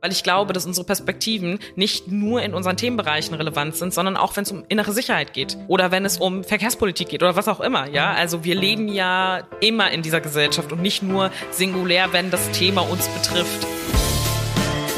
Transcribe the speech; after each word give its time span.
Weil 0.00 0.12
ich 0.12 0.22
glaube, 0.22 0.52
dass 0.52 0.64
unsere 0.64 0.86
Perspektiven 0.86 1.58
nicht 1.74 2.06
nur 2.06 2.40
in 2.42 2.54
unseren 2.54 2.76
Themenbereichen 2.76 3.34
relevant 3.34 3.74
sind, 3.74 3.92
sondern 3.92 4.16
auch 4.16 4.36
wenn 4.36 4.44
es 4.44 4.52
um 4.52 4.62
innere 4.68 4.92
Sicherheit 4.92 5.32
geht 5.32 5.56
oder 5.66 5.90
wenn 5.90 6.04
es 6.04 6.18
um 6.18 6.44
Verkehrspolitik 6.44 7.08
geht 7.08 7.22
oder 7.22 7.34
was 7.34 7.48
auch 7.48 7.58
immer. 7.60 7.88
Ja, 7.90 8.12
also 8.12 8.44
wir 8.44 8.54
leben 8.54 8.86
ja 8.86 9.42
immer 9.60 9.90
in 9.90 10.02
dieser 10.02 10.20
Gesellschaft 10.20 10.70
und 10.70 10.82
nicht 10.82 11.02
nur 11.02 11.32
singulär, 11.50 12.12
wenn 12.12 12.30
das 12.30 12.48
Thema 12.52 12.82
uns 12.82 13.08
betrifft. 13.08 13.66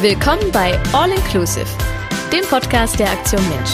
Willkommen 0.01 0.53
bei 0.53 0.79
All 0.93 1.11
Inclusive, 1.11 1.67
dem 2.31 2.45
Podcast 2.45 2.99
der 2.99 3.11
Aktion 3.11 3.43
Mensch. 3.49 3.71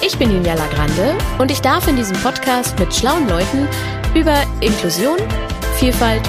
Ich 0.00 0.16
bin 0.16 0.30
Julia 0.30 0.54
Lagrande 0.54 1.16
und 1.38 1.50
ich 1.50 1.60
darf 1.60 1.88
in 1.88 1.96
diesem 1.96 2.16
Podcast 2.18 2.78
mit 2.78 2.94
schlauen 2.94 3.28
Leuten 3.28 3.66
über 4.14 4.44
Inklusion, 4.60 5.18
Vielfalt 5.76 6.22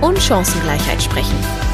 und 0.00 0.16
Chancengleichheit 0.22 1.02
sprechen. 1.02 1.65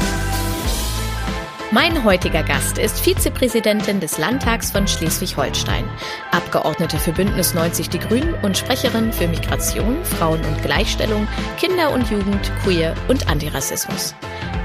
Mein 1.73 2.03
heutiger 2.03 2.43
Gast 2.43 2.77
ist 2.77 2.99
Vizepräsidentin 2.99 3.99
des 3.99 4.19
Landtags 4.19 4.69
von 4.69 4.87
Schleswig-Holstein, 4.87 5.83
Abgeordnete 6.29 6.99
für 6.99 7.13
Bündnis 7.13 7.55
90 7.55 7.89
Die 7.89 7.97
Grünen 7.97 8.35
und 8.43 8.55
Sprecherin 8.55 9.11
für 9.11 9.27
Migration, 9.27 9.97
Frauen 10.05 10.39
und 10.45 10.61
Gleichstellung, 10.61 11.27
Kinder 11.57 11.91
und 11.91 12.11
Jugend, 12.11 12.51
Queer 12.61 12.93
und 13.07 13.27
Antirassismus. 13.27 14.13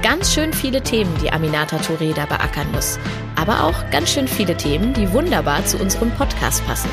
Ganz 0.03 0.31
schön 0.31 0.53
viele 0.53 0.83
Themen, 0.83 1.11
die 1.19 1.31
Aminata 1.31 1.77
Touré 1.77 2.13
da 2.13 2.27
beackern 2.27 2.71
muss, 2.73 2.99
aber 3.35 3.63
auch 3.63 3.89
ganz 3.89 4.11
schön 4.11 4.27
viele 4.27 4.55
Themen, 4.55 4.93
die 4.93 5.11
wunderbar 5.11 5.65
zu 5.65 5.79
unserem 5.79 6.11
Podcast 6.11 6.63
passen. 6.67 6.91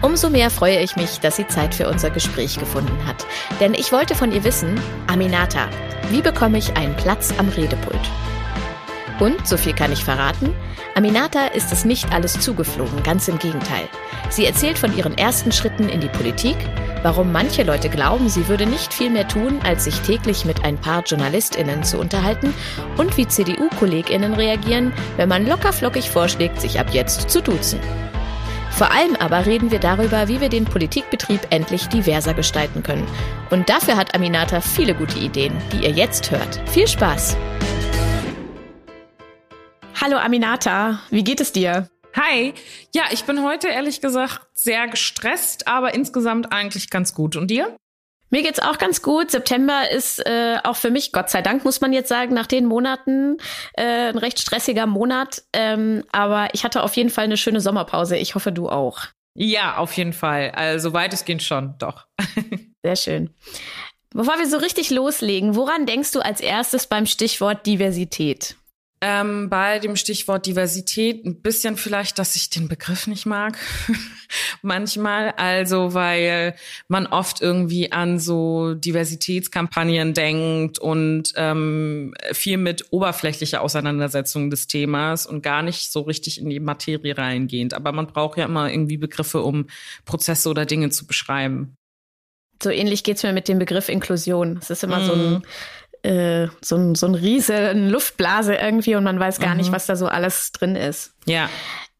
Umso 0.00 0.30
mehr 0.30 0.48
freue 0.48 0.78
ich 0.78 0.94
mich, 0.94 1.18
dass 1.18 1.34
sie 1.34 1.48
Zeit 1.48 1.74
für 1.74 1.88
unser 1.88 2.10
Gespräch 2.10 2.56
gefunden 2.56 3.04
hat. 3.04 3.26
Denn 3.58 3.74
ich 3.74 3.90
wollte 3.90 4.14
von 4.14 4.30
ihr 4.30 4.44
wissen, 4.44 4.80
Aminata, 5.08 5.68
wie 6.10 6.22
bekomme 6.22 6.58
ich 6.58 6.76
einen 6.76 6.94
Platz 6.94 7.34
am 7.36 7.48
Redepult? 7.48 7.98
Und, 9.20 9.46
so 9.46 9.56
viel 9.56 9.74
kann 9.74 9.92
ich 9.92 10.02
verraten, 10.02 10.54
Aminata 10.94 11.48
ist 11.48 11.72
es 11.72 11.84
nicht 11.84 12.12
alles 12.12 12.40
zugeflogen, 12.40 13.02
ganz 13.02 13.28
im 13.28 13.38
Gegenteil. 13.38 13.88
Sie 14.30 14.46
erzählt 14.46 14.78
von 14.78 14.96
ihren 14.96 15.16
ersten 15.16 15.52
Schritten 15.52 15.88
in 15.88 16.00
die 16.00 16.08
Politik, 16.08 16.56
warum 17.02 17.30
manche 17.30 17.62
Leute 17.62 17.90
glauben, 17.90 18.28
sie 18.28 18.48
würde 18.48 18.66
nicht 18.66 18.92
viel 18.92 19.10
mehr 19.10 19.28
tun, 19.28 19.60
als 19.62 19.84
sich 19.84 20.00
täglich 20.00 20.44
mit 20.44 20.64
ein 20.64 20.78
paar 20.78 21.04
JournalistInnen 21.04 21.84
zu 21.84 21.98
unterhalten 21.98 22.54
und 22.96 23.16
wie 23.16 23.28
CDU-KollegInnen 23.28 24.34
reagieren, 24.34 24.92
wenn 25.16 25.28
man 25.28 25.46
lockerflockig 25.46 26.10
vorschlägt, 26.10 26.60
sich 26.60 26.80
ab 26.80 26.88
jetzt 26.92 27.30
zu 27.30 27.42
duzen. 27.42 27.78
Vor 28.70 28.90
allem 28.92 29.16
aber 29.16 29.44
reden 29.44 29.70
wir 29.70 29.80
darüber, 29.80 30.28
wie 30.28 30.40
wir 30.40 30.48
den 30.48 30.64
Politikbetrieb 30.64 31.40
endlich 31.50 31.88
diverser 31.88 32.32
gestalten 32.32 32.82
können. 32.82 33.06
Und 33.50 33.68
dafür 33.68 33.96
hat 33.96 34.14
Aminata 34.14 34.60
viele 34.60 34.94
gute 34.94 35.18
Ideen, 35.18 35.52
die 35.72 35.84
ihr 35.84 35.90
jetzt 35.90 36.30
hört. 36.30 36.60
Viel 36.70 36.88
Spaß! 36.88 37.36
Hallo 40.02 40.16
Aminata, 40.16 41.02
wie 41.10 41.22
geht 41.22 41.42
es 41.42 41.52
dir? 41.52 41.90
Hi. 42.16 42.54
Ja, 42.94 43.02
ich 43.10 43.24
bin 43.24 43.44
heute 43.44 43.68
ehrlich 43.68 44.00
gesagt 44.00 44.40
sehr 44.54 44.88
gestresst, 44.88 45.68
aber 45.68 45.92
insgesamt 45.92 46.52
eigentlich 46.52 46.88
ganz 46.88 47.12
gut. 47.12 47.36
Und 47.36 47.50
dir? 47.50 47.76
Mir 48.30 48.42
geht's 48.42 48.60
auch 48.60 48.78
ganz 48.78 49.02
gut. 49.02 49.30
September 49.30 49.90
ist 49.90 50.24
äh, 50.24 50.56
auch 50.64 50.76
für 50.76 50.90
mich, 50.90 51.12
Gott 51.12 51.28
sei 51.28 51.42
Dank, 51.42 51.66
muss 51.66 51.82
man 51.82 51.92
jetzt 51.92 52.08
sagen, 52.08 52.32
nach 52.32 52.46
den 52.46 52.64
Monaten 52.64 53.36
äh, 53.74 54.08
ein 54.08 54.16
recht 54.16 54.38
stressiger 54.38 54.86
Monat. 54.86 55.42
Ähm, 55.52 56.04
aber 56.12 56.48
ich 56.54 56.64
hatte 56.64 56.82
auf 56.82 56.96
jeden 56.96 57.10
Fall 57.10 57.24
eine 57.24 57.36
schöne 57.36 57.60
Sommerpause. 57.60 58.16
Ich 58.16 58.34
hoffe, 58.34 58.52
du 58.52 58.70
auch. 58.70 59.00
Ja, 59.34 59.76
auf 59.76 59.92
jeden 59.92 60.14
Fall. 60.14 60.52
Also 60.52 60.94
weitestgehend 60.94 61.42
schon, 61.42 61.74
doch. 61.78 62.06
Sehr 62.82 62.96
schön. 62.96 63.34
Bevor 64.14 64.38
wir 64.38 64.46
so 64.46 64.56
richtig 64.56 64.88
loslegen, 64.88 65.56
woran 65.56 65.84
denkst 65.84 66.12
du 66.12 66.20
als 66.20 66.40
erstes 66.40 66.86
beim 66.86 67.04
Stichwort 67.04 67.66
Diversität? 67.66 68.56
Ähm, 69.02 69.48
bei 69.48 69.78
dem 69.78 69.96
Stichwort 69.96 70.44
Diversität 70.44 71.24
ein 71.24 71.40
bisschen 71.40 71.78
vielleicht, 71.78 72.18
dass 72.18 72.36
ich 72.36 72.50
den 72.50 72.68
Begriff 72.68 73.06
nicht 73.06 73.24
mag. 73.24 73.56
Manchmal. 74.62 75.30
Also, 75.38 75.94
weil 75.94 76.54
man 76.86 77.06
oft 77.06 77.40
irgendwie 77.40 77.92
an 77.92 78.18
so 78.18 78.74
Diversitätskampagnen 78.74 80.12
denkt 80.12 80.78
und 80.78 81.32
ähm, 81.36 82.12
viel 82.32 82.58
mit 82.58 82.88
oberflächlicher 82.90 83.62
Auseinandersetzung 83.62 84.50
des 84.50 84.66
Themas 84.66 85.26
und 85.26 85.42
gar 85.42 85.62
nicht 85.62 85.90
so 85.90 86.00
richtig 86.00 86.38
in 86.38 86.50
die 86.50 86.60
Materie 86.60 87.16
reingehend. 87.16 87.72
Aber 87.72 87.92
man 87.92 88.06
braucht 88.06 88.36
ja 88.36 88.44
immer 88.44 88.70
irgendwie 88.70 88.98
Begriffe, 88.98 89.40
um 89.40 89.68
Prozesse 90.04 90.50
oder 90.50 90.66
Dinge 90.66 90.90
zu 90.90 91.06
beschreiben. 91.06 91.74
So 92.62 92.68
ähnlich 92.68 93.02
geht's 93.02 93.22
mir 93.22 93.32
mit 93.32 93.48
dem 93.48 93.58
Begriff 93.58 93.88
Inklusion. 93.88 94.58
Es 94.60 94.68
ist 94.68 94.84
immer 94.84 95.00
mm. 95.00 95.06
so 95.06 95.12
ein 95.14 95.30
mhm 95.30 95.42
äh, 96.02 96.48
so, 96.60 96.76
ein, 96.76 96.94
so 96.94 97.06
ein 97.06 97.14
riesen 97.14 97.88
Luftblase 97.88 98.54
irgendwie 98.54 98.94
und 98.94 99.04
man 99.04 99.18
weiß 99.18 99.38
gar 99.38 99.50
mhm. 99.50 99.58
nicht, 99.58 99.72
was 99.72 99.86
da 99.86 99.96
so 99.96 100.06
alles 100.06 100.52
drin 100.52 100.76
ist. 100.76 101.12
Ja. 101.26 101.48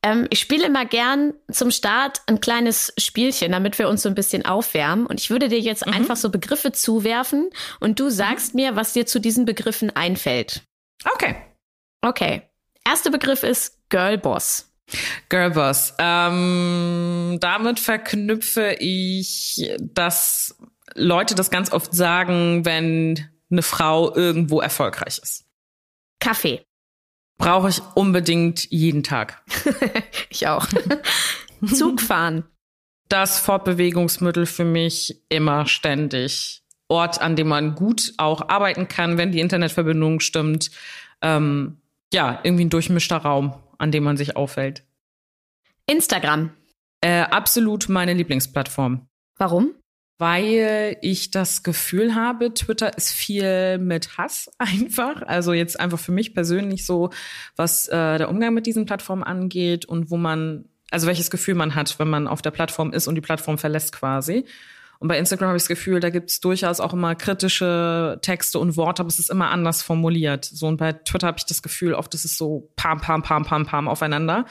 Ähm, 0.03 0.27
ich 0.31 0.41
spiele 0.41 0.67
immer 0.67 0.87
gern 0.87 1.35
zum 1.51 1.71
Start 1.71 2.23
ein 2.27 2.41
kleines 2.41 2.93
Spielchen, 2.99 3.53
damit 3.53 3.79
wir 3.79 3.89
uns 3.89 4.03
so 4.03 4.09
ein 4.09 4.15
bisschen 4.15 4.47
aufwärmen. 4.47 5.07
Und 5.07 5.21
ich 5.21 5.31
würde 5.31 5.49
dir 5.49 5.61
jetzt 5.61 5.87
mhm. 5.87 5.93
einfach 5.93 6.17
so 6.17 6.31
Begriffe 6.31 6.73
zuwerfen 6.73 7.51
und 7.81 8.01
du 8.01 8.09
sagst 8.09 8.55
mhm. 8.55 8.61
mir, 8.61 8.77
was 8.77 8.93
dir 8.95 9.07
zu 9.07 9.21
diesen 9.21 9.45
Begriffen 9.45 9.91
einfällt. 9.95 10.63
Okay. 11.13 11.37
Okay. 12.03 12.43
Erster 12.87 13.11
Begriff 13.11 13.43
ist 13.43 13.79
Girlboss. 13.91 14.73
Girlboss. 15.29 15.95
Ähm, 15.99 17.39
damit 17.41 17.79
verknüpfe 17.79 18.77
ich, 18.81 19.71
dass 19.79 20.57
Leute 20.95 21.35
das 21.35 21.51
ganz 21.51 21.73
oft 21.73 21.95
sagen, 21.95 22.65
wenn 22.65 23.29
eine 23.51 23.63
Frau 23.63 24.15
irgendwo 24.15 24.61
erfolgreich 24.61 25.19
ist. 25.19 25.45
Kaffee. 26.21 26.63
Brauche 27.39 27.71
ich 27.71 27.81
unbedingt 27.95 28.71
jeden 28.71 29.03
Tag. 29.03 29.43
ich 30.29 30.47
auch. 30.47 30.67
Zug 31.67 32.01
fahren. 32.01 32.45
Das 33.09 33.39
Fortbewegungsmittel 33.41 34.47
für 34.47 34.65
mich 34.65 35.23
immer 35.29 35.67
ständig. 35.67 36.63
Ort, 36.89 37.21
an 37.21 37.37
dem 37.37 37.49
man 37.49 37.75
gut 37.75 38.13
auch 38.19 38.49
arbeiten 38.49 38.89
kann, 38.89 39.17
wenn 39.17 39.33
die 39.33 39.41
Internetverbindung 39.41 40.21
stimmt. 40.21 40.71
Ähm, 41.23 41.79
ja, 42.13 42.41
irgendwie 42.43 42.65
ein 42.65 42.71
durchmischter 42.71 43.19
Raum, 43.19 43.55
an 43.79 43.91
dem 43.91 44.05
man 44.05 44.17
sich 44.17 44.37
aufhält. 44.37 44.85
Instagram. 45.87 46.51
Äh, 47.01 47.23
absolut 47.23 47.89
meine 47.89 48.13
Lieblingsplattform. 48.13 49.09
Warum? 49.39 49.75
Weil 50.21 50.99
ich 51.01 51.31
das 51.31 51.63
Gefühl 51.63 52.15
habe, 52.15 52.53
Twitter 52.53 52.95
ist 52.97 53.11
viel 53.13 53.79
mit 53.79 54.19
Hass 54.19 54.51
einfach. 54.59 55.23
Also 55.23 55.55
jetzt 55.55 55.81
einfach 55.81 55.99
für 55.99 56.13
mich 56.13 56.35
persönlich 56.35 56.85
so, 56.85 57.09
was 57.57 57.89
äh, 57.89 58.19
der 58.19 58.29
Umgang 58.29 58.53
mit 58.53 58.67
diesen 58.67 58.85
Plattformen 58.85 59.25
angeht 59.25 59.87
und 59.87 60.11
wo 60.11 60.19
man, 60.19 60.67
also 60.91 61.07
welches 61.07 61.31
Gefühl 61.31 61.55
man 61.55 61.75
hat, 61.75 61.99
wenn 61.99 62.09
man 62.09 62.29
auf 62.29 62.43
der 62.43 62.51
Plattform 62.51 62.93
ist 62.93 63.09
und 63.09 63.15
die 63.15 63.23
Plattform 63.23 63.57
verlässt 63.57 63.93
quasi. 63.93 64.45
Und 64.99 65.09
bei 65.09 65.19
Instagram 65.19 65.49
habe 65.49 65.57
ich 65.57 65.63
das 65.63 65.69
Gefühl, 65.69 66.01
da 66.01 66.11
gibt 66.11 66.29
es 66.29 66.41
durchaus 66.41 66.81
auch 66.81 66.93
immer 66.93 67.15
kritische 67.15 68.19
Texte 68.21 68.59
und 68.59 68.77
Worte, 68.77 69.01
aber 69.01 69.09
es 69.09 69.19
ist 69.19 69.31
immer 69.31 69.51
anders 69.51 69.83
formuliert. 69.83 70.45
So 70.45 70.67
und 70.67 70.77
bei 70.77 70.93
Twitter 70.93 71.29
habe 71.29 71.39
ich 71.39 71.47
das 71.47 71.63
Gefühl, 71.63 71.95
oft 71.95 72.13
ist 72.13 72.27
es 72.27 72.37
so 72.37 72.71
pam, 72.77 73.01
pam, 73.01 73.23
pam, 73.23 73.47
pam, 73.47 73.65
pam 73.65 73.89
aufeinander. 73.89 74.45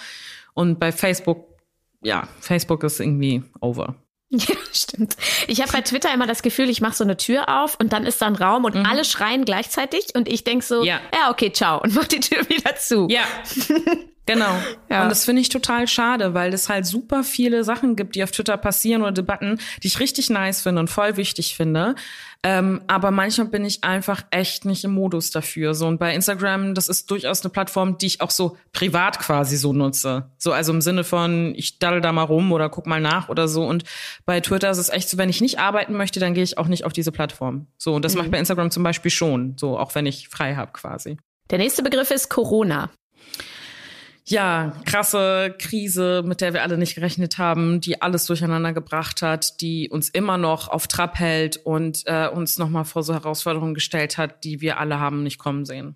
Und 0.56 0.80
bei 0.80 0.91
Facebook, 0.91 1.59
ja, 2.01 2.28
Facebook 2.40 2.84
ist 2.84 3.00
irgendwie 3.00 3.44
over. 3.62 3.96
Ja, 4.47 4.56
stimmt. 4.72 5.16
Ich 5.47 5.59
habe 5.62 5.72
bei 5.72 5.81
Twitter 5.81 6.13
immer 6.13 6.28
das 6.28 6.44
Gefühl, 6.44 6.69
ich 6.69 6.81
mache 6.81 6.94
so 6.94 7.03
eine 7.03 7.17
Tür 7.17 7.50
auf 7.50 7.78
und 7.79 7.94
dann 7.94 8.06
ist 8.06 8.22
da 8.22 8.28
ein 8.28 8.35
Raum 8.35 8.63
und 8.63 8.75
mhm. 8.75 8.85
alle 8.85 9.03
schreien 9.03 9.44
gleichzeitig 9.44 10.09
und 10.13 10.28
ich 10.28 10.44
denk 10.44 10.62
so, 10.62 10.84
ja. 10.84 11.00
ja, 11.13 11.31
okay, 11.31 11.51
ciao 11.51 11.81
und 11.81 11.95
mach 11.95 12.07
die 12.07 12.19
Tür 12.19 12.47
wieder 12.47 12.75
zu. 12.75 13.07
Ja. 13.09 13.23
Genau. 14.29 14.59
Ja. 14.90 15.03
Und 15.03 15.09
das 15.09 15.25
finde 15.25 15.41
ich 15.41 15.50
total 15.50 15.88
schade, 15.88 16.35
weil 16.35 16.53
es 16.53 16.69
halt 16.69 16.85
super 16.85 17.23
viele 17.23 17.63
Sachen 17.63 17.95
gibt, 17.95 18.13
die 18.13 18.23
auf 18.23 18.29
Twitter 18.29 18.57
passieren 18.57 19.01
oder 19.01 19.12
Debatten, 19.12 19.59
die 19.81 19.88
ich 19.88 20.00
richtig 20.00 20.29
nice 20.29 20.62
finde 20.62 20.81
und 20.81 20.88
voll 20.88 21.17
wichtig 21.17 21.56
finde. 21.56 21.95
Ähm, 22.44 22.81
aber 22.88 23.09
manchmal 23.09 23.47
bin 23.47 23.66
ich 23.66 23.84
einfach 23.84 24.23
echt 24.29 24.66
nicht 24.66 24.84
im 24.84 24.91
Modus 24.91 25.31
dafür. 25.31 25.73
So 25.73 25.88
und 25.88 26.00
bei 26.00 26.13
Instagram, 26.13 26.75
das 26.75 26.89
ist 26.89 27.09
durchaus 27.09 27.42
eine 27.42 27.50
Plattform, 27.50 27.98
die 27.98 28.06
ich 28.06 28.21
auch 28.21 28.30
so 28.30 28.56
privat 28.71 29.19
quasi 29.19 29.57
so 29.57 29.74
nutze. 29.74 30.30
So 30.38 30.54
also 30.54 30.71
im 30.71 30.81
Sinne 30.81 31.04
von, 31.04 31.54
ich 31.56 31.80
daddel 31.80 32.00
da 32.00 32.12
mal 32.12 32.24
rum 32.24 32.51
oder 32.51 32.69
guck 32.69 32.86
mal 32.86 33.01
nach 33.01 33.30
oder 33.30 33.48
so. 33.48 33.63
Und 33.65 33.83
bei 34.25 34.39
Twitter 34.42 34.69
ist 34.69 34.77
es 34.77 34.89
echt 34.89 35.09
so, 35.09 35.18
wenn 35.18 35.30
ich 35.30 35.42
nicht 35.42 35.57
arbeiten 35.59 35.94
möchte, 35.94 36.19
dann 36.19 36.36
gehe 36.36 36.44
ich 36.44 36.57
auch 36.57 36.68
nicht 36.68 36.86
auf 36.86 36.94
diese 36.94 37.12
Plattform. 37.12 37.65
So 37.77 37.95
und 37.95 38.06
das 38.06 38.13
mhm. 38.13 38.19
mache 38.19 38.27
ich 38.27 38.31
bei 38.31 38.39
Instagram 38.39 38.69
zum 38.69 38.83
Beispiel 38.83 39.12
schon. 39.12 39.56
So 39.57 39.77
auch 39.77 39.95
wenn 39.95 40.06
ich 40.06 40.30
frei 40.30 40.56
habe 40.56 40.71
quasi. 40.71 41.18
Der 41.50 41.57
nächste 41.57 41.81
Begriff 41.81 42.12
ist 42.12 42.30
Corona 42.30 42.92
ja, 44.30 44.74
krasse 44.86 45.56
Krise, 45.58 46.24
mit 46.26 46.42
der 46.42 46.54
wir 46.54 46.62
alle 46.64 46.78
nicht 46.78 46.96
gerechnet 46.96 47.38
haben, 47.38 47.81
die 47.81 48.02
alles 48.02 48.26
durcheinander 48.26 48.74
gebracht 48.74 49.22
hat, 49.22 49.62
die 49.62 49.90
uns 49.90 50.10
immer 50.10 50.38
noch 50.38 50.68
auf 50.68 50.88
Trab 50.88 51.20
hält 51.20 51.58
und 51.58 52.04
äh, 52.06 52.28
uns 52.28 52.58
nochmal 52.58 52.86
vor 52.86 53.04
so 53.04 53.14
Herausforderungen 53.14 53.74
gestellt 53.74 54.18
hat, 54.18 54.44
die 54.44 54.62
wir 54.62 54.80
alle 54.80 55.00
haben 55.00 55.24
nicht 55.24 55.40
kommen 55.40 55.66
sehen. 55.66 55.96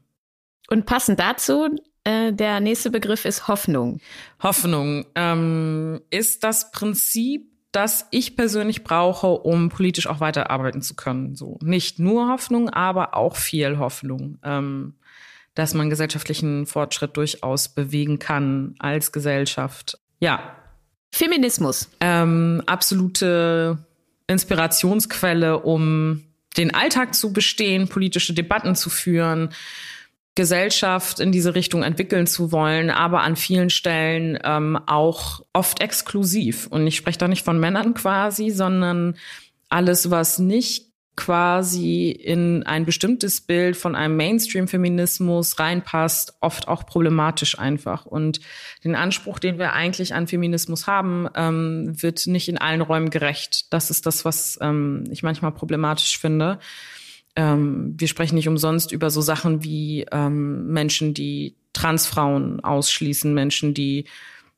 Und 0.70 0.86
passend 0.86 1.20
dazu, 1.20 1.70
äh, 2.04 2.34
der 2.34 2.60
nächste 2.60 2.90
Begriff 2.90 3.26
ist 3.26 3.48
Hoffnung. 3.48 4.00
Hoffnung 4.42 5.06
ähm, 5.16 6.02
ist 6.10 6.44
das 6.44 6.72
Prinzip, 6.72 7.52
das 7.72 8.08
ich 8.12 8.36
persönlich 8.36 8.84
brauche, 8.84 9.28
um 9.28 9.70
politisch 9.70 10.08
auch 10.08 10.20
weiterarbeiten 10.20 10.82
zu 10.82 10.96
können. 10.96 11.36
So 11.36 11.58
nicht 11.62 12.00
nur 12.00 12.30
Hoffnung, 12.30 12.70
aber 12.70 13.16
auch 13.16 13.36
viel 13.36 13.78
Hoffnung. 13.80 14.38
Ähm, 14.44 14.96
dass 15.56 15.74
man 15.74 15.90
gesellschaftlichen 15.90 16.66
Fortschritt 16.66 17.16
durchaus 17.18 17.70
bewegen 17.70 18.20
kann 18.20 18.76
als 18.80 19.12
Gesellschaft. 19.12 20.00
Ja. 20.20 20.56
Feminismus. 21.12 21.90
Ähm, 22.00 22.64
absolute 22.66 23.78
Inspirationsquelle, 24.28 25.60
um 25.60 26.24
den 26.58 26.74
Alltag 26.74 27.14
zu 27.14 27.34
bestehen, 27.34 27.88
politische 27.88 28.34
Debatten 28.34 28.76
zu 28.76 28.90
führen, 28.90 29.50
Gesellschaft 30.36 31.20
in 31.20 31.32
diese 31.32 31.54
Richtung 31.54 31.84
entwickeln 31.84 32.26
zu 32.26 32.52
wollen, 32.52 32.90
aber 32.90 33.22
an 33.22 33.36
vielen 33.36 33.70
Stellen 33.70 34.40
ähm, 34.44 34.80
auch 34.88 35.42
oft 35.54 35.82
exklusiv. 35.82 36.66
Und 36.68 36.88
ich 36.88 36.96
spreche 36.96 37.20
da 37.20 37.28
nicht 37.28 37.46
von 37.46 37.60
Männern 37.60 37.94
quasi, 37.94 38.50
sondern 38.50 39.16
alles, 39.70 40.10
was 40.10 40.40
nicht 40.40 40.93
quasi 41.16 42.10
in 42.10 42.64
ein 42.64 42.86
bestimmtes 42.86 43.42
Bild 43.42 43.78
von 43.78 43.96
einem 43.96 44.18
Mainstream-Feminismus 44.18 45.60
reinpasst, 45.60 46.36
oft 46.42 46.68
auch 46.68 46.86
problematisch 46.86 47.60
einfach. 47.60 48.06
Und 48.06 48.40
den 48.84 48.96
Anspruch, 48.96 49.38
den 49.38 49.60
wir 49.60 49.74
eigentlich 49.74 50.16
an 50.16 50.28
Feminismus 50.28 50.88
haben, 50.88 51.28
ähm, 51.36 52.02
wird 52.02 52.26
nicht 52.26 52.50
in 52.50 52.58
allen 52.58 52.82
Räumen 52.82 53.12
gerecht. 53.12 53.72
Das 53.72 53.92
ist 53.92 54.06
das, 54.06 54.26
was 54.26 54.58
ähm, 54.62 55.04
ich 55.12 55.22
manchmal 55.22 55.52
problematisch 55.52 56.18
finde. 56.18 56.60
Ähm, 57.36 57.94
wir 57.98 58.08
sprechen 58.08 58.36
nicht 58.36 58.48
umsonst 58.48 58.92
über 58.92 59.12
so 59.12 59.22
Sachen 59.22 59.64
wie 59.64 60.06
ähm, 60.12 60.68
Menschen, 60.68 61.14
die 61.14 61.56
Transfrauen 61.74 62.60
ausschließen, 62.60 63.34
Menschen, 63.34 63.74
die 63.74 64.06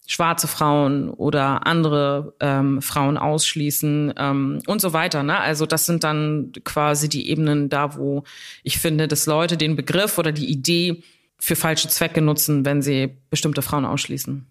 schwarze 0.08 0.48
Frauen 0.48 1.10
oder 1.10 1.66
andere 1.66 2.36
ähm, 2.40 2.82
Frauen 2.82 3.18
ausschließen 3.18 4.14
ähm, 4.18 4.62
und 4.68 4.82
so 4.82 4.94
weiter. 4.94 5.24
Ne? 5.24 5.38
Also 5.40 5.66
das 5.66 5.86
sind 5.86 6.04
dann 6.04 6.52
quasi 6.64 7.10
die 7.10 7.30
Ebenen 7.30 7.70
da, 7.70 7.96
wo 7.96 8.24
ich 8.64 8.78
finde, 8.80 9.08
dass 9.08 9.26
Leute 9.26 9.58
den 9.58 9.76
Begriff 9.76 10.18
oder 10.18 10.32
die 10.32 10.50
Idee 10.50 11.04
für 11.40 11.56
falsche 11.56 11.88
Zwecke 11.88 12.22
nutzen, 12.22 12.66
wenn 12.66 12.82
sie 12.82 13.18
bestimmte 13.30 13.62
Frauen 13.62 13.86
ausschließen. 13.86 14.46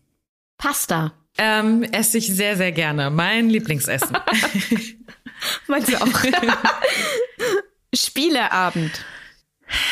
Pasta. 0.59 1.13
Ähm, 1.37 1.83
esse 1.83 2.19
ich 2.19 2.29
sehr, 2.29 2.57
sehr 2.57 2.73
gerne. 2.73 3.11
Mein 3.11 3.51
Lieblingsessen. 3.51 4.17
Meinst 5.67 5.89
du 5.89 6.01
auch? 6.01 6.07
Spieleabend. 7.95 9.05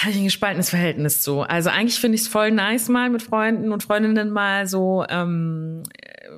Habe 0.03 0.13
ich 0.13 0.19
ein 0.19 0.25
gespaltenes 0.25 0.71
Verhältnis 0.71 1.23
zu. 1.23 1.43
Also 1.43 1.71
eigentlich 1.71 1.99
finde 1.99 2.17
ich 2.17 2.23
es 2.23 2.29
voll 2.29 2.51
nice, 2.51 2.89
mal 2.89 3.11
mit 3.11 3.23
Freunden 3.23 3.73
und 3.73 3.83
Freundinnen 3.83 4.31
mal 4.31 4.67
so 4.67 5.05
ähm, 5.09 5.83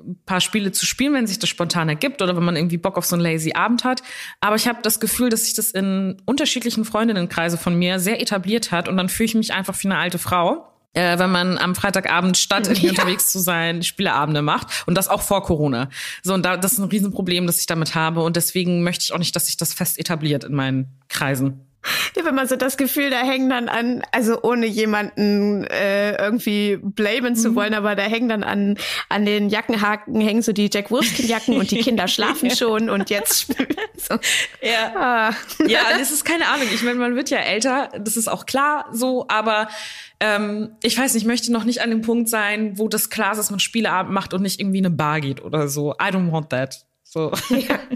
ein 0.05 0.19
paar 0.25 0.41
Spiele 0.41 0.71
zu 0.71 0.85
spielen, 0.85 1.13
wenn 1.13 1.27
sich 1.27 1.39
das 1.39 1.49
spontan 1.49 1.89
ergibt 1.89 2.21
oder 2.21 2.35
wenn 2.35 2.43
man 2.43 2.55
irgendwie 2.55 2.77
Bock 2.77 2.97
auf 2.97 3.05
so 3.05 3.15
einen 3.15 3.23
lazy 3.23 3.53
Abend 3.53 3.83
hat. 3.83 4.01
Aber 4.41 4.55
ich 4.55 4.67
habe 4.67 4.79
das 4.81 4.99
Gefühl, 4.99 5.29
dass 5.29 5.45
sich 5.45 5.53
das 5.53 5.71
in 5.71 6.21
unterschiedlichen 6.25 6.85
Freundinnenkreise 6.85 7.57
von 7.57 7.75
mir 7.75 7.99
sehr 7.99 8.21
etabliert 8.21 8.71
hat 8.71 8.87
und 8.87 8.97
dann 8.97 9.09
fühle 9.09 9.25
ich 9.25 9.35
mich 9.35 9.53
einfach 9.53 9.75
wie 9.81 9.87
eine 9.87 9.97
alte 9.97 10.17
Frau. 10.17 10.71
Äh, 10.93 11.19
wenn 11.19 11.29
man 11.29 11.57
am 11.57 11.75
Freitagabend 11.75 12.37
statt 12.37 12.67
irgendwie 12.67 12.85
ja. 12.85 12.91
unterwegs 12.91 13.31
zu 13.31 13.39
sein, 13.39 13.83
Spieleabende 13.83 14.41
macht 14.41 14.83
und 14.85 14.95
das 14.95 15.09
auch 15.09 15.21
vor 15.21 15.43
Corona. 15.43 15.89
So 16.23 16.33
und 16.33 16.45
da 16.45 16.55
das 16.55 16.73
ist 16.73 16.79
ein 16.79 16.89
Riesenproblem, 16.89 17.47
das 17.47 17.59
ich 17.59 17.65
damit 17.65 17.95
habe 17.95 18.21
und 18.21 18.37
deswegen 18.37 18.81
möchte 18.81 19.03
ich 19.03 19.13
auch 19.13 19.19
nicht, 19.19 19.35
dass 19.35 19.47
sich 19.47 19.57
das 19.57 19.73
fest 19.73 19.99
etabliert 19.99 20.45
in 20.45 20.53
meinen 20.53 20.87
Kreisen. 21.09 21.65
Ja, 22.15 22.25
wenn 22.25 22.35
man 22.35 22.47
so 22.47 22.55
das 22.55 22.77
Gefühl, 22.77 23.09
da 23.09 23.21
hängen 23.21 23.49
dann 23.49 23.69
an, 23.69 24.01
also 24.11 24.41
ohne 24.41 24.65
jemanden 24.65 25.65
äh, 25.65 26.15
irgendwie 26.15 26.77
blamen 26.81 27.35
zu 27.35 27.51
mhm. 27.51 27.55
wollen, 27.55 27.73
aber 27.73 27.95
da 27.95 28.03
hängen 28.03 28.29
dann 28.29 28.43
an, 28.43 28.77
an 29.09 29.25
den 29.25 29.49
Jackenhaken 29.49 30.19
hängen 30.21 30.41
so 30.41 30.51
die 30.51 30.69
Jack 30.71 30.91
Wolfskin-Jacken 30.91 31.57
und 31.57 31.71
die 31.71 31.79
Kinder 31.79 32.07
schlafen 32.07 32.49
schon 32.55 32.89
und 32.89 33.09
jetzt 33.09 33.55
so. 33.97 34.15
Ja. 34.61 34.95
Ah. 34.95 35.35
ja, 35.67 35.81
das 35.97 36.11
ist 36.11 36.25
keine 36.25 36.47
Ahnung. 36.47 36.67
Ich 36.73 36.83
meine, 36.83 36.99
man 36.99 37.15
wird 37.15 37.29
ja 37.29 37.39
älter, 37.39 37.89
das 37.99 38.17
ist 38.17 38.27
auch 38.27 38.45
klar 38.45 38.87
so, 38.91 39.25
aber 39.27 39.67
ähm, 40.19 40.75
ich 40.81 40.97
weiß 40.97 41.13
nicht, 41.13 41.23
ich 41.23 41.27
möchte 41.27 41.51
noch 41.51 41.63
nicht 41.63 41.81
an 41.81 41.89
dem 41.89 42.01
Punkt 42.01 42.29
sein, 42.29 42.77
wo 42.77 42.87
das 42.87 43.09
klar 43.09 43.31
ist, 43.31 43.37
dass 43.37 43.51
man 43.51 43.59
Spieleabend 43.59 44.13
macht 44.13 44.33
und 44.33 44.41
nicht 44.41 44.59
irgendwie 44.59 44.79
in 44.79 44.85
eine 44.85 44.95
Bar 44.95 45.21
geht 45.21 45.43
oder 45.43 45.67
so. 45.67 45.93
I 45.93 46.05
don't 46.05 46.31
want 46.31 46.49
that. 46.49 46.85
So. 47.03 47.31
Ja. 47.49 47.79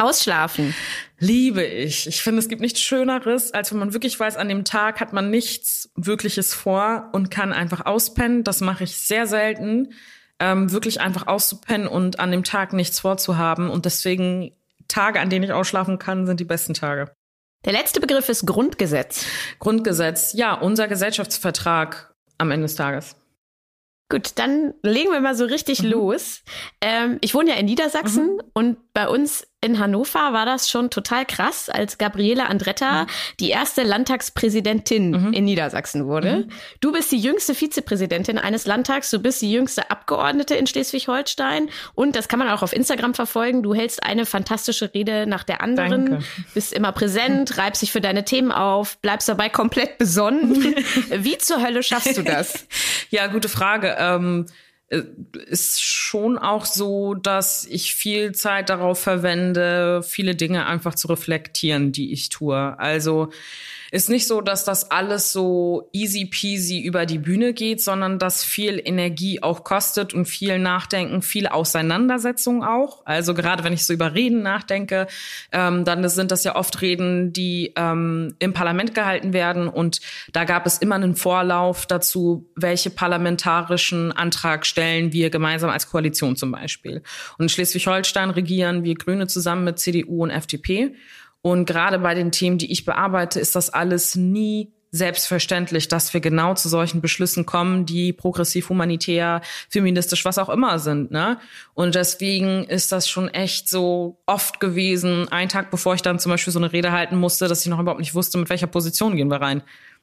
Ausschlafen. 0.00 0.74
Liebe 1.18 1.62
ich. 1.62 2.06
Ich 2.06 2.22
finde, 2.22 2.38
es 2.38 2.48
gibt 2.48 2.60
nichts 2.62 2.80
Schöneres, 2.80 3.52
als 3.52 3.70
wenn 3.70 3.78
man 3.78 3.92
wirklich 3.92 4.18
weiß, 4.18 4.36
an 4.36 4.48
dem 4.48 4.64
Tag 4.64 5.00
hat 5.00 5.12
man 5.12 5.30
nichts 5.30 5.90
Wirkliches 5.94 6.54
vor 6.54 7.10
und 7.12 7.30
kann 7.30 7.52
einfach 7.52 7.84
auspennen. 7.84 8.42
Das 8.42 8.60
mache 8.60 8.84
ich 8.84 8.96
sehr 8.96 9.26
selten. 9.26 9.92
Ähm, 10.38 10.72
wirklich 10.72 11.00
einfach 11.00 11.26
auszupennen 11.26 11.86
und 11.86 12.18
an 12.18 12.30
dem 12.30 12.44
Tag 12.44 12.72
nichts 12.72 12.98
vorzuhaben. 13.00 13.68
Und 13.68 13.84
deswegen 13.84 14.52
Tage, 14.88 15.20
an 15.20 15.28
denen 15.28 15.44
ich 15.44 15.52
ausschlafen 15.52 15.98
kann, 15.98 16.26
sind 16.26 16.40
die 16.40 16.44
besten 16.44 16.72
Tage. 16.72 17.12
Der 17.66 17.74
letzte 17.74 18.00
Begriff 18.00 18.28
ist 18.30 18.46
Grundgesetz. 18.46 19.26
Grundgesetz, 19.58 20.32
ja, 20.32 20.54
unser 20.54 20.88
Gesellschaftsvertrag 20.88 22.14
am 22.38 22.50
Ende 22.50 22.64
des 22.64 22.74
Tages. 22.74 23.16
Gut, 24.10 24.32
dann 24.34 24.74
legen 24.82 25.12
wir 25.12 25.20
mal 25.20 25.36
so 25.36 25.44
richtig 25.44 25.82
mhm. 25.82 25.90
los. 25.90 26.42
Ähm, 26.80 27.18
ich 27.20 27.34
wohne 27.34 27.50
ja 27.50 27.56
in 27.56 27.66
Niedersachsen 27.66 28.34
mhm. 28.34 28.42
und 28.54 28.92
bei 28.92 29.06
uns 29.06 29.46
in 29.62 29.78
Hannover 29.78 30.32
war 30.32 30.46
das 30.46 30.70
schon 30.70 30.88
total 30.88 31.26
krass, 31.26 31.68
als 31.68 31.98
Gabriele 31.98 32.48
Andretta 32.48 33.02
mhm. 33.02 33.06
die 33.40 33.50
erste 33.50 33.82
Landtagspräsidentin 33.82 35.10
mhm. 35.10 35.32
in 35.34 35.44
Niedersachsen 35.44 36.06
wurde. 36.06 36.38
Mhm. 36.38 36.50
Du 36.80 36.92
bist 36.92 37.12
die 37.12 37.18
jüngste 37.18 37.54
Vizepräsidentin 37.54 38.38
eines 38.38 38.64
Landtags, 38.64 39.10
du 39.10 39.18
bist 39.18 39.42
die 39.42 39.52
jüngste 39.52 39.90
Abgeordnete 39.90 40.54
in 40.54 40.66
Schleswig-Holstein 40.66 41.68
und 41.94 42.16
das 42.16 42.28
kann 42.28 42.38
man 42.38 42.48
auch 42.48 42.62
auf 42.62 42.72
Instagram 42.72 43.12
verfolgen. 43.12 43.62
Du 43.62 43.74
hältst 43.74 44.02
eine 44.02 44.24
fantastische 44.24 44.94
Rede 44.94 45.26
nach 45.26 45.44
der 45.44 45.60
anderen, 45.60 46.06
Danke. 46.06 46.24
bist 46.54 46.72
immer 46.72 46.92
präsent, 46.92 47.58
reibst 47.58 47.82
dich 47.82 47.92
für 47.92 48.00
deine 48.00 48.24
Themen 48.24 48.52
auf, 48.52 48.96
bleibst 48.98 49.28
dabei 49.28 49.50
komplett 49.50 49.98
besonnen. 49.98 50.74
Wie 51.10 51.36
zur 51.36 51.62
Hölle 51.62 51.82
schaffst 51.82 52.16
du 52.16 52.22
das? 52.22 52.66
ja, 53.10 53.26
gute 53.26 53.50
Frage. 53.50 53.96
Ähm 53.98 54.46
äh, 54.46 54.52
ist 54.90 55.82
schon 55.82 56.36
auch 56.36 56.64
so, 56.64 57.14
dass 57.14 57.64
ich 57.64 57.94
viel 57.94 58.32
Zeit 58.32 58.70
darauf 58.70 58.98
verwende, 58.98 60.02
viele 60.02 60.34
Dinge 60.34 60.66
einfach 60.66 60.96
zu 60.96 61.06
reflektieren, 61.08 61.92
die 61.92 62.12
ich 62.12 62.28
tue. 62.28 62.78
Also 62.78 63.30
ist 63.90 64.08
nicht 64.08 64.26
so, 64.26 64.40
dass 64.40 64.64
das 64.64 64.90
alles 64.90 65.32
so 65.32 65.88
easy 65.92 66.24
peasy 66.24 66.80
über 66.80 67.06
die 67.06 67.18
Bühne 67.18 67.52
geht, 67.52 67.82
sondern 67.82 68.18
dass 68.18 68.44
viel 68.44 68.80
Energie 68.84 69.42
auch 69.42 69.64
kostet 69.64 70.14
und 70.14 70.26
viel 70.26 70.58
Nachdenken, 70.58 71.22
viel 71.22 71.46
Auseinandersetzung 71.46 72.62
auch. 72.64 73.04
Also 73.04 73.34
gerade 73.34 73.64
wenn 73.64 73.72
ich 73.72 73.84
so 73.84 73.92
über 73.92 74.14
Reden 74.14 74.42
nachdenke, 74.42 75.06
ähm, 75.52 75.84
dann 75.84 76.08
sind 76.08 76.30
das 76.30 76.44
ja 76.44 76.56
oft 76.56 76.80
Reden, 76.82 77.32
die 77.32 77.72
ähm, 77.76 78.34
im 78.38 78.52
Parlament 78.52 78.94
gehalten 78.94 79.32
werden 79.32 79.68
und 79.68 80.00
da 80.32 80.44
gab 80.44 80.66
es 80.66 80.78
immer 80.78 80.94
einen 80.94 81.16
Vorlauf 81.16 81.86
dazu, 81.86 82.48
welche 82.54 82.90
parlamentarischen 82.90 84.12
Antrag 84.12 84.66
stellen 84.66 85.12
wir 85.12 85.30
gemeinsam 85.30 85.70
als 85.70 85.88
Koalition 85.90 86.36
zum 86.36 86.52
Beispiel. 86.52 87.02
Und 87.38 87.44
in 87.44 87.48
Schleswig-Holstein 87.48 88.30
regieren 88.30 88.84
wir 88.84 88.94
Grüne 88.94 89.26
zusammen 89.26 89.64
mit 89.64 89.78
CDU 89.78 90.22
und 90.22 90.30
FDP. 90.30 90.94
Und 91.42 91.64
gerade 91.66 91.98
bei 91.98 92.14
den 92.14 92.32
Themen, 92.32 92.58
die 92.58 92.70
ich 92.70 92.84
bearbeite, 92.84 93.40
ist 93.40 93.56
das 93.56 93.70
alles 93.70 94.14
nie 94.14 94.72
selbstverständlich, 94.92 95.88
dass 95.88 96.12
wir 96.12 96.20
genau 96.20 96.54
zu 96.54 96.68
solchen 96.68 97.00
Beschlüssen 97.00 97.46
kommen, 97.46 97.86
die 97.86 98.12
progressiv, 98.12 98.68
humanitär, 98.68 99.40
feministisch, 99.68 100.24
was 100.24 100.38
auch 100.38 100.48
immer 100.48 100.78
sind. 100.78 101.12
Ne? 101.12 101.38
Und 101.74 101.94
deswegen 101.94 102.64
ist 102.64 102.90
das 102.90 103.08
schon 103.08 103.28
echt 103.28 103.68
so 103.68 104.20
oft 104.26 104.58
gewesen, 104.58 105.28
ein 105.28 105.48
Tag 105.48 105.70
bevor 105.70 105.94
ich 105.94 106.02
dann 106.02 106.18
zum 106.18 106.30
Beispiel 106.30 106.52
so 106.52 106.58
eine 106.58 106.72
Rede 106.72 106.92
halten 106.92 107.16
musste, 107.16 107.46
dass 107.46 107.62
ich 107.62 107.68
noch 107.68 107.78
überhaupt 107.78 108.00
nicht 108.00 108.14
wusste, 108.14 108.38
mit 108.38 108.50
welcher 108.50 108.66
Position 108.66 109.16
gehen 109.16 109.30
wir 109.30 109.40
rein. 109.40 109.62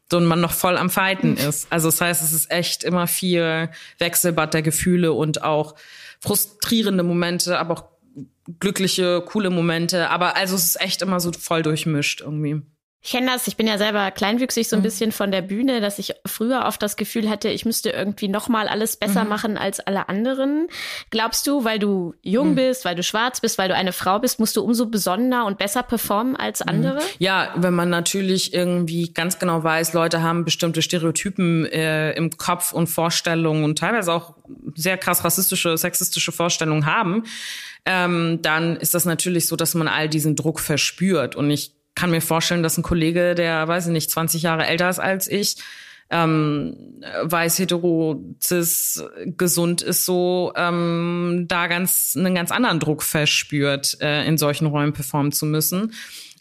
So 0.09 0.17
und 0.17 0.25
man 0.25 0.39
noch 0.39 0.53
voll 0.53 0.77
am 0.77 0.89
Fighten 0.89 1.35
ist. 1.35 1.67
Also 1.69 1.89
das 1.89 1.99
heißt, 1.99 2.23
es 2.23 2.31
ist 2.31 2.49
echt 2.49 2.85
immer 2.85 3.07
viel 3.07 3.69
Wechselbad 3.99 4.53
der 4.53 4.61
Gefühle 4.61 5.11
und 5.11 5.43
auch 5.43 5.75
frustrierende 6.21 7.03
Momente, 7.03 7.59
aber 7.59 7.73
auch 7.73 7.83
glückliche, 8.59 9.21
coole 9.21 9.49
Momente. 9.49 10.09
Aber 10.09 10.35
also 10.35 10.55
es 10.55 10.65
ist 10.65 10.81
echt 10.81 11.01
immer 11.01 11.19
so 11.19 11.31
voll 11.31 11.63
durchmischt 11.63 12.21
irgendwie. 12.21 12.61
Ich 13.07 13.11
kenne 13.11 13.31
das, 13.31 13.47
ich 13.47 13.55
bin 13.55 13.67
ja 13.67 13.77
selber 13.77 14.11
kleinwüchsig 14.11 14.67
so 14.67 14.75
ein 14.75 14.79
mhm. 14.79 14.83
bisschen 14.83 15.11
von 15.13 15.31
der 15.31 15.41
Bühne, 15.41 15.79
dass 15.79 15.97
ich 15.97 16.15
früher 16.25 16.65
oft 16.65 16.81
das 16.81 16.97
Gefühl 16.97 17.29
hatte, 17.29 17.47
ich 17.47 17.63
müsste 17.63 17.91
irgendwie 17.91 18.27
nochmal 18.27 18.67
alles 18.67 18.97
besser 18.97 19.23
mhm. 19.23 19.29
machen 19.29 19.57
als 19.57 19.79
alle 19.79 20.09
anderen. 20.09 20.67
Glaubst 21.09 21.47
du, 21.47 21.63
weil 21.63 21.79
du 21.79 22.15
jung 22.21 22.49
mhm. 22.49 22.55
bist, 22.55 22.83
weil 22.83 22.95
du 22.95 23.03
schwarz 23.03 23.39
bist, 23.39 23.57
weil 23.59 23.69
du 23.69 23.75
eine 23.75 23.93
Frau 23.93 24.19
bist, 24.19 24.39
musst 24.39 24.57
du 24.57 24.61
umso 24.61 24.87
besonderer 24.87 25.45
und 25.45 25.57
besser 25.57 25.83
performen 25.83 26.35
als 26.35 26.59
mhm. 26.59 26.69
andere? 26.69 26.99
Ja, 27.19 27.53
wenn 27.55 27.73
man 27.73 27.89
natürlich 27.89 28.53
irgendwie 28.53 29.13
ganz 29.13 29.39
genau 29.39 29.63
weiß, 29.63 29.93
Leute 29.93 30.21
haben 30.21 30.43
bestimmte 30.43 30.81
Stereotypen 30.81 31.65
äh, 31.67 32.11
im 32.11 32.31
Kopf 32.31 32.73
und 32.73 32.87
Vorstellungen 32.87 33.63
und 33.63 33.77
teilweise 33.77 34.11
auch 34.11 34.33
sehr 34.75 34.97
krass 34.97 35.23
rassistische, 35.23 35.77
sexistische 35.77 36.33
Vorstellungen 36.33 36.85
haben, 36.85 37.23
ähm, 37.87 38.39
dann 38.41 38.75
ist 38.75 38.93
das 38.93 39.05
natürlich 39.05 39.47
so, 39.47 39.55
dass 39.55 39.73
man 39.73 39.87
all 39.87 40.09
diesen 40.09 40.35
Druck 40.35 40.59
verspürt. 40.59 41.37
Und 41.37 41.49
ich 41.49 41.71
kann 41.95 42.11
mir 42.11 42.21
vorstellen, 42.21 42.61
dass 42.61 42.77
ein 42.77 42.83
Kollege, 42.83 43.33
der, 43.33 43.65
weiß 43.67 43.87
ich 43.87 43.93
nicht, 43.93 44.11
20 44.11 44.41
Jahre 44.41 44.67
älter 44.67 44.89
ist 44.89 44.99
als 44.99 45.27
ich, 45.29 45.55
ähm, 46.09 47.01
weiß, 47.23 47.59
hetero, 47.59 48.23
cis, 48.43 49.03
gesund 49.37 49.81
ist 49.81 50.05
so, 50.05 50.51
ähm, 50.55 51.45
da 51.47 51.67
ganz 51.67 52.13
einen 52.17 52.35
ganz 52.35 52.51
anderen 52.51 52.79
Druck 52.79 53.03
verspürt, 53.03 53.97
äh, 54.01 54.25
in 54.25 54.37
solchen 54.37 54.67
Räumen 54.67 54.93
performen 54.93 55.31
zu 55.31 55.45
müssen. 55.45 55.93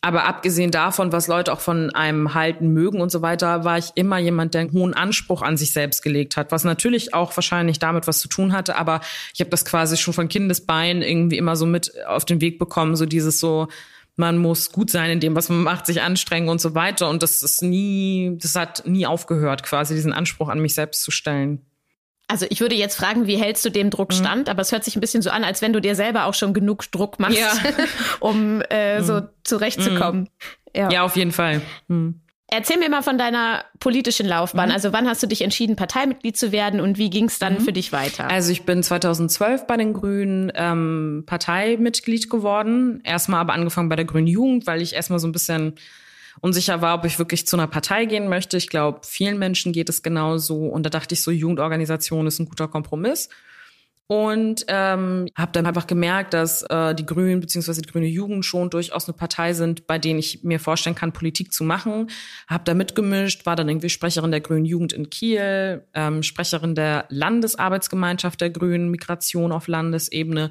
Aber 0.06 0.24
abgesehen 0.24 0.70
davon, 0.70 1.10
was 1.10 1.26
Leute 1.26 1.52
auch 1.52 1.58
von 1.58 1.90
einem 1.90 2.32
halten 2.32 2.68
mögen 2.68 3.00
und 3.00 3.10
so 3.10 3.22
weiter, 3.22 3.64
war 3.64 3.76
ich 3.76 3.90
immer 3.96 4.18
jemand, 4.18 4.54
der 4.54 4.60
einen 4.60 4.70
hohen 4.70 4.94
Anspruch 4.94 5.42
an 5.42 5.56
sich 5.56 5.72
selbst 5.72 6.00
gelegt 6.00 6.36
hat, 6.36 6.52
was 6.52 6.62
natürlich 6.62 7.12
auch 7.12 7.36
wahrscheinlich 7.36 7.80
damit 7.80 8.06
was 8.06 8.20
zu 8.20 8.28
tun 8.28 8.52
hatte. 8.52 8.76
Aber 8.76 9.00
ich 9.34 9.40
habe 9.40 9.50
das 9.50 9.64
quasi 9.64 9.96
schon 9.96 10.14
von 10.14 10.28
Kindesbein 10.28 11.02
irgendwie 11.02 11.38
immer 11.38 11.56
so 11.56 11.66
mit 11.66 11.90
auf 12.06 12.24
den 12.24 12.40
Weg 12.40 12.60
bekommen, 12.60 12.94
so 12.94 13.04
dieses 13.04 13.40
so, 13.40 13.66
man 14.14 14.38
muss 14.38 14.70
gut 14.70 14.90
sein 14.90 15.10
in 15.10 15.18
dem, 15.18 15.34
was 15.34 15.48
man 15.48 15.64
macht, 15.64 15.86
sich 15.86 16.02
anstrengen 16.02 16.50
und 16.50 16.60
so 16.60 16.76
weiter. 16.76 17.10
Und 17.10 17.24
das 17.24 17.42
ist 17.42 17.64
nie, 17.64 18.38
das 18.40 18.54
hat 18.54 18.84
nie 18.86 19.06
aufgehört, 19.06 19.64
quasi 19.64 19.96
diesen 19.96 20.12
Anspruch 20.12 20.50
an 20.50 20.60
mich 20.60 20.76
selbst 20.76 21.02
zu 21.02 21.10
stellen. 21.10 21.66
Also 22.28 22.46
ich 22.50 22.60
würde 22.60 22.74
jetzt 22.74 22.96
fragen, 22.96 23.26
wie 23.26 23.36
hältst 23.36 23.64
du 23.64 23.70
dem 23.70 23.90
Druck 23.90 24.10
mhm. 24.10 24.14
stand? 24.14 24.46
Mhm. 24.46 24.50
Aber 24.50 24.62
es 24.62 24.72
hört 24.72 24.84
sich 24.84 24.96
ein 24.96 25.00
bisschen 25.00 25.22
so 25.22 25.30
an, 25.30 25.44
als 25.44 25.62
wenn 25.62 25.72
du 25.72 25.80
dir 25.80 25.94
selber 25.94 26.24
auch 26.24 26.34
schon 26.34 26.54
genug 26.54 26.90
Druck 26.90 27.20
machst, 27.20 27.38
ja. 27.38 27.52
um 28.20 28.62
äh, 28.70 29.00
mhm. 29.00 29.04
so 29.04 29.20
zurechtzukommen. 29.44 30.22
Mhm. 30.22 30.28
Ja. 30.74 30.90
ja, 30.90 31.02
auf 31.04 31.16
jeden 31.16 31.32
Fall. 31.32 31.62
Mhm. 31.88 32.20
Erzähl 32.48 32.78
mir 32.78 32.88
mal 32.88 33.02
von 33.02 33.18
deiner 33.18 33.64
politischen 33.80 34.26
Laufbahn. 34.26 34.68
Mhm. 34.68 34.74
Also 34.74 34.92
wann 34.92 35.08
hast 35.08 35.22
du 35.22 35.26
dich 35.26 35.42
entschieden, 35.42 35.74
Parteimitglied 35.74 36.36
zu 36.36 36.52
werden 36.52 36.80
und 36.80 36.96
wie 36.96 37.10
ging 37.10 37.24
es 37.24 37.40
dann 37.40 37.60
für 37.60 37.72
dich 37.72 37.92
weiter? 37.92 38.30
Also 38.30 38.52
ich 38.52 38.64
bin 38.64 38.82
2012 38.82 39.66
bei 39.66 39.76
den 39.76 39.92
Grünen 39.92 40.52
ähm, 40.54 41.24
Parteimitglied 41.26 42.30
geworden. 42.30 43.00
Erstmal 43.02 43.40
aber 43.40 43.52
angefangen 43.52 43.88
bei 43.88 43.96
der 43.96 44.04
Grünen 44.04 44.28
Jugend, 44.28 44.66
weil 44.66 44.80
ich 44.80 44.94
erstmal 44.94 45.18
so 45.18 45.26
ein 45.26 45.32
bisschen 45.32 45.74
unsicher 46.40 46.82
war, 46.82 46.98
ob 46.98 47.04
ich 47.04 47.18
wirklich 47.18 47.46
zu 47.46 47.56
einer 47.56 47.66
Partei 47.66 48.04
gehen 48.04 48.28
möchte. 48.28 48.56
Ich 48.56 48.68
glaube, 48.68 49.00
vielen 49.02 49.38
Menschen 49.38 49.72
geht 49.72 49.88
es 49.88 50.02
genauso. 50.02 50.66
Und 50.66 50.84
da 50.84 50.90
dachte 50.90 51.14
ich 51.14 51.22
so, 51.22 51.30
Jugendorganisation 51.30 52.26
ist 52.26 52.38
ein 52.38 52.48
guter 52.48 52.68
Kompromiss. 52.68 53.28
Und 54.08 54.64
ähm, 54.68 55.26
habe 55.34 55.50
dann 55.50 55.66
einfach 55.66 55.88
gemerkt, 55.88 56.32
dass 56.32 56.62
äh, 56.62 56.94
die 56.94 57.04
Grünen 57.04 57.40
bzw. 57.40 57.80
die 57.80 57.90
Grüne 57.90 58.06
Jugend 58.06 58.44
schon 58.44 58.70
durchaus 58.70 59.08
eine 59.08 59.16
Partei 59.16 59.52
sind, 59.52 59.88
bei 59.88 59.98
denen 59.98 60.20
ich 60.20 60.44
mir 60.44 60.60
vorstellen 60.60 60.94
kann, 60.94 61.10
Politik 61.10 61.52
zu 61.52 61.64
machen. 61.64 62.08
Habe 62.46 62.62
da 62.64 62.74
mitgemischt, 62.74 63.46
war 63.46 63.56
dann 63.56 63.68
irgendwie 63.68 63.88
Sprecherin 63.88 64.30
der 64.30 64.40
Grünen 64.40 64.64
Jugend 64.64 64.92
in 64.92 65.10
Kiel, 65.10 65.82
ähm, 65.92 66.22
Sprecherin 66.22 66.76
der 66.76 67.06
Landesarbeitsgemeinschaft 67.08 68.40
der 68.40 68.50
Grünen, 68.50 68.92
Migration 68.92 69.50
auf 69.50 69.66
Landesebene 69.66 70.50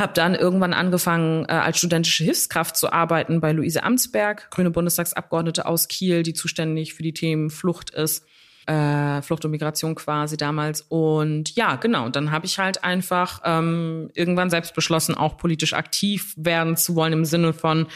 habe 0.00 0.12
dann 0.14 0.34
irgendwann 0.34 0.74
angefangen, 0.74 1.44
äh, 1.44 1.52
als 1.52 1.78
studentische 1.78 2.24
Hilfskraft 2.24 2.76
zu 2.76 2.92
arbeiten 2.92 3.40
bei 3.40 3.52
Luise 3.52 3.82
Amtsberg, 3.82 4.50
grüne 4.50 4.70
Bundestagsabgeordnete 4.70 5.66
aus 5.66 5.88
Kiel, 5.88 6.22
die 6.22 6.34
zuständig 6.34 6.94
für 6.94 7.02
die 7.02 7.14
Themen 7.14 7.50
Flucht 7.50 7.90
ist. 7.90 8.26
Äh, 8.66 9.22
Flucht 9.22 9.44
und 9.44 9.50
Migration 9.50 9.94
quasi 9.94 10.36
damals. 10.36 10.82
Und 10.82 11.54
ja, 11.56 11.76
genau, 11.76 12.08
dann 12.08 12.30
habe 12.30 12.46
ich 12.46 12.58
halt 12.58 12.84
einfach 12.84 13.40
ähm, 13.44 14.10
irgendwann 14.14 14.50
selbst 14.50 14.74
beschlossen, 14.74 15.14
auch 15.14 15.36
politisch 15.36 15.72
aktiv 15.72 16.34
werden 16.36 16.76
zu 16.76 16.94
wollen 16.94 17.12
im 17.12 17.24
Sinne 17.24 17.52
von 17.52 17.86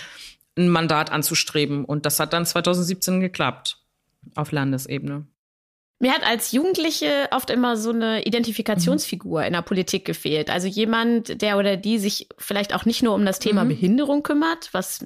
ein 0.56 0.68
Mandat 0.68 1.12
anzustreben. 1.12 1.84
Und 1.84 2.06
das 2.06 2.18
hat 2.18 2.32
dann 2.32 2.46
2017 2.46 3.20
geklappt 3.20 3.78
auf 4.34 4.52
Landesebene. 4.52 5.26
Mir 6.00 6.12
hat 6.12 6.26
als 6.26 6.52
Jugendliche 6.52 7.28
oft 7.30 7.50
immer 7.50 7.76
so 7.76 7.90
eine 7.90 8.24
Identifikationsfigur 8.24 9.40
mhm. 9.40 9.46
in 9.46 9.52
der 9.52 9.62
Politik 9.62 10.04
gefehlt. 10.04 10.50
Also 10.50 10.66
jemand, 10.66 11.40
der 11.40 11.56
oder 11.56 11.76
die 11.76 11.98
sich 11.98 12.28
vielleicht 12.36 12.74
auch 12.74 12.84
nicht 12.84 13.02
nur 13.02 13.14
um 13.14 13.24
das 13.24 13.38
Thema 13.38 13.64
mhm. 13.64 13.68
Behinderung 13.68 14.22
kümmert, 14.22 14.68
was 14.72 15.04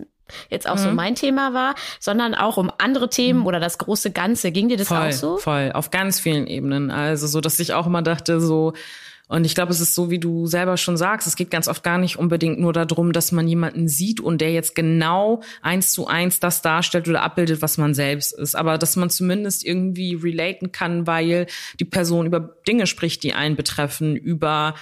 jetzt 0.50 0.68
auch 0.68 0.76
mhm. 0.76 0.80
so 0.80 0.90
mein 0.90 1.14
Thema 1.14 1.54
war, 1.54 1.74
sondern 2.00 2.34
auch 2.34 2.56
um 2.56 2.70
andere 2.78 3.10
Themen 3.10 3.40
mhm. 3.40 3.46
oder 3.46 3.60
das 3.60 3.78
große 3.78 4.12
Ganze. 4.12 4.50
Ging 4.50 4.68
dir 4.68 4.76
das 4.76 4.88
voll, 4.88 5.08
auch 5.08 5.12
so? 5.12 5.36
Voll, 5.38 5.72
auf 5.72 5.90
ganz 5.90 6.20
vielen 6.20 6.46
Ebenen. 6.46 6.90
Also 6.90 7.26
so, 7.26 7.40
dass 7.40 7.60
ich 7.60 7.74
auch 7.74 7.86
immer 7.86 8.02
dachte, 8.02 8.40
so, 8.40 8.72
und 9.28 9.44
ich 9.44 9.54
glaube, 9.54 9.70
es 9.72 9.80
ist 9.80 9.94
so, 9.94 10.10
wie 10.10 10.18
du 10.18 10.46
selber 10.46 10.78
schon 10.78 10.96
sagst, 10.96 11.26
es 11.26 11.36
geht 11.36 11.50
ganz 11.50 11.68
oft 11.68 11.82
gar 11.82 11.98
nicht 11.98 12.18
unbedingt 12.18 12.58
nur 12.58 12.72
darum, 12.72 13.12
dass 13.12 13.30
man 13.30 13.46
jemanden 13.46 13.86
sieht 13.86 14.20
und 14.20 14.40
der 14.40 14.52
jetzt 14.52 14.74
genau 14.74 15.42
eins 15.60 15.92
zu 15.92 16.06
eins 16.06 16.40
das 16.40 16.62
darstellt 16.62 17.08
oder 17.08 17.22
abbildet, 17.22 17.60
was 17.60 17.76
man 17.76 17.92
selbst 17.92 18.32
ist. 18.32 18.56
Aber 18.56 18.78
dass 18.78 18.96
man 18.96 19.10
zumindest 19.10 19.64
irgendwie 19.64 20.14
relaten 20.14 20.72
kann, 20.72 21.06
weil 21.06 21.46
die 21.78 21.84
Person 21.84 22.26
über 22.26 22.40
Dinge 22.66 22.86
spricht, 22.86 23.22
die 23.22 23.34
einen 23.34 23.54
betreffen, 23.54 24.16
über 24.16 24.74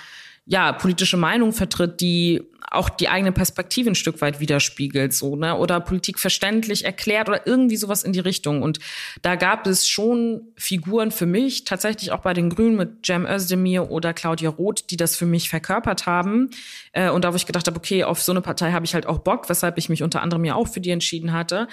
ja, 0.47 0.73
politische 0.73 1.17
Meinung 1.17 1.53
vertritt, 1.53 2.01
die 2.01 2.43
auch 2.71 2.89
die 2.89 3.09
eigene 3.09 3.33
Perspektive 3.33 3.91
ein 3.91 3.95
Stück 3.95 4.21
weit 4.21 4.41
widerspiegelt, 4.41 5.13
so, 5.13 5.37
ne, 5.37 5.57
oder 5.57 5.81
Politik 5.81 6.19
verständlich 6.19 6.85
erklärt 6.85 7.29
oder 7.29 7.47
irgendwie 7.47 7.77
sowas 7.77 8.03
in 8.03 8.13
die 8.13 8.21
Richtung. 8.21 8.63
Und 8.63 8.79
da 9.23 9.37
gab 9.37 9.67
es 9.67 9.89
schon 9.89 10.43
Figuren 10.57 11.11
für 11.11 11.27
mich, 11.27 11.65
tatsächlich 11.65 12.13
auch 12.13 12.21
bei 12.21 12.35
den 12.35 12.51
Grünen 12.51 12.77
mit 12.77 13.07
Cem 13.07 13.27
Özdemir 13.27 13.91
oder 13.91 14.13
Claudia 14.15 14.51
Roth, 14.51 14.91
die 14.91 14.97
das 14.97 15.17
für 15.17 15.27
mich 15.27 15.49
verkörpert 15.49 16.07
haben. 16.07 16.51
Äh, 16.93 17.11
und 17.11 17.25
da, 17.25 17.33
wo 17.33 17.37
ich 17.37 17.47
gedacht 17.47 17.67
habe, 17.67 17.77
okay, 17.77 18.05
auf 18.05 18.23
so 18.23 18.33
eine 18.33 18.41
Partei 18.41 18.73
habe 18.73 18.85
ich 18.85 18.95
halt 18.95 19.07
auch 19.07 19.19
Bock, 19.19 19.49
weshalb 19.49 19.79
ich 19.79 19.89
mich 19.89 20.03
unter 20.03 20.23
anderem 20.23 20.45
ja 20.45 20.55
auch 20.55 20.69
für 20.69 20.81
die 20.81 20.91
entschieden 20.91 21.33
hatte. 21.33 21.69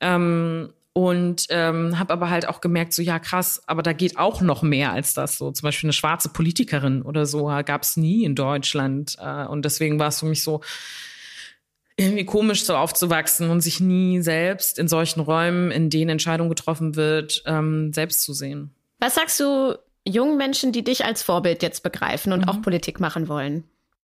Ähm, 0.00 0.70
und 0.98 1.46
ähm, 1.50 1.96
habe 1.96 2.12
aber 2.12 2.28
halt 2.28 2.48
auch 2.48 2.60
gemerkt, 2.60 2.92
so 2.92 3.02
ja 3.02 3.20
krass, 3.20 3.62
aber 3.68 3.84
da 3.84 3.92
geht 3.92 4.18
auch 4.18 4.40
noch 4.40 4.62
mehr 4.62 4.90
als 4.90 5.14
das. 5.14 5.38
So 5.38 5.52
zum 5.52 5.64
Beispiel 5.64 5.86
eine 5.86 5.92
schwarze 5.92 6.28
Politikerin 6.28 7.02
oder 7.02 7.24
so 7.24 7.44
gab 7.64 7.82
es 7.84 7.96
nie 7.96 8.24
in 8.24 8.34
Deutschland. 8.34 9.14
Äh, 9.20 9.44
und 9.44 9.64
deswegen 9.64 10.00
war 10.00 10.08
es 10.08 10.18
für 10.18 10.26
mich 10.26 10.42
so 10.42 10.60
irgendwie 11.96 12.24
komisch, 12.24 12.64
so 12.64 12.74
aufzuwachsen 12.74 13.48
und 13.48 13.60
sich 13.60 13.78
nie 13.78 14.20
selbst 14.22 14.76
in 14.76 14.88
solchen 14.88 15.20
Räumen, 15.20 15.70
in 15.70 15.88
denen 15.88 16.10
Entscheidung 16.10 16.48
getroffen 16.48 16.96
wird, 16.96 17.44
ähm, 17.46 17.92
selbst 17.92 18.22
zu 18.22 18.32
sehen. 18.32 18.74
Was 18.98 19.14
sagst 19.14 19.38
du 19.38 19.78
jungen 20.04 20.36
Menschen, 20.36 20.72
die 20.72 20.82
dich 20.82 21.04
als 21.04 21.22
Vorbild 21.22 21.62
jetzt 21.62 21.84
begreifen 21.84 22.32
und 22.32 22.40
mhm. 22.40 22.48
auch 22.48 22.60
Politik 22.60 22.98
machen 22.98 23.28
wollen? 23.28 23.62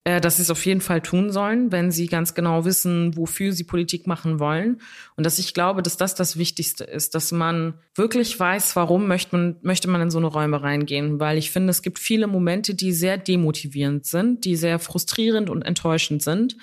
Äh, 0.08 0.22
dass 0.22 0.36
sie 0.36 0.42
es 0.42 0.50
auf 0.50 0.64
jeden 0.64 0.80
Fall 0.80 1.02
tun 1.02 1.30
sollen, 1.30 1.70
wenn 1.70 1.90
sie 1.90 2.06
ganz 2.06 2.32
genau 2.32 2.64
wissen, 2.64 3.14
wofür 3.14 3.52
sie 3.52 3.64
Politik 3.64 4.06
machen 4.06 4.40
wollen. 4.40 4.80
Und 5.16 5.26
dass 5.26 5.38
ich 5.38 5.52
glaube, 5.52 5.82
dass 5.82 5.98
das 5.98 6.14
das 6.14 6.38
Wichtigste 6.38 6.84
ist, 6.84 7.14
dass 7.14 7.30
man 7.30 7.74
wirklich 7.94 8.40
weiß, 8.40 8.74
warum 8.74 9.06
möchte 9.06 9.36
man, 9.36 9.56
möchte 9.60 9.86
man 9.86 10.00
in 10.00 10.10
so 10.10 10.16
eine 10.16 10.28
Räume 10.28 10.62
reingehen. 10.62 11.20
Weil 11.20 11.36
ich 11.36 11.50
finde, 11.50 11.72
es 11.72 11.82
gibt 11.82 11.98
viele 11.98 12.26
Momente, 12.26 12.74
die 12.74 12.94
sehr 12.94 13.18
demotivierend 13.18 14.06
sind, 14.06 14.46
die 14.46 14.56
sehr 14.56 14.78
frustrierend 14.78 15.50
und 15.50 15.60
enttäuschend 15.60 16.22
sind. 16.22 16.56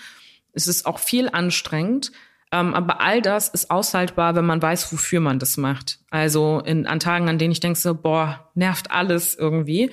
Es 0.53 0.67
ist 0.67 0.87
auch 0.87 0.97
viel 0.97 1.29
anstrengend. 1.29 2.13
Ähm, 2.51 2.73
aber 2.73 2.99
all 2.99 3.21
das 3.21 3.49
ist 3.49 3.69
aushaltbar, 3.69 4.35
wenn 4.35 4.45
man 4.45 4.59
weiß, 4.59 4.91
wofür 4.91 5.19
man 5.19 5.37
das 5.37 5.57
macht. 5.57 5.99
Also 6.09 6.63
in, 6.65 6.87
an 6.87 6.99
Tagen, 6.99 7.29
an 7.29 7.37
denen 7.37 7.51
ich 7.51 7.59
denke 7.59 7.77
so, 7.77 7.93
boah, 7.93 8.49
nervt 8.55 8.89
alles 8.89 9.35
irgendwie 9.35 9.91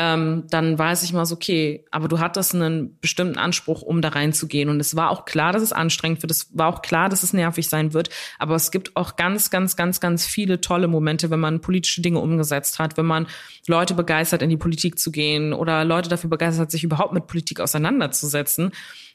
ähm, 0.00 0.44
dann 0.48 0.78
weiß 0.78 1.02
ich 1.02 1.12
mal 1.12 1.26
so, 1.26 1.34
okay, 1.34 1.84
aber 1.90 2.06
du 2.06 2.20
hattest 2.20 2.54
einen 2.54 2.96
bestimmten 3.00 3.36
Anspruch, 3.36 3.82
um 3.82 4.00
da 4.00 4.10
reinzugehen. 4.10 4.68
Und 4.68 4.78
es 4.78 4.94
war 4.94 5.10
auch 5.10 5.24
klar, 5.24 5.52
dass 5.52 5.60
es 5.60 5.72
anstrengend 5.72 6.22
wird. 6.22 6.30
Es 6.30 6.56
war 6.56 6.68
auch 6.68 6.82
klar, 6.82 7.08
dass 7.08 7.24
es 7.24 7.32
nervig 7.32 7.68
sein 7.68 7.92
wird. 7.94 8.08
Aber 8.38 8.54
es 8.54 8.70
gibt 8.70 8.96
auch 8.96 9.16
ganz, 9.16 9.50
ganz, 9.50 9.74
ganz, 9.74 9.98
ganz 9.98 10.24
viele 10.24 10.60
tolle 10.60 10.86
Momente, 10.86 11.30
wenn 11.30 11.40
man 11.40 11.60
politische 11.60 12.00
Dinge 12.00 12.20
umgesetzt 12.20 12.78
hat, 12.78 12.96
wenn 12.96 13.06
man 13.06 13.26
Leute 13.66 13.94
begeistert, 13.94 14.40
in 14.40 14.50
die 14.50 14.56
Politik 14.56 15.00
zu 15.00 15.10
gehen 15.10 15.52
oder 15.52 15.84
Leute 15.84 16.08
dafür 16.08 16.30
begeistert, 16.30 16.70
sich 16.70 16.84
überhaupt 16.84 17.12
mit 17.12 17.26
Politik 17.26 17.58
auseinanderzusetzen. 17.58 18.70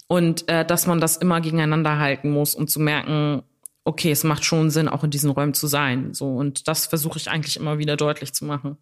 Und 0.07 0.49
äh, 0.49 0.65
dass 0.65 0.85
man 0.85 0.99
das 0.99 1.15
immer 1.15 1.39
gegeneinander 1.39 1.97
halten 1.97 2.29
muss, 2.29 2.55
um 2.55 2.67
zu 2.67 2.81
merken, 2.81 3.43
okay, 3.85 4.11
es 4.11 4.25
macht 4.25 4.43
schon 4.43 4.69
Sinn, 4.69 4.89
auch 4.89 5.05
in 5.05 5.11
diesen 5.11 5.29
Räumen 5.29 5.53
zu 5.53 5.67
sein. 5.67 6.13
So 6.13 6.35
und 6.35 6.67
das 6.67 6.87
versuche 6.87 7.19
ich 7.19 7.29
eigentlich 7.29 7.55
immer 7.55 7.77
wieder 7.77 7.95
deutlich 7.95 8.33
zu 8.33 8.43
machen. 8.43 8.77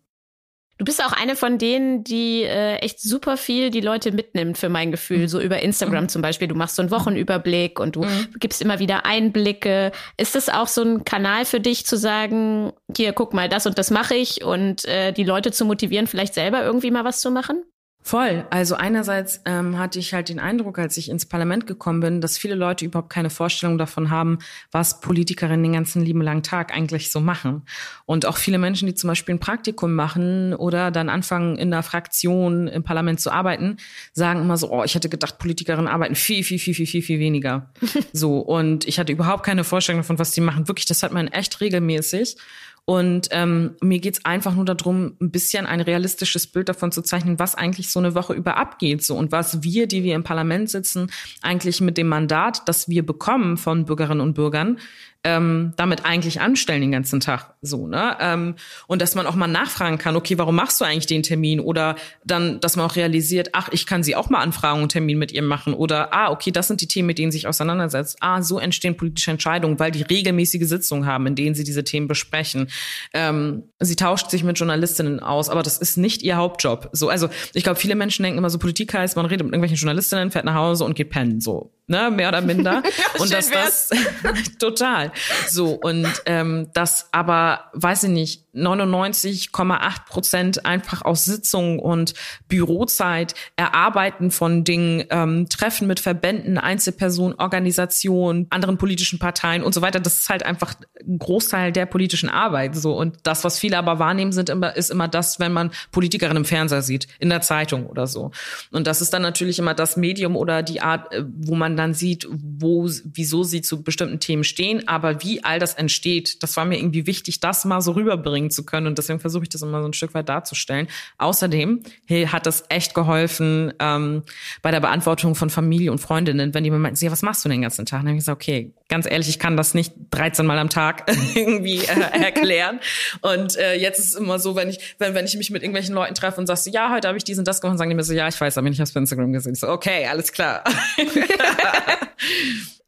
Du 0.81 0.85
bist 0.85 1.05
auch 1.05 1.11
eine 1.11 1.35
von 1.35 1.59
denen, 1.59 2.03
die 2.03 2.41
äh, 2.41 2.77
echt 2.77 2.99
super 2.99 3.37
viel 3.37 3.69
die 3.69 3.81
Leute 3.81 4.11
mitnimmt, 4.11 4.57
für 4.57 4.67
mein 4.67 4.89
Gefühl. 4.89 5.27
So 5.27 5.39
über 5.39 5.61
Instagram 5.61 6.05
mhm. 6.05 6.09
zum 6.09 6.23
Beispiel. 6.23 6.47
Du 6.47 6.55
machst 6.55 6.75
so 6.75 6.81
einen 6.81 6.89
Wochenüberblick 6.89 7.79
und 7.79 7.95
du 7.95 8.01
mhm. 8.01 8.29
gibst 8.39 8.63
immer 8.63 8.79
wieder 8.79 9.05
Einblicke. 9.05 9.91
Ist 10.17 10.33
das 10.33 10.49
auch 10.49 10.65
so 10.65 10.81
ein 10.81 11.05
Kanal 11.05 11.45
für 11.45 11.59
dich 11.59 11.85
zu 11.85 11.97
sagen, 11.97 12.73
hier, 12.97 13.13
guck 13.13 13.35
mal, 13.35 13.47
das 13.47 13.67
und 13.67 13.77
das 13.77 13.91
mache 13.91 14.15
ich 14.15 14.43
und 14.43 14.83
äh, 14.85 15.11
die 15.11 15.23
Leute 15.23 15.51
zu 15.51 15.65
motivieren, 15.65 16.07
vielleicht 16.07 16.33
selber 16.33 16.63
irgendwie 16.63 16.89
mal 16.89 17.05
was 17.05 17.21
zu 17.21 17.29
machen? 17.29 17.63
Voll. 18.03 18.45
Also 18.49 18.75
einerseits 18.75 19.41
ähm, 19.45 19.77
hatte 19.77 19.99
ich 19.99 20.13
halt 20.13 20.29
den 20.29 20.39
Eindruck, 20.39 20.79
als 20.79 20.97
ich 20.97 21.09
ins 21.09 21.27
Parlament 21.27 21.67
gekommen 21.67 21.99
bin, 21.99 22.19
dass 22.19 22.35
viele 22.35 22.55
Leute 22.55 22.83
überhaupt 22.83 23.11
keine 23.11 23.29
Vorstellung 23.29 23.77
davon 23.77 24.09
haben, 24.09 24.39
was 24.71 25.01
Politikerinnen 25.01 25.61
den 25.61 25.73
ganzen 25.73 26.03
lieben 26.03 26.21
langen 26.21 26.41
Tag 26.41 26.75
eigentlich 26.75 27.11
so 27.11 27.19
machen. 27.19 27.61
Und 28.07 28.25
auch 28.25 28.37
viele 28.37 28.57
Menschen, 28.57 28.87
die 28.87 28.95
zum 28.95 29.07
Beispiel 29.07 29.35
ein 29.35 29.39
Praktikum 29.39 29.93
machen 29.93 30.55
oder 30.55 30.89
dann 30.89 31.09
anfangen, 31.09 31.57
in 31.57 31.69
der 31.69 31.83
Fraktion 31.83 32.67
im 32.67 32.83
Parlament 32.83 33.19
zu 33.19 33.31
arbeiten, 33.31 33.77
sagen 34.13 34.41
immer 34.41 34.57
so, 34.57 34.71
oh, 34.71 34.83
ich 34.83 34.95
hätte 34.95 35.07
gedacht, 35.07 35.37
Politikerinnen 35.37 35.87
arbeiten 35.87 36.15
viel, 36.15 36.43
viel, 36.43 36.57
viel, 36.57 36.73
viel, 36.73 36.87
viel, 36.87 37.03
viel 37.03 37.19
weniger. 37.19 37.69
so. 38.13 38.39
Und 38.39 38.87
ich 38.87 38.99
hatte 38.99 39.13
überhaupt 39.13 39.43
keine 39.43 39.63
Vorstellung 39.63 40.01
davon, 40.01 40.17
was 40.17 40.31
die 40.31 40.41
machen. 40.41 40.67
Wirklich, 40.67 40.87
das 40.87 41.03
hat 41.03 41.11
man 41.11 41.27
echt 41.27 41.61
regelmäßig. 41.61 42.35
Und 42.85 43.29
ähm, 43.31 43.75
mir 43.81 43.99
geht's 43.99 44.25
einfach 44.25 44.55
nur 44.55 44.65
darum, 44.65 45.15
ein 45.21 45.31
bisschen 45.31 45.65
ein 45.65 45.81
realistisches 45.81 46.47
Bild 46.47 46.67
davon 46.67 46.91
zu 46.91 47.01
zeichnen, 47.01 47.39
was 47.39 47.55
eigentlich 47.55 47.91
so 47.91 47.99
eine 47.99 48.15
Woche 48.15 48.33
über 48.33 48.57
abgeht. 48.57 49.03
So 49.03 49.15
und 49.15 49.31
was 49.31 49.63
wir, 49.63 49.87
die 49.87 50.03
wir 50.03 50.15
im 50.15 50.23
Parlament 50.23 50.69
sitzen, 50.69 51.11
eigentlich 51.41 51.79
mit 51.79 51.97
dem 51.97 52.07
Mandat, 52.07 52.67
das 52.67 52.89
wir 52.89 53.05
bekommen 53.05 53.57
von 53.57 53.85
Bürgerinnen 53.85 54.21
und 54.21 54.33
Bürgern, 54.33 54.79
ähm, 55.23 55.73
damit 55.77 56.03
eigentlich 56.03 56.41
anstellen 56.41 56.81
den 56.81 56.91
ganzen 56.91 57.19
Tag 57.19 57.53
so, 57.61 57.85
ne? 57.87 58.17
Ähm, 58.19 58.55
und 58.87 59.01
dass 59.01 59.13
man 59.13 59.27
auch 59.27 59.35
mal 59.35 59.47
nachfragen 59.47 59.99
kann, 59.99 60.15
okay, 60.15 60.37
warum 60.39 60.55
machst 60.55 60.81
du 60.81 60.85
eigentlich 60.85 61.05
den 61.05 61.21
Termin? 61.21 61.59
Oder 61.59 61.95
dann, 62.25 62.59
dass 62.59 62.75
man 62.75 62.85
auch 62.87 62.95
realisiert, 62.95 63.49
ach, 63.53 63.69
ich 63.71 63.85
kann 63.85 64.01
sie 64.01 64.15
auch 64.15 64.29
mal 64.29 64.39
anfragen 64.39 64.81
und 64.81 64.89
Termin 64.89 65.19
mit 65.19 65.31
ihr 65.31 65.43
machen. 65.43 65.75
Oder 65.75 66.11
ah, 66.13 66.31
okay, 66.31 66.51
das 66.51 66.67
sind 66.67 66.81
die 66.81 66.87
Themen, 66.87 67.05
mit 67.05 67.19
denen 67.19 67.31
sie 67.31 67.37
sich 67.37 67.47
auseinandersetzt. 67.47 68.17
Ah, 68.19 68.41
so 68.41 68.57
entstehen 68.57 68.97
politische 68.97 69.29
Entscheidungen, 69.29 69.79
weil 69.79 69.91
die 69.91 70.01
regelmäßige 70.01 70.67
Sitzungen 70.67 71.05
haben, 71.05 71.27
in 71.27 71.35
denen 71.35 71.53
sie 71.53 71.63
diese 71.63 71.83
Themen 71.83 72.07
besprechen. 72.07 72.67
Ähm, 73.13 73.63
sie 73.79 73.95
tauscht 73.95 74.31
sich 74.31 74.43
mit 74.43 74.57
Journalistinnen 74.57 75.19
aus, 75.19 75.49
aber 75.49 75.61
das 75.61 75.77
ist 75.77 75.97
nicht 75.97 76.23
ihr 76.23 76.37
Hauptjob. 76.37 76.89
So, 76.93 77.09
also 77.09 77.29
ich 77.53 77.63
glaube, 77.63 77.79
viele 77.79 77.95
Menschen 77.95 78.23
denken 78.23 78.39
immer 78.39 78.49
so, 78.49 78.57
Politik 78.57 78.93
heißt, 78.93 79.15
man 79.15 79.27
redet 79.27 79.45
mit 79.45 79.53
irgendwelchen 79.53 79.77
Journalistinnen, 79.77 80.31
fährt 80.31 80.45
nach 80.45 80.55
Hause 80.55 80.83
und 80.83 80.95
geht 80.95 81.11
pennen. 81.11 81.41
So 81.41 81.71
ne, 81.91 82.09
mehr 82.09 82.29
oder 82.29 82.41
minder. 82.41 82.81
und 83.19 83.31
dass 83.31 83.51
das 83.51 83.89
total 84.59 85.11
so 85.47 85.73
und 85.73 86.07
ähm, 86.25 86.69
das 86.73 87.09
aber, 87.11 87.69
weiß 87.73 88.03
ich 88.03 88.09
nicht, 88.09 88.40
99,8 88.53 90.05
Prozent 90.07 90.65
einfach 90.65 91.03
aus 91.03 91.25
Sitzungen 91.25 91.79
und 91.79 92.13
Bürozeit, 92.47 93.33
Erarbeiten 93.55 94.31
von 94.31 94.63
Dingen, 94.63 95.05
ähm, 95.09 95.47
Treffen 95.49 95.87
mit 95.87 95.99
Verbänden, 95.99 96.57
Einzelpersonen, 96.57 97.39
Organisationen, 97.39 98.47
anderen 98.49 98.77
politischen 98.77 99.19
Parteien 99.19 99.63
und 99.63 99.73
so 99.73 99.81
weiter. 99.81 99.99
Das 99.99 100.21
ist 100.21 100.29
halt 100.29 100.43
einfach 100.43 100.73
ein 100.99 101.17
Großteil 101.17 101.71
der 101.71 101.85
politischen 101.85 102.29
Arbeit. 102.29 102.75
So 102.75 102.97
und 102.97 103.19
das, 103.23 103.43
was 103.43 103.59
viele 103.59 103.77
aber 103.77 103.99
wahrnehmen, 103.99 104.31
sind 104.31 104.49
immer 104.49 104.75
ist 104.75 104.91
immer 104.91 105.07
das, 105.07 105.39
wenn 105.39 105.53
man 105.53 105.71
Politikerin 105.91 106.37
im 106.37 106.45
Fernseher 106.45 106.81
sieht, 106.81 107.07
in 107.19 107.29
der 107.29 107.41
Zeitung 107.41 107.85
oder 107.85 108.07
so. 108.07 108.31
Und 108.71 108.87
das 108.87 109.01
ist 109.01 109.13
dann 109.13 109.21
natürlich 109.21 109.59
immer 109.59 109.73
das 109.73 109.97
Medium 109.97 110.35
oder 110.35 110.63
die 110.63 110.81
Art, 110.81 111.11
äh, 111.13 111.23
wo 111.37 111.55
man 111.55 111.77
dann 111.77 111.93
sieht, 111.93 112.27
wo, 112.29 112.89
wieso 113.03 113.43
sie 113.43 113.61
zu 113.61 113.83
bestimmten 113.83 114.19
Themen 114.19 114.43
stehen, 114.43 114.87
aber 114.87 115.23
wie 115.23 115.43
all 115.43 115.59
das 115.59 115.73
entsteht. 115.73 116.43
Das 116.43 116.57
war 116.57 116.65
mir 116.65 116.77
irgendwie 116.77 117.07
wichtig, 117.07 117.39
das 117.39 117.65
mal 117.65 117.81
so 117.81 117.93
rüberbringen 117.93 118.40
bringen 118.41 118.51
zu 118.51 118.65
können. 118.65 118.87
Und 118.87 118.97
deswegen 118.97 119.19
versuche 119.19 119.43
ich 119.43 119.49
das 119.49 119.61
immer 119.61 119.81
so 119.81 119.87
ein 119.87 119.93
Stück 119.93 120.13
weit 120.13 120.27
darzustellen. 120.29 120.87
Außerdem 121.17 121.83
hey, 122.05 122.25
hat 122.25 122.45
das 122.45 122.63
echt 122.69 122.93
geholfen 122.93 123.73
ähm, 123.79 124.23
bei 124.61 124.71
der 124.71 124.79
Beantwortung 124.79 125.35
von 125.35 125.49
Familie 125.49 125.91
und 125.91 125.99
Freundinnen, 125.99 126.53
wenn 126.53 126.63
die 126.63 126.71
mir 126.71 126.79
meinten, 126.79 127.11
was 127.11 127.21
machst 127.21 127.45
du 127.45 127.49
den 127.49 127.61
ganzen 127.61 127.85
Tag? 127.85 128.01
dann 128.01 128.07
habe 128.07 128.17
ich 128.17 128.21
gesagt, 128.21 128.41
okay, 128.41 128.73
ganz 128.87 129.09
ehrlich, 129.09 129.29
ich 129.29 129.39
kann 129.39 129.57
das 129.57 129.73
nicht 129.73 129.93
13 130.11 130.45
Mal 130.45 130.57
am 130.57 130.69
Tag 130.69 131.11
irgendwie 131.35 131.79
äh, 131.79 132.23
erklären. 132.23 132.79
Und 133.21 133.55
äh, 133.57 133.75
jetzt 133.75 133.99
ist 133.99 134.13
es 134.13 134.15
immer 134.15 134.39
so, 134.39 134.55
wenn 134.55 134.69
ich, 134.69 134.95
wenn, 134.97 135.13
wenn 135.13 135.25
ich 135.25 135.37
mich 135.37 135.51
mit 135.51 135.61
irgendwelchen 135.61 135.93
Leuten 135.93 136.15
treffe 136.15 136.39
und 136.39 136.47
sagst, 136.47 136.67
ja, 136.67 136.91
heute 136.91 137.07
habe 137.07 137.17
ich 137.17 137.23
dies 137.23 137.37
und 137.37 137.47
das 137.47 137.61
gemacht, 137.61 137.77
sagen 137.77 137.89
die 137.89 137.95
mir 137.95 138.03
so, 138.03 138.13
ja, 138.13 138.27
ich 138.27 138.39
weiß, 138.39 138.57
aber 138.57 138.67
ich 138.67 138.79
habe 138.79 138.89
Instagram 138.93 139.33
gesehen. 139.33 139.53
Ich 139.53 139.59
so, 139.59 139.69
okay, 139.69 140.07
alles 140.07 140.31
klar. 140.31 140.63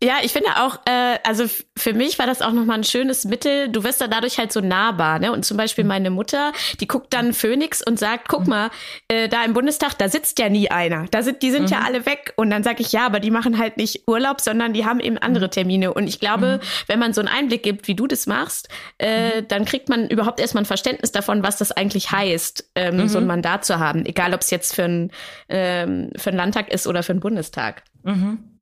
Ja, 0.03 0.15
ich 0.21 0.33
finde 0.33 0.49
auch, 0.57 0.79
äh, 0.85 1.17
also 1.23 1.45
für 1.77 1.93
mich 1.93 2.19
war 2.19 2.27
das 2.27 2.41
auch 2.41 2.51
nochmal 2.51 2.79
ein 2.79 2.83
schönes 2.83 3.23
Mittel. 3.23 3.69
Du 3.69 3.85
wirst 3.85 4.01
dann 4.01 4.11
dadurch 4.11 4.37
halt 4.37 4.51
so 4.51 4.59
nahbar, 4.59 5.17
ne? 5.19 5.31
Und 5.31 5.45
zum 5.45 5.55
Beispiel 5.55 5.85
meine 5.85 6.09
Mutter, 6.09 6.51
die 6.81 6.87
guckt 6.87 7.13
dann 7.13 7.31
Phoenix 7.31 7.81
und 7.81 7.97
sagt, 7.97 8.27
guck 8.27 8.45
mal, 8.45 8.69
äh, 9.07 9.29
da 9.29 9.45
im 9.45 9.53
Bundestag, 9.53 9.93
da 9.97 10.09
sitzt 10.09 10.39
ja 10.39 10.49
nie 10.49 10.69
einer. 10.69 11.05
Da 11.11 11.23
sind, 11.23 11.41
die 11.41 11.51
sind 11.51 11.63
mhm. 11.63 11.69
ja 11.69 11.81
alle 11.85 12.05
weg. 12.05 12.33
Und 12.35 12.49
dann 12.49 12.63
sage 12.63 12.81
ich, 12.81 12.91
ja, 12.91 13.05
aber 13.05 13.21
die 13.21 13.31
machen 13.31 13.57
halt 13.57 13.77
nicht 13.77 14.05
Urlaub, 14.05 14.41
sondern 14.41 14.73
die 14.73 14.85
haben 14.85 14.99
eben 14.99 15.17
andere 15.17 15.49
Termine. 15.49 15.93
Und 15.93 16.07
ich 16.07 16.19
glaube, 16.19 16.59
mhm. 16.61 16.67
wenn 16.87 16.99
man 16.99 17.13
so 17.13 17.21
einen 17.21 17.29
Einblick 17.29 17.63
gibt, 17.63 17.87
wie 17.87 17.95
du 17.95 18.05
das 18.05 18.27
machst, 18.27 18.67
äh, 18.99 19.39
mhm. 19.39 19.47
dann 19.47 19.63
kriegt 19.63 19.87
man 19.87 20.09
überhaupt 20.09 20.41
erstmal 20.41 20.63
ein 20.63 20.67
Verständnis 20.67 21.13
davon, 21.13 21.43
was 21.43 21.55
das 21.55 21.71
eigentlich 21.71 22.11
heißt, 22.11 22.71
ähm, 22.75 23.07
so 23.07 23.19
ein 23.19 23.23
mhm. 23.23 23.27
Mandat 23.29 23.63
zu 23.63 23.79
haben. 23.79 24.05
Egal, 24.05 24.33
ob 24.33 24.41
es 24.41 24.49
jetzt 24.49 24.75
für, 24.75 24.83
ein, 24.83 25.11
ähm, 25.47 26.09
für 26.17 26.31
einen 26.31 26.37
Landtag 26.37 26.73
ist 26.73 26.87
oder 26.87 27.03
für 27.03 27.13
einen 27.13 27.21
Bundestag. 27.21 27.83
Mhm. 28.03 28.52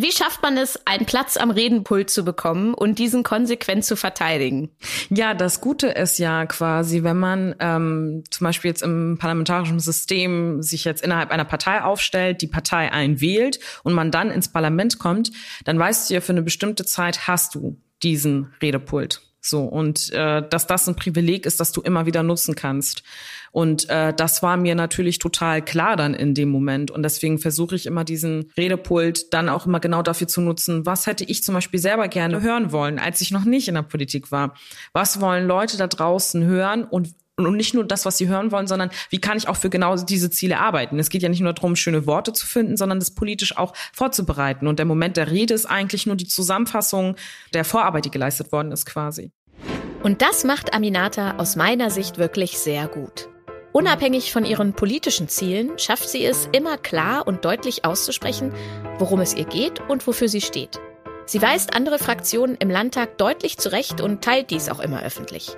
Wie 0.00 0.12
schafft 0.12 0.42
man 0.42 0.56
es, 0.56 0.86
einen 0.86 1.06
Platz 1.06 1.36
am 1.36 1.50
Redenpult 1.50 2.08
zu 2.08 2.24
bekommen 2.24 2.72
und 2.72 3.00
diesen 3.00 3.24
konsequent 3.24 3.84
zu 3.84 3.96
verteidigen? 3.96 4.70
Ja, 5.10 5.34
das 5.34 5.60
Gute 5.60 5.88
ist 5.88 6.18
ja 6.18 6.46
quasi, 6.46 7.02
wenn 7.02 7.18
man 7.18 7.56
ähm, 7.58 8.22
zum 8.30 8.44
Beispiel 8.44 8.68
jetzt 8.68 8.82
im 8.82 9.18
parlamentarischen 9.18 9.80
System 9.80 10.62
sich 10.62 10.84
jetzt 10.84 11.02
innerhalb 11.02 11.32
einer 11.32 11.44
Partei 11.44 11.82
aufstellt, 11.82 12.42
die 12.42 12.46
Partei 12.46 12.92
einwählt 12.92 13.58
und 13.82 13.92
man 13.92 14.12
dann 14.12 14.30
ins 14.30 14.52
Parlament 14.52 15.00
kommt, 15.00 15.32
dann 15.64 15.80
weißt 15.80 16.08
du 16.08 16.14
ja, 16.14 16.20
für 16.20 16.30
eine 16.30 16.42
bestimmte 16.42 16.84
Zeit 16.84 17.26
hast 17.26 17.56
du 17.56 17.76
diesen 18.04 18.54
Redepult. 18.62 19.27
So, 19.48 19.62
und 19.62 20.12
äh, 20.12 20.46
dass 20.46 20.66
das 20.66 20.86
ein 20.88 20.96
Privileg 20.96 21.46
ist, 21.46 21.58
das 21.58 21.72
du 21.72 21.80
immer 21.80 22.04
wieder 22.04 22.22
nutzen 22.22 22.54
kannst. 22.54 23.02
Und 23.50 23.88
äh, 23.88 24.12
das 24.12 24.42
war 24.42 24.58
mir 24.58 24.74
natürlich 24.74 25.18
total 25.18 25.64
klar 25.64 25.96
dann 25.96 26.12
in 26.12 26.34
dem 26.34 26.50
Moment. 26.50 26.90
Und 26.90 27.02
deswegen 27.02 27.38
versuche 27.38 27.74
ich 27.74 27.86
immer 27.86 28.04
diesen 28.04 28.52
Redepult 28.58 29.32
dann 29.32 29.48
auch 29.48 29.64
immer 29.64 29.80
genau 29.80 30.02
dafür 30.02 30.28
zu 30.28 30.42
nutzen, 30.42 30.84
was 30.84 31.06
hätte 31.06 31.24
ich 31.24 31.42
zum 31.42 31.54
Beispiel 31.54 31.80
selber 31.80 32.08
gerne 32.08 32.42
hören 32.42 32.72
wollen, 32.72 32.98
als 32.98 33.22
ich 33.22 33.30
noch 33.30 33.44
nicht 33.44 33.68
in 33.68 33.74
der 33.74 33.82
Politik 33.82 34.30
war. 34.30 34.54
Was 34.92 35.20
wollen 35.20 35.46
Leute 35.46 35.78
da 35.78 35.86
draußen 35.86 36.44
hören 36.44 36.84
und 36.84 37.14
und 37.46 37.56
nicht 37.56 37.72
nur 37.72 37.84
das, 37.84 38.04
was 38.04 38.18
sie 38.18 38.28
hören 38.28 38.50
wollen, 38.50 38.66
sondern 38.66 38.90
wie 39.10 39.20
kann 39.20 39.38
ich 39.38 39.48
auch 39.48 39.56
für 39.56 39.70
genau 39.70 39.96
diese 39.96 40.30
Ziele 40.30 40.58
arbeiten. 40.58 40.98
Es 40.98 41.08
geht 41.08 41.22
ja 41.22 41.28
nicht 41.28 41.40
nur 41.40 41.52
darum, 41.52 41.76
schöne 41.76 42.04
Worte 42.06 42.32
zu 42.32 42.46
finden, 42.46 42.76
sondern 42.76 42.98
das 42.98 43.12
politisch 43.12 43.56
auch 43.56 43.74
vorzubereiten. 43.92 44.66
Und 44.66 44.78
der 44.78 44.86
Moment 44.86 45.16
der 45.16 45.30
Rede 45.30 45.54
ist 45.54 45.66
eigentlich 45.66 46.06
nur 46.06 46.16
die 46.16 46.26
Zusammenfassung 46.26 47.14
der 47.54 47.64
Vorarbeit, 47.64 48.04
die 48.04 48.10
geleistet 48.10 48.50
worden 48.50 48.72
ist 48.72 48.86
quasi. 48.86 49.30
Und 50.02 50.22
das 50.22 50.44
macht 50.44 50.74
Aminata 50.74 51.38
aus 51.38 51.56
meiner 51.56 51.90
Sicht 51.90 52.18
wirklich 52.18 52.58
sehr 52.58 52.86
gut. 52.86 53.28
Unabhängig 53.72 54.32
von 54.32 54.44
ihren 54.44 54.72
politischen 54.72 55.28
Zielen 55.28 55.78
schafft 55.78 56.08
sie 56.08 56.24
es, 56.24 56.48
immer 56.52 56.78
klar 56.78 57.26
und 57.26 57.44
deutlich 57.44 57.84
auszusprechen, 57.84 58.52
worum 58.98 59.20
es 59.20 59.34
ihr 59.34 59.44
geht 59.44 59.80
und 59.88 60.06
wofür 60.06 60.28
sie 60.28 60.40
steht. 60.40 60.80
Sie 61.26 61.42
weist 61.42 61.74
andere 61.74 61.98
Fraktionen 61.98 62.56
im 62.56 62.70
Landtag 62.70 63.18
deutlich 63.18 63.58
zurecht 63.58 64.00
und 64.00 64.22
teilt 64.22 64.50
dies 64.50 64.70
auch 64.70 64.80
immer 64.80 65.02
öffentlich. 65.02 65.56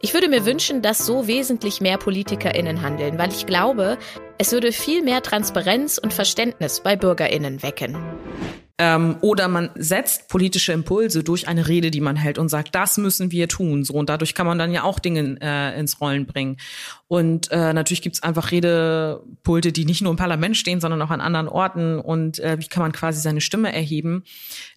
Ich 0.00 0.14
würde 0.14 0.28
mir 0.28 0.44
wünschen, 0.44 0.82
dass 0.82 1.06
so 1.06 1.28
wesentlich 1.28 1.80
mehr 1.80 1.96
PolitikerInnen 1.96 2.82
handeln, 2.82 3.18
weil 3.18 3.30
ich 3.30 3.46
glaube, 3.46 3.98
es 4.42 4.50
würde 4.50 4.72
viel 4.72 5.04
mehr 5.04 5.22
Transparenz 5.22 5.98
und 5.98 6.12
Verständnis 6.12 6.80
bei 6.80 6.96
BürgerInnen 6.96 7.62
wecken. 7.62 7.96
Ähm, 8.76 9.18
oder 9.20 9.46
man 9.46 9.70
setzt 9.76 10.28
politische 10.28 10.72
Impulse 10.72 11.22
durch 11.22 11.46
eine 11.46 11.68
Rede, 11.68 11.92
die 11.92 12.00
man 12.00 12.16
hält 12.16 12.38
und 12.38 12.48
sagt, 12.48 12.74
das 12.74 12.98
müssen 12.98 13.30
wir 13.30 13.46
tun. 13.46 13.84
So 13.84 13.92
und 13.94 14.08
dadurch 14.08 14.34
kann 14.34 14.44
man 14.44 14.58
dann 14.58 14.72
ja 14.72 14.82
auch 14.82 14.98
Dinge 14.98 15.36
äh, 15.40 15.78
ins 15.78 16.00
Rollen 16.00 16.26
bringen. 16.26 16.56
Und 17.06 17.52
äh, 17.52 17.74
natürlich 17.74 18.02
gibt's 18.02 18.22
einfach 18.22 18.50
Redepulte, 18.50 19.70
die 19.70 19.84
nicht 19.84 20.00
nur 20.00 20.10
im 20.10 20.16
Parlament 20.16 20.56
stehen, 20.56 20.80
sondern 20.80 21.00
auch 21.02 21.10
an 21.10 21.20
anderen 21.20 21.46
Orten. 21.46 22.00
Und 22.00 22.40
äh, 22.40 22.58
wie 22.58 22.66
kann 22.66 22.82
man 22.82 22.92
quasi 22.92 23.20
seine 23.20 23.42
Stimme 23.42 23.72
erheben? 23.72 24.24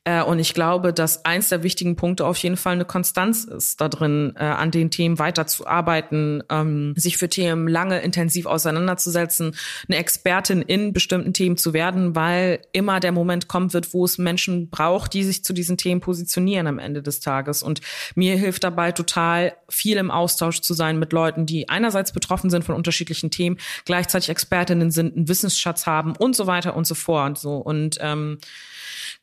Äh, 0.03 0.21
und 0.21 0.39
ich 0.39 0.53
glaube, 0.53 0.91
dass 0.91 1.23
eins 1.23 1.49
der 1.49 1.63
wichtigen 1.63 1.95
Punkte 1.95 2.25
auf 2.25 2.37
jeden 2.37 2.57
Fall 2.57 2.73
eine 2.73 2.85
Konstanz 2.85 3.45
ist, 3.45 3.79
da 3.79 3.87
drin 3.87 4.33
äh, 4.35 4.43
an 4.43 4.69
den 4.69 4.91
Themen 4.91 5.17
weiterzuarbeiten, 5.17 6.43
ähm, 6.49 6.93
sich 6.97 7.17
für 7.17 7.29
Themen 7.29 7.69
lange 7.69 8.01
intensiv 8.01 8.45
auseinanderzusetzen, 8.45 9.54
eine 9.87 9.97
Expertin 9.97 10.61
in 10.61 10.93
bestimmten 10.93 11.33
Themen 11.33 11.57
zu 11.57 11.73
werden, 11.73 12.15
weil 12.15 12.59
immer 12.71 12.99
der 12.99 13.11
Moment 13.11 13.47
kommen 13.47 13.73
wird, 13.73 13.93
wo 13.93 14.05
es 14.05 14.17
Menschen 14.17 14.69
braucht, 14.69 15.13
die 15.13 15.23
sich 15.23 15.43
zu 15.43 15.53
diesen 15.53 15.77
Themen 15.77 16.01
positionieren 16.01 16.67
am 16.67 16.79
Ende 16.79 17.01
des 17.01 17.19
Tages. 17.19 17.63
Und 17.63 17.81
mir 18.15 18.37
hilft 18.37 18.63
dabei 18.63 18.91
total 18.91 19.53
viel 19.69 19.97
im 19.97 20.11
Austausch 20.11 20.61
zu 20.61 20.73
sein 20.73 20.99
mit 20.99 21.13
Leuten, 21.13 21.45
die 21.45 21.69
einerseits 21.69 22.11
betroffen 22.11 22.49
sind 22.49 22.63
von 22.63 22.75
unterschiedlichen 22.75 23.31
Themen, 23.31 23.57
gleichzeitig 23.85 24.29
Expertinnen 24.29 24.91
sind, 24.91 25.15
einen 25.15 25.27
Wissensschatz 25.27 25.85
haben 25.85 26.15
und 26.15 26.35
so 26.35 26.47
weiter 26.47 26.75
und 26.75 26.87
so 26.87 26.95
fort. 26.95 27.37
So 27.37 27.57
und 27.57 27.97
ähm, 28.01 28.39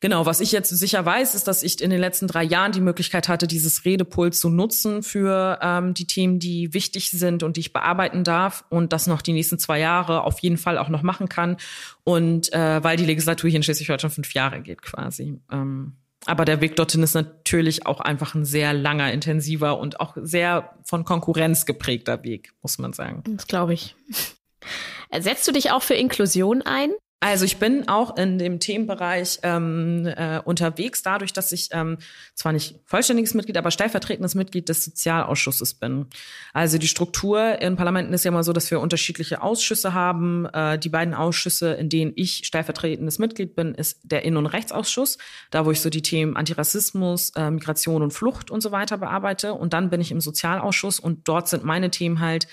Genau, 0.01 0.27
was 0.27 0.40
ich 0.40 0.53
jetzt 0.53 0.70
sicher 0.70 1.05
weiß, 1.05 1.35
ist, 1.35 1.46
dass 1.48 1.62
ich 1.62 1.81
in 1.81 1.90
den 1.90 2.01
letzten 2.01 2.27
drei 2.27 2.42
Jahren 2.42 2.72
die 2.72 2.81
Möglichkeit 2.81 3.29
hatte, 3.29 3.46
dieses 3.46 3.85
Redepult 3.85 4.35
zu 4.35 4.48
nutzen 4.48 5.03
für 5.03 5.59
ähm, 5.62 5.94
die 5.94 6.07
Themen, 6.07 6.38
die 6.38 6.75
wichtig 6.75 7.11
sind 7.11 7.42
und 7.42 7.57
die 7.57 7.61
ich 7.61 7.72
bearbeiten 7.72 8.25
darf 8.25 8.64
und 8.68 8.92
das 8.92 9.07
noch 9.07 9.22
die 9.22 9.33
nächsten 9.33 9.59
zwei 9.59 9.79
Jahre 9.79 10.25
auf 10.25 10.40
jeden 10.40 10.59
Fall 10.59 10.79
auch 10.79 10.88
noch 10.88 11.03
machen 11.03 11.29
kann. 11.29 11.57
Und 12.05 12.53
äh, 12.53 12.83
weil 12.83 12.96
die 12.96 13.07
Legislatur 13.07 13.51
hier 13.51 13.59
in 13.59 13.62
Schleswig-Holstein 13.62 14.11
fünf 14.11 14.35
Jahre 14.35 14.61
geht 14.61 14.83
quasi. 14.83 15.40
Ähm, 15.51 15.94
aber 16.25 16.44
der 16.44 16.61
Weg 16.61 16.77
dorthin 16.77 17.03
ist 17.03 17.14
natürlich 17.14 17.87
auch 17.87 18.01
einfach 18.01 18.35
ein 18.35 18.44
sehr 18.44 18.72
langer, 18.72 19.12
intensiver 19.12 19.79
und 19.79 20.01
auch 20.01 20.16
sehr 20.16 20.75
von 20.85 21.05
Konkurrenz 21.05 21.66
geprägter 21.66 22.22
Weg, 22.22 22.53
muss 22.62 22.79
man 22.79 22.92
sagen. 22.92 23.25
Das 23.27 23.46
glaube 23.46 23.75
ich. 23.75 23.96
Setzt 25.18 25.46
du 25.48 25.53
dich 25.53 25.72
auch 25.72 25.83
für 25.83 25.94
Inklusion 25.94 26.62
ein? 26.62 26.90
Also 27.22 27.44
ich 27.44 27.58
bin 27.58 27.87
auch 27.87 28.16
in 28.16 28.37
dem 28.37 28.58
Themenbereich 28.58 29.38
ähm, 29.44 30.06
äh, 30.06 30.40
unterwegs, 30.44 31.04
dadurch, 31.04 31.32
dass 31.32 31.52
ich 31.52 31.68
ähm, 31.70 31.98
zwar 32.35 32.50
nicht 32.50 32.80
vollständiges 32.85 33.35
Mitglied, 33.35 33.56
aber 33.56 33.70
stellvertretendes 33.70 34.35
Mitglied 34.35 34.68
des 34.68 34.85
Sozialausschusses 34.85 35.74
bin. 35.74 36.06
Also 36.52 36.78
die 36.78 36.88
Struktur 36.88 37.61
in 37.61 37.76
Parlamenten 37.76 38.12
ist 38.12 38.24
ja 38.24 38.30
immer 38.32 38.42
so, 38.42 38.52
dass 38.52 38.72
wir 38.72 38.80
unterschiedliche 38.80 39.40
Ausschüsse 39.40 39.94
haben. 39.94 40.46
Äh, 40.46 40.80
die 40.80 40.88
beiden 40.88 41.14
Ausschüsse, 41.14 41.74
in 41.74 41.88
denen 41.88 42.12
ich 42.16 42.44
stellvertretendes 42.44 43.20
Mitglied 43.20 43.54
bin, 43.54 43.76
ist 43.76 44.00
der 44.02 44.24
Innen- 44.24 44.38
und 44.38 44.46
Rechtsausschuss, 44.46 45.16
da 45.52 45.64
wo 45.64 45.70
ich 45.70 45.80
so 45.80 45.90
die 45.90 46.02
Themen 46.02 46.37
Antirassismus, 46.37 47.30
äh, 47.37 47.52
Migration 47.52 48.02
und 48.02 48.11
Flucht 48.11 48.50
und 48.50 48.62
so 48.62 48.72
weiter 48.72 48.98
bearbeite. 48.98 49.54
Und 49.54 49.74
dann 49.74 49.90
bin 49.90 50.00
ich 50.00 50.11
im 50.11 50.20
Sozialausschuss 50.20 50.98
und 50.98 51.28
dort 51.28 51.48
sind 51.48 51.62
meine 51.62 51.92
Themen 51.92 52.18
halt 52.18 52.48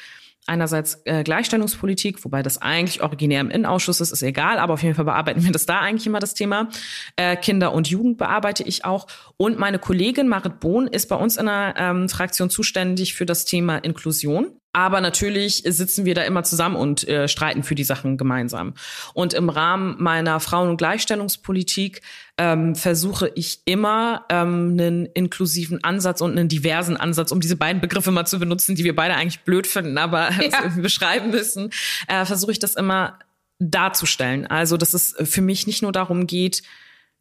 Einerseits 0.48 1.02
äh, 1.06 1.24
Gleichstellungspolitik, 1.24 2.24
wobei 2.26 2.42
das 2.42 2.60
eigentlich 2.60 3.04
originär 3.04 3.42
im 3.42 3.52
Innenausschuss 3.52 4.02
ist, 4.02 4.12
ist 4.12 4.24
egal, 4.24 4.58
aber 4.58 4.74
auf 4.74 4.84
jeden 4.84 4.96
Fall 4.96 5.06
bearbeiten 5.06 5.44
wir 5.44 5.52
das 5.52 5.66
da 5.66 5.80
eigentlich 5.80 6.08
immer 6.08 6.20
das 6.20 6.34
Thema. 6.34 6.70
Äh, 7.18 7.36
Kinder 7.36 7.74
und 7.74 7.88
Jugend 7.88 8.18
bearbeite 8.18 8.64
ich 8.64 8.84
auch. 8.84 9.08
Und 9.38 9.60
meine 9.60 9.78
Kollegin 9.80 10.28
Marit 10.28 10.60
Bohn 10.60 10.88
ist 10.88 11.08
bei 11.08 11.16
uns 11.16 11.38
in 11.38 11.46
der 11.46 11.76
ähm, 11.78 12.10
Fraktion 12.10 12.50
zuständig 12.50 13.14
für 13.14 13.26
das 13.26 13.46
Thema 13.46 13.78
Inklusion. 13.78 14.60
Aber 14.72 15.02
natürlich 15.02 15.64
sitzen 15.66 16.06
wir 16.06 16.14
da 16.14 16.22
immer 16.22 16.44
zusammen 16.44 16.76
und 16.76 17.08
äh, 17.08 17.28
streiten 17.28 17.64
für 17.64 17.74
die 17.74 17.84
Sachen 17.84 18.18
gemeinsam. 18.18 18.76
Und 19.16 19.34
im 19.34 19.50
Rahmen 19.50 19.96
meiner 19.98 20.40
Frauen- 20.40 20.70
und 20.70 20.78
Gleichstellungspolitik 20.78 22.02
ähm, 22.38 22.76
versuche 22.76 23.32
ich 23.34 23.62
immer 23.66 24.26
ähm, 24.30 24.72
einen 24.72 25.06
inklusiven 25.08 25.84
Ansatz 25.84 26.22
und 26.22 26.38
einen 26.38 26.50
diversen 26.50 26.98
Ansatz, 26.98 27.32
um 27.32 27.40
diese 27.40 27.56
beiden 27.56 27.82
Begriffe 27.82 28.12
mal 28.12 28.26
zu 28.26 28.38
benutzen, 28.38 28.76
die 28.76 28.84
wir 28.84 28.96
beide 28.96 29.16
eigentlich 29.16 29.42
blöd 29.42 29.66
finden, 29.66 29.98
aber 29.98 30.30
ja. 30.40 30.62
irgendwie 30.62 30.82
beschreiben 30.82 31.32
müssen, 31.32 31.72
äh, 32.08 32.26
versuche 32.26 32.52
ich 32.52 32.60
das 32.60 32.76
immer 32.76 33.18
darzustellen. 33.58 34.46
Also, 34.46 34.78
dass 34.78 34.94
es 34.94 35.16
für 35.24 35.42
mich 35.42 35.66
nicht 35.66 35.82
nur 35.82 35.92
darum 35.92 36.28
geht, 36.28 36.62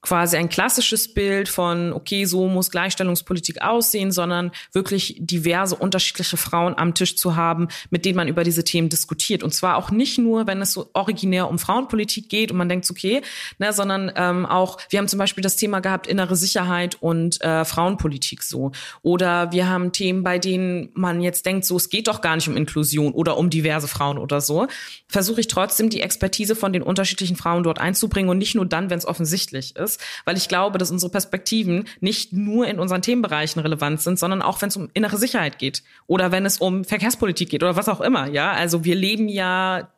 quasi 0.00 0.37
ein 0.37 0.48
klassisches 0.48 1.12
Bild 1.12 1.48
von, 1.48 1.92
okay, 1.92 2.24
so 2.24 2.46
muss 2.46 2.70
Gleichstellungspolitik 2.70 3.62
aussehen, 3.62 4.12
sondern 4.12 4.52
wirklich 4.72 5.16
diverse, 5.18 5.74
unterschiedliche 5.74 6.37
Frauen 6.37 6.78
am 6.78 6.94
Tisch 6.94 7.16
zu 7.16 7.34
haben, 7.34 7.66
mit 7.90 8.04
denen 8.04 8.16
man 8.16 8.28
über 8.28 8.44
diese 8.44 8.62
Themen 8.62 8.88
diskutiert. 8.88 9.42
Und 9.42 9.52
zwar 9.52 9.76
auch 9.76 9.90
nicht 9.90 10.18
nur, 10.18 10.46
wenn 10.46 10.62
es 10.62 10.72
so 10.72 10.88
originär 10.92 11.50
um 11.50 11.58
Frauenpolitik 11.58 12.28
geht 12.28 12.52
und 12.52 12.58
man 12.58 12.68
denkt, 12.68 12.88
okay, 12.88 13.22
ne, 13.58 13.72
sondern 13.72 14.12
ähm, 14.14 14.46
auch, 14.46 14.78
wir 14.88 15.00
haben 15.00 15.08
zum 15.08 15.18
Beispiel 15.18 15.42
das 15.42 15.56
Thema 15.56 15.80
gehabt, 15.80 16.06
innere 16.06 16.37
Sicherheit 16.37 16.96
und 17.00 17.40
äh, 17.40 17.64
Frauenpolitik 17.64 18.44
so. 18.44 18.70
Oder 19.02 19.50
wir 19.50 19.68
haben 19.68 19.90
Themen, 19.90 20.22
bei 20.22 20.38
denen 20.38 20.90
man 20.94 21.20
jetzt 21.20 21.44
denkt, 21.44 21.64
so, 21.64 21.76
es 21.76 21.90
geht 21.90 22.06
doch 22.06 22.20
gar 22.20 22.37
nicht 22.37 22.48
um 22.48 22.56
Inklusion 22.56 23.12
oder 23.12 23.37
um 23.37 23.50
diverse 23.50 23.88
Frauen 23.88 24.16
oder 24.16 24.40
so. 24.40 24.68
Versuche 25.08 25.40
ich 25.40 25.48
trotzdem, 25.48 25.90
die 25.90 26.02
Expertise 26.02 26.54
von 26.54 26.72
den 26.72 26.82
unterschiedlichen 26.82 27.34
Frauen 27.37 27.64
dort 27.64 27.80
einzubringen 27.80 28.30
und 28.30 28.38
nicht 28.38 28.54
nur 28.54 28.64
dann, 28.64 28.90
wenn 28.90 28.98
es 28.98 29.06
offensichtlich 29.06 29.74
ist 29.74 29.88
ist, 29.88 30.01
weil 30.24 30.37
ich 30.37 30.48
glaube, 30.48 30.79
dass 30.79 30.90
unsere 30.90 31.11
Perspektiven 31.11 31.87
nicht 32.01 32.33
nur 32.33 32.66
in 32.66 32.79
unseren 32.79 33.03
Themenbereichen 33.03 33.61
relevant 33.61 34.01
sind, 34.01 34.18
sondern 34.18 34.42
auch 34.42 34.61
wenn 34.61 34.68
es 34.68 34.77
um 34.77 34.90
innere 34.92 35.16
Sicherheit 35.16 35.59
geht 35.59 35.83
oder 36.07 36.31
wenn 36.33 36.44
es 36.46 36.59
um 36.59 36.85
Verkehrspolitik 36.85 37.48
geht 37.48 37.62
oder 37.62 37.77
was 37.77 37.88
auch 37.88 38.01
immer. 38.01 38.29
Ja, 38.29 38.53
also 38.53 38.85
wir 38.85 38.94
leben 38.94 39.29
ja 39.29 39.88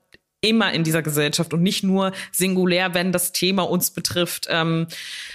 immer 0.40 0.72
in 0.72 0.84
dieser 0.84 1.02
Gesellschaft 1.02 1.52
und 1.52 1.62
nicht 1.62 1.84
nur 1.84 2.12
singulär, 2.32 2.94
wenn 2.94 3.12
das 3.12 3.32
Thema 3.32 3.62
uns 3.62 3.90
betrifft. 3.90 4.46
Ähm, 4.48 4.86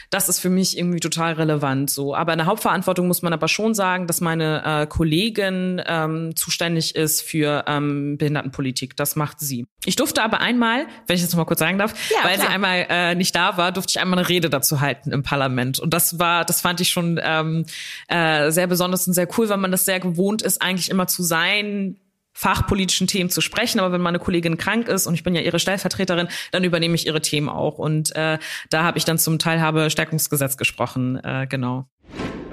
das 0.10 0.30
ist 0.30 0.40
für 0.40 0.50
mich 0.50 0.78
irgendwie 0.78 1.00
total 1.00 1.34
relevant. 1.34 1.90
So, 1.90 2.16
aber 2.16 2.34
in 2.34 2.40
der 2.40 2.48
Hauptverantwortung 2.48 3.08
muss 3.08 3.22
man 3.22 3.34
aber 3.34 3.48
schon 3.48 3.74
sagen, 3.74 4.08
dass 4.08 4.22
meine 4.22 4.64
äh, 4.66 4.88
Kollegin 4.88 5.82
ähm, 5.86 6.36
zuständig 6.36 6.96
ist 6.96 7.22
für 7.22 7.66
ähm, 7.68 8.18
Behindertenpolitik. 8.18 8.96
Das 8.96 9.16
macht 9.16 9.40
sie. 9.40 9.68
Ich 9.86 9.96
durfte 9.96 10.24
aber 10.24 10.42
einmal, 10.42 10.88
wenn 11.06 11.16
ich 11.16 11.22
jetzt 11.22 11.32
noch 11.34 11.38
mal 11.38 11.46
kurz 11.46 11.60
sagen 11.60 11.78
darf, 11.78 11.94
ja, 12.10 12.18
weil 12.24 12.36
klar. 12.36 12.48
sie 12.48 12.54
einmal 12.54 12.86
äh, 12.90 13.16
nicht 13.16 13.36
da 13.36 13.58
war, 13.58 13.72
durfte 13.72 13.92
ich 13.92 14.00
einmal 14.00 14.18
eine 14.18 14.28
Rede 14.28 14.50
dazu 14.50 14.82
halten 14.82 15.12
im 15.12 15.22
Parlament. 15.22 15.80
Und 15.80 15.94
das 15.94 16.18
war, 16.18 16.46
das 16.46 16.62
fand 16.62 16.82
ich 16.82 16.90
schon 16.90 17.20
ähm, 17.22 17.66
äh, 18.08 18.52
sehr 18.52 18.66
besonders 18.66 19.08
und 19.08 19.14
sehr 19.14 19.28
cool, 19.38 19.50
weil 19.50 19.58
man 19.58 19.72
das 19.72 19.86
sehr 19.86 20.00
gewohnt 20.00 20.42
ist, 20.42 20.62
eigentlich 20.62 20.90
immer 20.90 21.06
zu 21.06 21.22
sein 21.22 21.98
fachpolitischen 22.36 23.08
Themen 23.08 23.32
zu 23.32 23.42
sprechen. 23.42 23.80
Aber 23.80 23.92
wenn 23.92 24.02
meine 24.02 24.20
Kollegin 24.20 24.58
krank 24.58 24.88
ist 24.88 25.08
und 25.08 25.16
ich 25.16 25.24
bin 25.24 25.34
ja 25.34 25.42
ihre 25.42 25.58
Stellvertreterin, 25.58 26.28
dann 26.52 26.64
übernehme 26.64 26.94
ich 26.94 27.08
ihre 27.08 27.22
Themen 27.22 27.50
auch. 27.50 27.80
Und 27.80 28.16
äh, 28.16 28.38
da 28.70 28.84
habe 28.84 29.00
ich 29.00 29.06
dann 29.06 29.18
zum 29.18 29.40
Teilhabestärkungsgesetz 29.40 30.58
gesprochen. 30.58 31.20
Äh, 31.24 31.48
genau. 31.48 31.86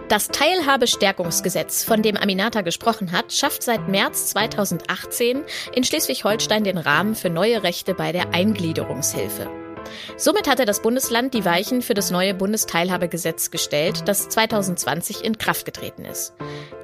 Das 0.08 0.28
Teilhabestärkungsgesetz, 0.28 1.84
von 1.84 2.02
dem 2.02 2.16
Aminata 2.16 2.60
gesprochen 2.60 3.12
hat, 3.12 3.32
schafft 3.32 3.62
seit 3.62 3.88
März 3.88 4.28
2018 4.30 5.42
in 5.74 5.84
Schleswig-Holstein 5.84 6.64
den 6.64 6.78
Rahmen 6.78 7.14
für 7.14 7.30
neue 7.30 7.62
Rechte 7.62 7.94
bei 7.94 8.12
der 8.12 8.34
Eingliederungshilfe. 8.34 9.61
Somit 10.16 10.48
hatte 10.48 10.64
das 10.64 10.82
Bundesland 10.82 11.34
die 11.34 11.44
Weichen 11.44 11.82
für 11.82 11.94
das 11.94 12.10
neue 12.10 12.34
Bundesteilhabegesetz 12.34 13.50
gestellt, 13.50 14.02
das 14.06 14.28
2020 14.28 15.24
in 15.24 15.38
Kraft 15.38 15.64
getreten 15.64 16.04
ist. 16.04 16.34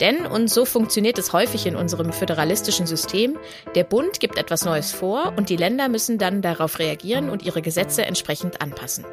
Denn, 0.00 0.26
und 0.26 0.48
so 0.48 0.64
funktioniert 0.64 1.18
es 1.18 1.32
häufig 1.32 1.66
in 1.66 1.76
unserem 1.76 2.12
föderalistischen 2.12 2.86
System, 2.86 3.38
der 3.74 3.84
Bund 3.84 4.20
gibt 4.20 4.38
etwas 4.38 4.64
Neues 4.64 4.92
vor 4.92 5.34
und 5.36 5.48
die 5.48 5.56
Länder 5.56 5.88
müssen 5.88 6.18
dann 6.18 6.42
darauf 6.42 6.78
reagieren 6.78 7.30
und 7.30 7.42
ihre 7.42 7.62
Gesetze 7.62 8.04
entsprechend 8.04 8.60
anpassen. 8.60 9.04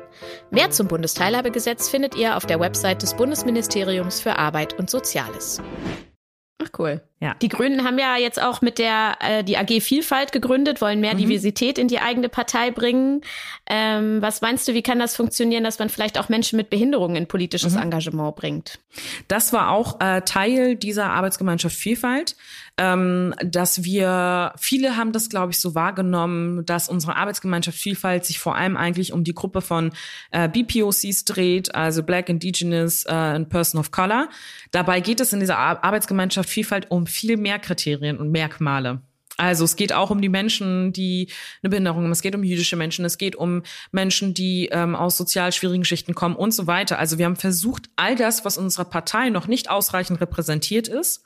Mehr 0.51 0.71
zum 0.71 0.87
Bundesteilhabegesetz 0.87 1.89
findet 1.89 2.15
ihr 2.15 2.37
auf 2.37 2.45
der 2.45 2.59
Website 2.59 3.01
des 3.01 3.15
Bundesministeriums 3.15 4.19
für 4.19 4.37
Arbeit 4.37 4.77
und 4.77 4.89
Soziales. 4.89 5.61
Ach 6.63 6.69
cool. 6.79 7.01
Ja. 7.19 7.33
Die 7.41 7.49
Grünen 7.49 7.83
haben 7.83 7.99
ja 7.99 8.15
jetzt 8.15 8.41
auch 8.41 8.61
mit 8.61 8.77
der 8.77 9.17
äh, 9.19 9.43
die 9.43 9.57
AG 9.57 9.81
Vielfalt 9.81 10.31
gegründet, 10.31 10.79
wollen 10.79 11.01
mehr 11.01 11.13
mhm. 11.13 11.19
Diversität 11.19 11.77
in 11.77 11.89
die 11.89 11.99
eigene 11.99 12.29
Partei 12.29 12.71
bringen. 12.71 13.21
Ähm, 13.67 14.21
was 14.21 14.39
meinst 14.39 14.67
du, 14.67 14.73
wie 14.73 14.81
kann 14.81 14.97
das 14.97 15.17
funktionieren, 15.17 15.65
dass 15.65 15.79
man 15.79 15.89
vielleicht 15.89 16.17
auch 16.17 16.29
Menschen 16.29 16.55
mit 16.55 16.69
Behinderungen 16.69 17.17
in 17.17 17.27
politisches 17.27 17.73
mhm. 17.73 17.81
Engagement 17.81 18.37
bringt? 18.37 18.79
Das 19.27 19.51
war 19.51 19.71
auch 19.71 19.99
äh, 19.99 20.21
Teil 20.21 20.77
dieser 20.77 21.07
Arbeitsgemeinschaft 21.07 21.75
Vielfalt 21.75 22.37
ähm, 22.77 23.33
dass 23.43 23.83
wir, 23.83 24.53
viele 24.57 24.97
haben 24.97 25.11
das, 25.11 25.29
glaube 25.29 25.51
ich, 25.51 25.59
so 25.59 25.75
wahrgenommen, 25.75 26.65
dass 26.65 26.89
unsere 26.89 27.15
Arbeitsgemeinschaft 27.15 27.77
Vielfalt 27.77 28.25
sich 28.25 28.39
vor 28.39 28.55
allem 28.55 28.75
eigentlich 28.75 29.13
um 29.13 29.23
die 29.23 29.33
Gruppe 29.33 29.61
von 29.61 29.91
äh, 30.31 30.49
BPOCs 30.49 31.25
dreht, 31.25 31.73
also 31.73 32.03
Black, 32.03 32.29
Indigenous 32.29 33.05
äh, 33.05 33.11
and 33.11 33.49
Person 33.49 33.79
of 33.79 33.91
Color. 33.91 34.29
Dabei 34.71 34.99
geht 34.99 35.19
es 35.19 35.31
in 35.31 35.39
dieser 35.39 35.57
Ar 35.57 35.83
Arbeitsgemeinschaft 35.83 36.49
Vielfalt 36.49 36.91
um 36.91 37.07
viel 37.07 37.37
mehr 37.37 37.59
Kriterien 37.59 38.17
und 38.17 38.31
Merkmale. 38.31 39.01
Also 39.37 39.65
es 39.65 39.75
geht 39.75 39.91
auch 39.91 40.11
um 40.11 40.21
die 40.21 40.29
Menschen, 40.29 40.93
die 40.93 41.27
eine 41.61 41.69
Behinderung 41.69 42.03
haben. 42.03 42.11
Es 42.11 42.21
geht 42.21 42.35
um 42.35 42.43
jüdische 42.43 42.77
Menschen. 42.77 43.03
Es 43.03 43.17
geht 43.17 43.35
um 43.35 43.63
Menschen, 43.91 44.33
die 44.33 44.69
ähm, 44.71 44.95
aus 44.95 45.17
sozial 45.17 45.51
schwierigen 45.51 45.83
Schichten 45.83 46.15
kommen 46.15 46.35
und 46.35 46.51
so 46.51 46.67
weiter. 46.67 46.99
Also 46.99 47.17
wir 47.17 47.25
haben 47.25 47.35
versucht, 47.35 47.89
all 47.97 48.15
das, 48.15 48.45
was 48.45 48.57
unserer 48.57 48.85
Partei 48.85 49.29
noch 49.29 49.47
nicht 49.47 49.69
ausreichend 49.69 50.21
repräsentiert 50.21 50.87
ist, 50.87 51.23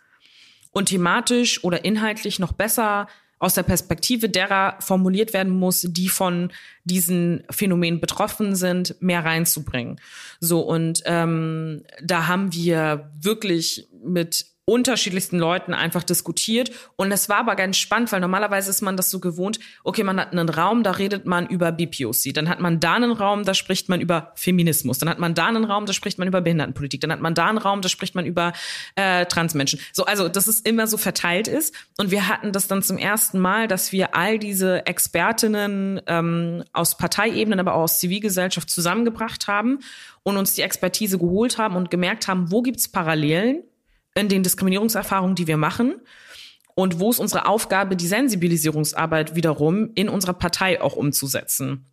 und 0.71 0.87
thematisch 0.87 1.63
oder 1.63 1.85
inhaltlich 1.85 2.39
noch 2.39 2.53
besser 2.53 3.07
aus 3.39 3.53
der 3.53 3.63
Perspektive 3.63 4.29
derer 4.29 4.75
formuliert 4.81 5.33
werden 5.33 5.53
muss, 5.53 5.81
die 5.81 6.09
von 6.09 6.51
diesen 6.83 7.43
Phänomenen 7.49 8.01
betroffen 8.01 8.55
sind, 8.55 8.95
mehr 8.99 9.23
reinzubringen. 9.23 9.99
So 10.41 10.59
und 10.59 11.01
ähm, 11.05 11.83
da 12.03 12.27
haben 12.27 12.53
wir 12.53 13.11
wirklich 13.19 13.87
mit 14.03 14.45
unterschiedlichsten 14.69 15.39
Leuten 15.39 15.73
einfach 15.73 16.03
diskutiert. 16.03 16.71
Und 16.95 17.11
es 17.11 17.27
war 17.27 17.37
aber 17.37 17.55
ganz 17.55 17.77
spannend, 17.77 18.11
weil 18.11 18.19
normalerweise 18.19 18.69
ist 18.69 18.81
man 18.81 18.95
das 18.95 19.09
so 19.09 19.19
gewohnt, 19.19 19.59
okay, 19.83 20.03
man 20.03 20.19
hat 20.19 20.31
einen 20.31 20.47
Raum, 20.47 20.83
da 20.83 20.91
redet 20.91 21.25
man 21.25 21.47
über 21.47 21.71
BPOC. 21.71 22.33
Dann 22.33 22.47
hat 22.47 22.59
man 22.59 22.79
da 22.79 22.93
einen 22.93 23.11
Raum, 23.11 23.43
da 23.43 23.55
spricht 23.55 23.89
man 23.89 23.99
über 23.99 24.31
Feminismus. 24.35 24.99
Dann 24.99 25.09
hat 25.09 25.17
man 25.17 25.33
da 25.33 25.47
einen 25.47 25.65
Raum, 25.65 25.87
da 25.87 25.93
spricht 25.93 26.19
man 26.19 26.27
über 26.27 26.41
Behindertenpolitik. 26.41 27.01
Dann 27.01 27.11
hat 27.11 27.19
man 27.19 27.33
da 27.33 27.47
einen 27.47 27.57
Raum, 27.57 27.81
da 27.81 27.89
spricht 27.89 28.13
man 28.13 28.25
über 28.25 28.53
äh, 28.95 29.25
Transmenschen. 29.25 29.79
So, 29.91 30.05
also, 30.05 30.29
dass 30.29 30.47
es 30.47 30.59
immer 30.59 30.85
so 30.85 30.97
verteilt 30.97 31.47
ist. 31.47 31.73
Und 31.97 32.11
wir 32.11 32.27
hatten 32.27 32.51
das 32.51 32.67
dann 32.67 32.83
zum 32.83 32.99
ersten 32.99 33.39
Mal, 33.39 33.67
dass 33.67 33.91
wir 33.91 34.15
all 34.15 34.37
diese 34.37 34.85
Expertinnen 34.85 35.99
ähm, 36.05 36.63
aus 36.73 36.95
Parteiebenen, 36.95 37.59
aber 37.59 37.73
auch 37.73 37.83
aus 37.83 37.99
Zivilgesellschaft 37.99 38.69
zusammengebracht 38.69 39.47
haben 39.47 39.79
und 40.21 40.37
uns 40.37 40.53
die 40.53 40.61
Expertise 40.61 41.17
geholt 41.17 41.57
haben 41.57 41.75
und 41.75 41.89
gemerkt 41.89 42.27
haben, 42.27 42.51
wo 42.51 42.61
gibt's 42.61 42.87
Parallelen 42.87 43.63
in 44.19 44.29
den 44.29 44.43
Diskriminierungserfahrungen, 44.43 45.35
die 45.35 45.47
wir 45.47 45.57
machen. 45.57 45.95
Und 46.75 46.99
wo 46.99 47.09
ist 47.09 47.19
unsere 47.19 47.45
Aufgabe, 47.45 47.95
die 47.95 48.07
Sensibilisierungsarbeit 48.07 49.35
wiederum 49.35 49.91
in 49.95 50.07
unserer 50.07 50.33
Partei 50.33 50.81
auch 50.81 50.95
umzusetzen? 50.95 51.85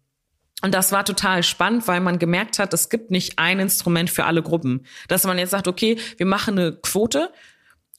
Und 0.63 0.75
das 0.75 0.93
war 0.93 1.05
total 1.05 1.43
spannend, 1.43 1.87
weil 1.87 2.01
man 2.01 2.19
gemerkt 2.19 2.59
hat, 2.59 2.73
es 2.73 2.89
gibt 2.89 3.11
nicht 3.11 3.39
ein 3.39 3.61
Instrument 3.61 4.11
für 4.11 4.25
alle 4.25 4.43
Gruppen. 4.43 4.87
Dass 5.09 5.25
man 5.25 5.39
jetzt 5.39 5.51
sagt, 5.51 5.69
okay, 5.69 5.99
wir 6.17 6.27
machen 6.27 6.59
eine 6.59 6.73
Quote 6.73 7.31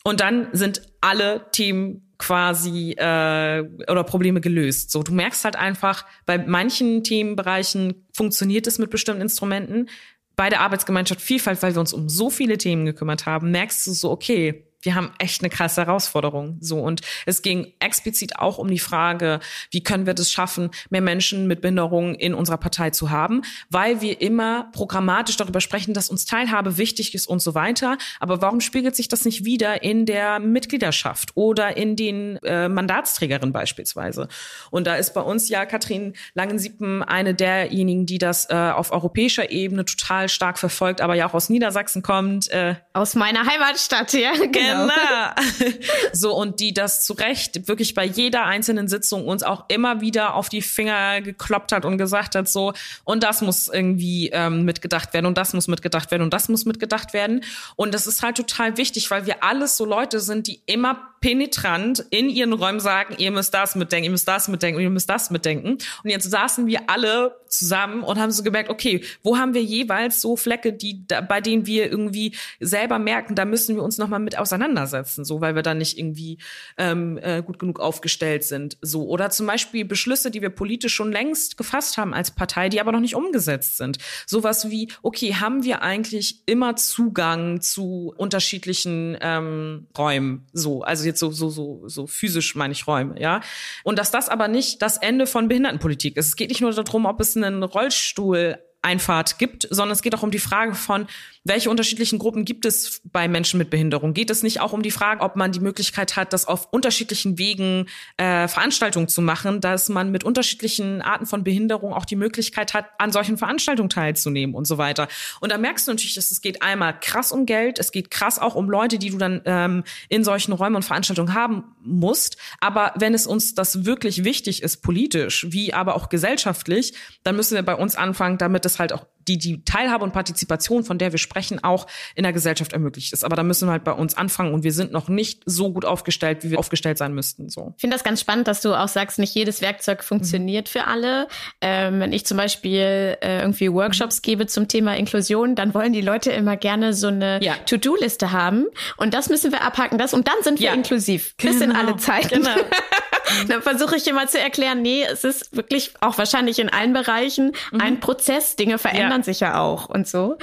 und 0.03 0.21
dann 0.21 0.47
sind 0.53 0.81
alle 1.01 1.45
Themen 1.51 2.13
quasi 2.17 2.93
äh, 2.93 3.63
oder 3.87 4.03
Probleme 4.03 4.41
gelöst. 4.41 4.89
So, 4.89 5.03
du 5.03 5.13
merkst 5.13 5.45
halt 5.45 5.55
einfach, 5.55 6.05
bei 6.25 6.37
manchen 6.37 7.03
Themenbereichen 7.03 8.07
funktioniert 8.11 8.65
es 8.65 8.79
mit 8.79 8.89
bestimmten 8.89 9.21
Instrumenten, 9.21 9.89
bei 10.37 10.49
der 10.49 10.61
Arbeitsgemeinschaft 10.61 11.19
Vielfalt, 11.19 11.61
weil 11.61 11.75
wir 11.75 11.81
uns 11.81 11.91
um 11.91 12.07
so 12.07 12.29
viele 12.29 12.57
Themen 12.57 12.85
gekümmert 12.85 13.25
haben, 13.25 13.51
merkst 13.51 13.85
du 13.87 13.91
so, 13.91 14.11
okay, 14.11 14.66
wir 14.81 14.95
haben 14.95 15.11
echt 15.17 15.41
eine 15.41 15.49
krasse 15.49 15.81
Herausforderung. 15.85 16.57
So 16.61 16.79
und 16.79 17.01
es 17.25 17.41
ging 17.41 17.73
explizit 17.79 18.37
auch 18.39 18.57
um 18.57 18.69
die 18.69 18.79
Frage, 18.79 19.39
wie 19.71 19.81
können 19.81 20.05
wir 20.05 20.13
das 20.13 20.31
schaffen, 20.31 20.69
mehr 20.89 21.01
Menschen 21.01 21.47
mit 21.47 21.61
Behinderungen 21.61 22.15
in 22.15 22.33
unserer 22.33 22.57
Partei 22.57 22.91
zu 22.91 23.09
haben, 23.09 23.41
weil 23.69 24.01
wir 24.01 24.21
immer 24.21 24.69
programmatisch 24.73 25.37
darüber 25.37 25.61
sprechen, 25.61 25.93
dass 25.93 26.09
uns 26.09 26.25
Teilhabe 26.25 26.77
wichtig 26.77 27.15
ist 27.15 27.27
und 27.27 27.41
so 27.41 27.55
weiter. 27.55 27.97
Aber 28.19 28.41
warum 28.41 28.61
spiegelt 28.61 28.95
sich 28.95 29.07
das 29.07 29.25
nicht 29.25 29.45
wieder 29.45 29.83
in 29.83 30.05
der 30.05 30.39
Mitgliedschaft 30.39 31.31
oder 31.35 31.75
in 31.75 31.95
den 31.95 32.37
äh, 32.43 32.69
Mandatsträgerinnen 32.69 33.51
beispielsweise? 33.51 34.27
Und 34.69 34.85
da 34.85 34.95
ist 34.95 35.13
bei 35.13 35.21
uns 35.21 35.49
ja 35.49 35.65
Katrin 35.65 36.13
Langensiepen 36.33 37.01
eine 37.03 37.33
derjenigen, 37.33 38.05
die 38.05 38.19
das 38.19 38.49
äh, 38.49 38.53
auf 38.53 38.91
europäischer 38.91 39.49
Ebene 39.51 39.85
total 39.85 40.29
stark 40.29 40.59
verfolgt, 40.59 41.01
aber 41.01 41.15
ja 41.15 41.27
auch 41.27 41.33
aus 41.33 41.49
Niedersachsen 41.49 42.03
kommt. 42.03 42.49
Äh, 42.51 42.75
aus 42.93 43.15
meiner 43.15 43.45
Heimatstadt, 43.45 44.13
ja. 44.13 44.31
Genau 44.51 44.66
genau. 44.67 45.77
so, 46.13 46.35
und 46.35 46.59
die 46.59 46.73
das 46.73 47.05
zu 47.05 47.13
Recht 47.13 47.67
wirklich 47.67 47.93
bei 47.93 48.05
jeder 48.05 48.45
einzelnen 48.45 48.87
Sitzung 48.87 49.25
uns 49.25 49.43
auch 49.43 49.65
immer 49.67 50.01
wieder 50.01 50.35
auf 50.35 50.49
die 50.49 50.61
Finger 50.61 51.21
gekloppt 51.21 51.71
hat 51.71 51.85
und 51.85 51.97
gesagt 51.97 52.35
hat, 52.35 52.47
so, 52.47 52.73
und 53.03 53.23
das 53.23 53.41
muss 53.41 53.67
irgendwie 53.67 54.29
ähm, 54.29 54.63
mitgedacht 54.63 55.13
werden 55.13 55.25
und 55.25 55.37
das 55.37 55.53
muss 55.53 55.67
mitgedacht 55.67 56.11
werden 56.11 56.23
und 56.23 56.33
das 56.33 56.49
muss 56.49 56.65
mitgedacht 56.65 57.13
werden. 57.13 57.43
Und 57.75 57.93
das 57.93 58.07
ist 58.07 58.23
halt 58.23 58.37
total 58.37 58.77
wichtig, 58.77 59.09
weil 59.11 59.25
wir 59.25 59.43
alles 59.43 59.77
so 59.77 59.85
Leute 59.85 60.19
sind, 60.19 60.47
die 60.47 60.61
immer 60.65 60.99
penetrant 61.19 62.05
in 62.09 62.29
ihren 62.29 62.53
Räumen 62.53 62.79
sagen, 62.79 63.15
ihr 63.17 63.31
müsst 63.31 63.53
das 63.53 63.75
mitdenken, 63.75 64.05
ihr 64.05 64.11
müsst 64.11 64.27
das 64.27 64.47
mitdenken, 64.47 64.79
ihr 64.79 64.89
müsst 64.89 65.09
das 65.09 65.29
mitdenken. 65.29 65.77
Und 66.03 66.09
jetzt 66.09 66.29
saßen 66.29 66.67
wir 66.67 66.89
alle 66.89 67.35
zusammen 67.47 68.03
und 68.03 68.19
haben 68.19 68.31
so 68.31 68.43
gemerkt, 68.43 68.69
okay, 68.69 69.03
wo 69.23 69.37
haben 69.37 69.53
wir 69.53 69.63
jeweils 69.63 70.21
so 70.21 70.35
Flecke, 70.35 70.73
die 70.73 71.05
bei 71.27 71.41
denen 71.41 71.65
wir 71.65 71.89
irgendwie 71.89 72.35
selber 72.59 72.99
merken, 72.99 73.35
da 73.35 73.45
müssen 73.45 73.75
wir 73.75 73.83
uns 73.83 73.97
noch 73.97 74.07
mal 74.07 74.19
mit 74.19 74.37
auseinandersetzen, 74.37 75.25
so 75.25 75.41
weil 75.41 75.55
wir 75.55 75.61
dann 75.61 75.77
nicht 75.77 75.97
irgendwie 75.97 76.37
ähm, 76.77 77.17
äh, 77.21 77.41
gut 77.41 77.59
genug 77.59 77.79
aufgestellt 77.79 78.43
sind, 78.43 78.77
so 78.81 79.07
oder 79.07 79.29
zum 79.29 79.47
Beispiel 79.47 79.85
Beschlüsse, 79.85 80.31
die 80.31 80.41
wir 80.41 80.49
politisch 80.49 80.93
schon 80.93 81.11
längst 81.11 81.57
gefasst 81.57 81.97
haben 81.97 82.13
als 82.13 82.31
Partei, 82.31 82.69
die 82.69 82.81
aber 82.81 82.91
noch 82.91 82.99
nicht 82.99 83.15
umgesetzt 83.15 83.77
sind. 83.77 83.97
Sowas 84.25 84.69
wie, 84.69 84.91
okay, 85.01 85.35
haben 85.35 85.63
wir 85.63 85.81
eigentlich 85.81 86.43
immer 86.45 86.75
Zugang 86.75 87.61
zu 87.61 88.13
unterschiedlichen 88.17 89.17
ähm, 89.21 89.87
Räumen, 89.97 90.45
so 90.53 90.81
jetzt 91.07 91.19
so 91.19 91.31
so 91.31 91.49
so 91.49 91.87
so 91.87 92.05
physisch 92.05 92.55
meine 92.55 92.73
ich 92.73 92.85
Räume, 92.87 93.19
ja, 93.19 93.41
und 93.83 93.97
dass 93.97 94.11
das 94.11 94.29
aber 94.29 94.47
nicht 94.47 94.81
das 94.81 94.97
Ende 94.97 95.25
von 95.25 95.47
Behindertenpolitik 95.47 96.17
ist. 96.17 96.27
Es 96.27 96.35
geht 96.35 96.49
nicht 96.49 96.61
nur 96.61 96.71
darum, 96.71 97.05
ob 97.05 97.19
es 97.19 97.35
einen 97.35 97.63
Rollstuhl 97.63 98.59
Einfahrt 98.83 99.37
gibt, 99.37 99.67
sondern 99.69 99.93
es 99.93 100.01
geht 100.01 100.15
auch 100.15 100.23
um 100.23 100.31
die 100.31 100.39
Frage 100.39 100.73
von, 100.75 101.07
welche 101.47 101.69
unterschiedlichen 101.69 102.19
Gruppen 102.19 102.45
gibt 102.45 102.65
es 102.65 103.01
bei 103.05 103.27
Menschen 103.27 103.57
mit 103.57 103.69
Behinderung? 103.69 104.13
Geht 104.13 104.29
es 104.29 104.43
nicht 104.43 104.59
auch 104.59 104.73
um 104.73 104.81
die 104.81 104.91
Frage, 104.91 105.21
ob 105.21 105.35
man 105.35 105.51
die 105.51 105.59
Möglichkeit 105.59 106.15
hat, 106.15 106.33
das 106.33 106.47
auf 106.47 106.67
unterschiedlichen 106.71 107.37
Wegen 107.37 107.87
äh, 108.17 108.47
Veranstaltungen 108.47 109.07
zu 109.07 109.21
machen, 109.21 109.61
dass 109.61 109.89
man 109.89 110.11
mit 110.11 110.23
unterschiedlichen 110.23 111.01
Arten 111.01 111.25
von 111.25 111.43
Behinderung 111.43 111.93
auch 111.93 112.05
die 112.05 112.15
Möglichkeit 112.15 112.73
hat, 112.73 112.85
an 112.97 113.11
solchen 113.11 113.37
Veranstaltungen 113.37 113.89
teilzunehmen 113.89 114.55
und 114.55 114.65
so 114.65 114.77
weiter. 114.77 115.07
Und 115.39 115.51
da 115.51 115.57
merkst 115.57 115.87
du 115.87 115.91
natürlich, 115.91 116.15
dass 116.15 116.31
es 116.31 116.41
geht 116.41 116.61
einmal 116.61 116.99
krass 116.99 117.31
um 117.31 117.45
Geld, 117.45 117.79
es 117.79 117.91
geht 117.91 118.11
krass 118.11 118.39
auch 118.39 118.55
um 118.55 118.69
Leute, 118.69 118.99
die 118.99 119.09
du 119.09 119.17
dann 119.17 119.41
ähm, 119.45 119.83
in 120.09 120.23
solchen 120.23 120.51
Räumen 120.51 120.75
und 120.75 120.83
Veranstaltungen 120.83 121.33
haben 121.33 121.63
musst. 121.81 122.37
Aber 122.59 122.93
wenn 122.95 123.13
es 123.13 123.25
uns 123.25 123.55
das 123.55 123.85
wirklich 123.85 124.23
wichtig 124.23 124.63
ist, 124.63 124.77
politisch, 124.77 125.47
wie 125.49 125.73
aber 125.73 125.95
auch 125.95 126.09
gesellschaftlich, 126.09 126.93
dann 127.23 127.35
müssen 127.35 127.55
wir 127.55 127.63
bei 127.63 127.75
uns 127.75 127.95
anfangen, 127.95 128.37
damit 128.37 128.65
es 128.65 128.79
halt 128.79 128.91
auch 128.91 129.05
die, 129.27 129.37
die 129.37 129.63
Teilhabe 129.63 130.03
und 130.03 130.13
Partizipation, 130.13 130.83
von 130.83 130.97
der 130.97 131.11
wir 131.11 131.19
sprechen, 131.19 131.63
auch 131.63 131.87
in 132.15 132.23
der 132.23 132.33
Gesellschaft 132.33 132.73
ermöglicht 132.73 133.13
ist. 133.13 133.23
Aber 133.23 133.35
da 133.35 133.43
müssen 133.43 133.67
wir 133.67 133.71
halt 133.71 133.83
bei 133.83 133.91
uns 133.91 134.15
anfangen 134.15 134.53
und 134.53 134.63
wir 134.63 134.71
sind 134.71 134.91
noch 134.91 135.09
nicht 135.09 135.41
so 135.45 135.71
gut 135.71 135.85
aufgestellt, 135.85 136.43
wie 136.43 136.51
wir 136.51 136.59
aufgestellt 136.59 136.97
sein 136.97 137.13
müssten. 137.13 137.49
So. 137.49 137.73
Ich 137.75 137.81
finde 137.81 137.95
das 137.95 138.03
ganz 138.03 138.21
spannend, 138.21 138.47
dass 138.47 138.61
du 138.61 138.73
auch 138.73 138.87
sagst, 138.87 139.19
nicht 139.19 139.33
jedes 139.35 139.61
Werkzeug 139.61 140.03
funktioniert 140.03 140.67
mhm. 140.67 140.71
für 140.71 140.87
alle. 140.87 141.27
Ähm, 141.61 141.99
wenn 141.99 142.13
ich 142.13 142.25
zum 142.25 142.37
Beispiel 142.37 143.17
äh, 143.21 143.39
irgendwie 143.39 143.71
Workshops 143.71 144.21
gebe 144.21 144.47
zum 144.47 144.67
Thema 144.67 144.95
Inklusion, 144.95 145.55
dann 145.55 145.73
wollen 145.73 145.93
die 145.93 146.01
Leute 146.01 146.31
immer 146.31 146.57
gerne 146.57 146.93
so 146.93 147.07
eine 147.07 147.43
ja. 147.43 147.55
To-Do-Liste 147.65 148.31
haben 148.31 148.65
und 148.97 149.13
das 149.13 149.29
müssen 149.29 149.51
wir 149.51 149.61
abhaken, 149.61 149.97
das 149.97 150.13
und 150.13 150.27
dann 150.27 150.35
sind 150.41 150.59
wir 150.59 150.67
ja. 150.67 150.73
inklusiv. 150.73 151.35
Bis 151.37 151.59
genau. 151.59 151.65
in 151.65 151.71
alle 151.75 151.97
Zeiten. 151.97 152.43
Genau. 152.43 152.55
dann 153.47 153.61
versuche 153.61 153.95
ich 153.95 154.07
immer 154.07 154.27
zu 154.27 154.39
erklären, 154.39 154.81
nee, 154.81 155.03
es 155.03 155.23
ist 155.23 155.55
wirklich 155.55 155.93
auch 156.01 156.17
wahrscheinlich 156.17 156.59
in 156.59 156.69
allen 156.69 156.93
Bereichen 156.93 157.53
mhm. 157.71 157.81
ein 157.81 157.99
Prozess. 157.99 158.55
Dinge 158.55 158.77
verändern 158.77 159.16
ja. 159.16 159.16
Sich 159.25 159.39
ja 159.39 159.59
auch 159.59 159.89
und 159.89 160.07
so. 160.07 160.37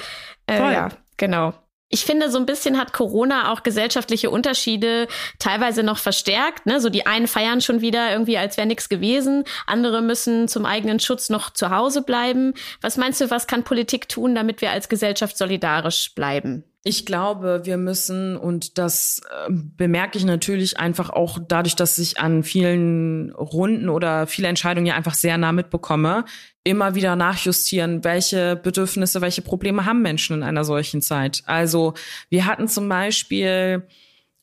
Äh, 0.46 0.58
ja, 0.58 0.88
genau. 1.16 1.54
Ich 1.90 2.04
finde, 2.04 2.28
so 2.28 2.38
ein 2.38 2.46
bisschen 2.46 2.76
hat 2.76 2.92
Corona 2.92 3.52
auch 3.52 3.62
gesellschaftliche 3.62 4.28
Unterschiede 4.28 5.06
teilweise 5.38 5.84
noch 5.84 5.98
verstärkt. 5.98 6.66
Ne? 6.66 6.80
So 6.80 6.88
die 6.88 7.06
einen 7.06 7.28
feiern 7.28 7.60
schon 7.60 7.82
wieder 7.82 8.10
irgendwie, 8.10 8.36
als 8.36 8.56
wäre 8.56 8.66
nichts 8.66 8.88
gewesen. 8.88 9.44
Andere 9.66 10.02
müssen 10.02 10.48
zum 10.48 10.66
eigenen 10.66 10.98
Schutz 10.98 11.30
noch 11.30 11.52
zu 11.52 11.70
Hause 11.70 12.02
bleiben. 12.02 12.54
Was 12.80 12.96
meinst 12.96 13.20
du, 13.20 13.30
was 13.30 13.46
kann 13.46 13.62
Politik 13.62 14.08
tun, 14.08 14.34
damit 14.34 14.60
wir 14.60 14.72
als 14.72 14.88
Gesellschaft 14.88 15.38
solidarisch 15.38 16.14
bleiben? 16.16 16.64
Ich 16.82 17.06
glaube, 17.06 17.62
wir 17.64 17.78
müssen, 17.78 18.36
und 18.36 18.76
das 18.76 19.22
äh, 19.30 19.50
bemerke 19.50 20.18
ich 20.18 20.24
natürlich 20.24 20.78
einfach 20.78 21.10
auch 21.10 21.38
dadurch, 21.46 21.76
dass 21.76 21.98
ich 21.98 22.18
an 22.18 22.42
vielen 22.42 23.32
Runden 23.34 23.88
oder 23.88 24.26
viele 24.26 24.48
Entscheidungen 24.48 24.86
ja 24.86 24.94
einfach 24.94 25.14
sehr 25.14 25.38
nah 25.38 25.52
mitbekomme, 25.52 26.24
immer 26.64 26.94
wieder 26.94 27.14
nachjustieren, 27.14 28.02
welche 28.04 28.56
Bedürfnisse, 28.56 29.20
welche 29.20 29.42
Probleme 29.42 29.84
haben 29.84 30.00
Menschen 30.02 30.36
in 30.36 30.42
einer 30.42 30.64
solchen 30.64 31.02
Zeit. 31.02 31.42
Also 31.44 31.94
wir 32.30 32.46
hatten 32.46 32.68
zum 32.68 32.88
Beispiel 32.88 33.86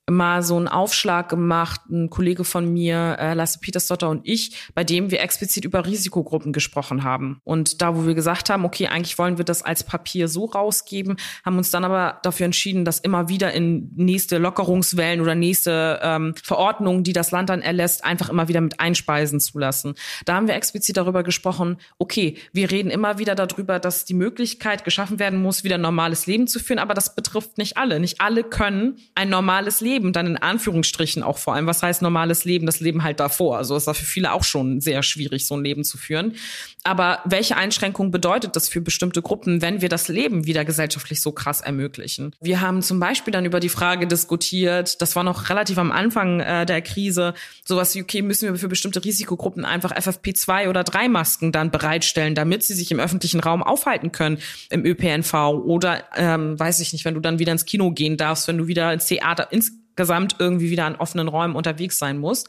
mal 0.09 0.41
so 0.43 0.57
einen 0.57 0.67
Aufschlag 0.67 1.29
gemacht, 1.29 1.81
ein 1.89 2.09
Kollege 2.09 2.43
von 2.43 2.71
mir, 2.71 3.17
äh, 3.19 3.33
Lasse 3.33 3.59
Petersdotter 3.59 4.09
und 4.09 4.21
ich, 4.27 4.69
bei 4.73 4.83
dem 4.83 5.11
wir 5.11 5.21
explizit 5.21 5.63
über 5.63 5.85
Risikogruppen 5.85 6.53
gesprochen 6.53 7.03
haben. 7.03 7.39
Und 7.43 7.81
da, 7.81 7.95
wo 7.95 8.05
wir 8.05 8.15
gesagt 8.15 8.49
haben, 8.49 8.65
okay, 8.65 8.87
eigentlich 8.87 9.17
wollen 9.17 9.37
wir 9.37 9.45
das 9.45 9.63
als 9.63 9.83
Papier 9.83 10.27
so 10.27 10.45
rausgeben, 10.45 11.17
haben 11.45 11.57
uns 11.57 11.71
dann 11.71 11.85
aber 11.85 12.19
dafür 12.23 12.45
entschieden, 12.45 12.83
das 12.83 12.99
immer 12.99 13.29
wieder 13.29 13.53
in 13.53 13.91
nächste 13.95 14.37
Lockerungswellen 14.37 15.21
oder 15.21 15.35
nächste 15.35 15.99
ähm, 16.01 16.33
Verordnungen, 16.43 17.03
die 17.03 17.13
das 17.13 17.31
Land 17.31 17.49
dann 17.49 17.61
erlässt, 17.61 18.03
einfach 18.03 18.29
immer 18.29 18.47
wieder 18.47 18.61
mit 18.61 18.79
einspeisen 18.79 19.39
zu 19.39 19.59
lassen. 19.59 19.93
Da 20.25 20.35
haben 20.35 20.47
wir 20.47 20.55
explizit 20.55 20.97
darüber 20.97 21.23
gesprochen, 21.23 21.77
okay, 21.99 22.37
wir 22.53 22.71
reden 22.71 22.89
immer 22.89 23.19
wieder 23.19 23.35
darüber, 23.35 23.79
dass 23.79 24.05
die 24.05 24.13
Möglichkeit 24.13 24.83
geschaffen 24.83 25.19
werden 25.19 25.41
muss, 25.41 25.63
wieder 25.63 25.75
ein 25.75 25.81
normales 25.81 26.25
Leben 26.25 26.47
zu 26.47 26.59
führen, 26.59 26.79
aber 26.79 26.93
das 26.93 27.15
betrifft 27.15 27.57
nicht 27.57 27.77
alle. 27.77 27.99
Nicht 27.99 28.19
alle 28.19 28.43
können 28.43 28.97
ein 29.15 29.29
normales 29.29 29.79
Leben 29.79 29.90
Leben 29.91 30.13
dann 30.13 30.27
in 30.27 30.37
Anführungsstrichen 30.37 31.21
auch 31.21 31.37
vor 31.37 31.55
allem, 31.55 31.67
was 31.67 31.83
heißt 31.83 32.01
normales 32.01 32.45
Leben, 32.45 32.65
das 32.65 32.79
Leben 32.79 33.03
halt 33.03 33.19
davor. 33.19 33.57
Also 33.57 33.75
ist 33.75 33.87
da 33.87 33.93
für 33.93 34.05
viele 34.05 34.31
auch 34.31 34.43
schon 34.43 34.79
sehr 34.79 35.03
schwierig, 35.03 35.45
so 35.45 35.55
ein 35.55 35.63
Leben 35.63 35.83
zu 35.83 35.97
führen. 35.97 36.35
Aber 36.83 37.19
welche 37.25 37.57
Einschränkung 37.57 38.09
bedeutet 38.09 38.55
das 38.55 38.67
für 38.69 38.81
bestimmte 38.81 39.21
Gruppen, 39.21 39.61
wenn 39.61 39.81
wir 39.81 39.89
das 39.89 40.07
Leben 40.07 40.47
wieder 40.47 40.65
gesellschaftlich 40.65 41.21
so 41.21 41.31
krass 41.31 41.61
ermöglichen? 41.61 42.33
Wir 42.41 42.61
haben 42.61 42.81
zum 42.81 42.99
Beispiel 42.99 43.31
dann 43.31 43.45
über 43.45 43.59
die 43.59 43.69
Frage 43.69 44.07
diskutiert, 44.07 45.01
das 45.01 45.15
war 45.15 45.23
noch 45.23 45.49
relativ 45.49 45.77
am 45.77 45.91
Anfang 45.91 46.39
äh, 46.39 46.65
der 46.65 46.81
Krise, 46.81 47.33
sowas 47.63 47.93
wie, 47.93 48.01
okay, 48.01 48.21
müssen 48.21 48.49
wir 48.49 48.55
für 48.55 48.67
bestimmte 48.67 49.03
Risikogruppen 49.03 49.65
einfach 49.65 49.91
FFP2 49.91 50.69
oder 50.69 50.83
3 50.83 51.09
Masken 51.09 51.51
dann 51.51 51.69
bereitstellen, 51.69 52.33
damit 52.33 52.63
sie 52.63 52.73
sich 52.73 52.91
im 52.91 52.99
öffentlichen 52.99 53.41
Raum 53.41 53.61
aufhalten 53.61 54.11
können, 54.11 54.39
im 54.69 54.85
ÖPNV 54.85 55.33
oder, 55.65 56.03
ähm, 56.15 56.59
weiß 56.59 56.79
ich 56.79 56.93
nicht, 56.93 57.05
wenn 57.05 57.13
du 57.13 57.19
dann 57.19 57.39
wieder 57.39 57.51
ins 57.51 57.65
Kino 57.65 57.91
gehen 57.91 58.17
darfst, 58.17 58.47
wenn 58.47 58.57
du 58.57 58.67
wieder 58.67 58.91
ins 58.93 59.05
Theater, 59.05 59.51
ins 59.51 59.80
insgesamt 59.91 60.35
irgendwie 60.39 60.69
wieder 60.69 60.85
an 60.85 60.95
offenen 60.95 61.27
Räumen 61.27 61.55
unterwegs 61.55 61.97
sein 61.97 62.17
muss. 62.17 62.45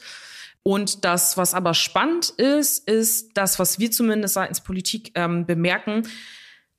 Und 0.63 1.03
das, 1.03 1.35
was 1.37 1.53
aber 1.53 1.73
spannend 1.73 2.29
ist, 2.29 2.87
ist 2.87 3.31
das, 3.35 3.59
was 3.59 3.79
wir 3.79 3.91
zumindest 3.91 4.35
seitens 4.35 4.61
Politik 4.61 5.11
ähm, 5.15 5.45
bemerken, 5.45 6.03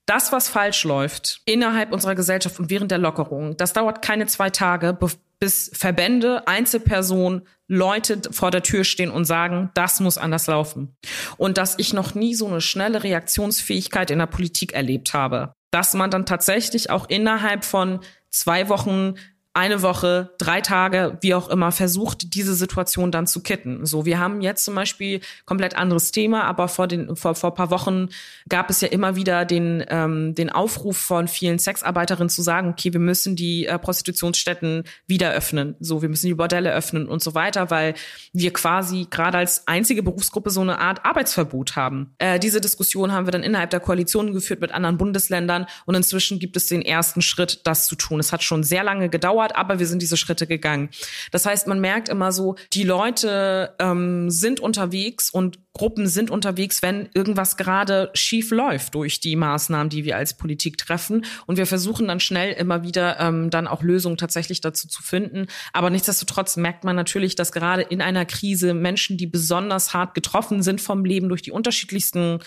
das, 0.06 0.32
was 0.32 0.48
falsch 0.48 0.84
läuft 0.84 1.40
innerhalb 1.44 1.92
unserer 1.92 2.14
Gesellschaft 2.14 2.58
und 2.58 2.70
während 2.70 2.90
der 2.90 2.98
Lockerung, 2.98 3.56
das 3.56 3.72
dauert 3.72 4.02
keine 4.02 4.26
zwei 4.26 4.50
Tage, 4.50 4.96
bis 5.38 5.70
Verbände, 5.74 6.46
Einzelpersonen, 6.46 7.42
Leute 7.66 8.20
vor 8.30 8.50
der 8.50 8.62
Tür 8.62 8.84
stehen 8.84 9.10
und 9.10 9.24
sagen, 9.24 9.70
das 9.74 10.00
muss 10.00 10.18
anders 10.18 10.46
laufen. 10.46 10.94
Und 11.38 11.56
dass 11.56 11.78
ich 11.78 11.94
noch 11.94 12.14
nie 12.14 12.34
so 12.34 12.46
eine 12.46 12.60
schnelle 12.60 13.02
Reaktionsfähigkeit 13.02 14.10
in 14.10 14.18
der 14.18 14.26
Politik 14.26 14.74
erlebt 14.74 15.14
habe. 15.14 15.54
Dass 15.70 15.94
man 15.94 16.10
dann 16.10 16.26
tatsächlich 16.26 16.90
auch 16.90 17.08
innerhalb 17.08 17.64
von 17.64 18.00
zwei 18.30 18.68
Wochen 18.68 19.14
eine 19.54 19.82
Woche, 19.82 20.30
drei 20.38 20.60
Tage, 20.60 21.16
wie 21.20 21.32
auch 21.32 21.48
immer, 21.48 21.70
versucht, 21.70 22.34
diese 22.34 22.54
Situation 22.54 23.12
dann 23.12 23.28
zu 23.28 23.40
kitten. 23.40 23.86
So, 23.86 24.04
wir 24.04 24.18
haben 24.18 24.40
jetzt 24.40 24.64
zum 24.64 24.74
Beispiel 24.74 25.20
komplett 25.46 25.76
anderes 25.76 26.10
Thema, 26.10 26.42
aber 26.42 26.66
vor 26.66 26.88
den 26.88 27.14
vor, 27.14 27.36
vor 27.36 27.54
paar 27.54 27.70
Wochen 27.70 28.08
gab 28.48 28.68
es 28.68 28.80
ja 28.80 28.88
immer 28.88 29.14
wieder 29.14 29.44
den 29.44 29.84
ähm, 29.88 30.34
den 30.34 30.50
Aufruf 30.50 30.96
von 30.96 31.28
vielen 31.28 31.60
Sexarbeiterinnen 31.60 32.28
zu 32.28 32.42
sagen, 32.42 32.70
okay, 32.70 32.92
wir 32.92 32.98
müssen 32.98 33.36
die 33.36 33.66
äh, 33.66 33.78
Prostitutionsstätten 33.78 34.82
wieder 35.06 35.30
öffnen, 35.30 35.76
so, 35.78 36.02
wir 36.02 36.08
müssen 36.08 36.26
die 36.26 36.34
Bordelle 36.34 36.74
öffnen 36.74 37.06
und 37.06 37.22
so 37.22 37.36
weiter, 37.36 37.70
weil 37.70 37.94
wir 38.32 38.52
quasi 38.52 39.06
gerade 39.08 39.38
als 39.38 39.68
einzige 39.68 40.02
Berufsgruppe 40.02 40.50
so 40.50 40.62
eine 40.62 40.80
Art 40.80 41.04
Arbeitsverbot 41.04 41.76
haben. 41.76 42.12
Äh, 42.18 42.40
diese 42.40 42.60
Diskussion 42.60 43.12
haben 43.12 43.28
wir 43.28 43.32
dann 43.32 43.44
innerhalb 43.44 43.70
der 43.70 43.78
Koalition 43.80 44.32
geführt 44.32 44.60
mit 44.60 44.72
anderen 44.72 44.98
Bundesländern 44.98 45.66
und 45.86 45.94
inzwischen 45.94 46.40
gibt 46.40 46.56
es 46.56 46.66
den 46.66 46.82
ersten 46.82 47.22
Schritt, 47.22 47.60
das 47.64 47.86
zu 47.86 47.94
tun. 47.94 48.18
Es 48.18 48.32
hat 48.32 48.42
schon 48.42 48.64
sehr 48.64 48.82
lange 48.82 49.08
gedauert 49.08 49.43
gedauert, 49.44 49.56
aber 49.56 49.78
wir 49.78 49.86
sind 49.86 50.02
diese 50.02 50.16
Schritte 50.16 50.46
gegangen. 50.46 50.88
Das 51.30 51.46
heißt, 51.46 51.66
man 51.66 51.80
merkt 51.80 52.08
immer 52.08 52.32
so, 52.32 52.56
die 52.72 52.84
Leute 52.84 53.74
ähm, 53.78 54.30
sind 54.30 54.60
unterwegs 54.60 55.30
und 55.30 55.58
Gruppen 55.76 56.06
sind 56.06 56.30
unterwegs, 56.30 56.82
wenn 56.82 57.08
irgendwas 57.14 57.56
gerade 57.56 58.10
schief 58.14 58.52
läuft 58.52 58.94
durch 58.94 59.18
die 59.18 59.34
Maßnahmen, 59.34 59.88
die 59.88 60.04
wir 60.04 60.16
als 60.16 60.34
Politik 60.34 60.78
treffen. 60.78 61.24
Und 61.46 61.56
wir 61.56 61.66
versuchen 61.66 62.06
dann 62.06 62.20
schnell 62.20 62.52
immer 62.52 62.84
wieder 62.84 63.18
ähm, 63.18 63.50
dann 63.50 63.66
auch 63.66 63.82
Lösungen 63.82 64.16
tatsächlich 64.16 64.60
dazu 64.60 64.86
zu 64.86 65.02
finden. 65.02 65.48
Aber 65.72 65.90
nichtsdestotrotz 65.90 66.56
merkt 66.56 66.84
man 66.84 66.94
natürlich, 66.94 67.34
dass 67.34 67.50
gerade 67.50 67.82
in 67.82 68.00
einer 68.00 68.24
Krise 68.24 68.72
Menschen, 68.72 69.16
die 69.16 69.26
besonders 69.26 69.92
hart 69.94 70.14
getroffen 70.14 70.62
sind 70.62 70.80
vom 70.80 71.04
Leben 71.04 71.28
durch 71.28 71.42
die 71.42 71.50
unterschiedlichsten 71.50 72.38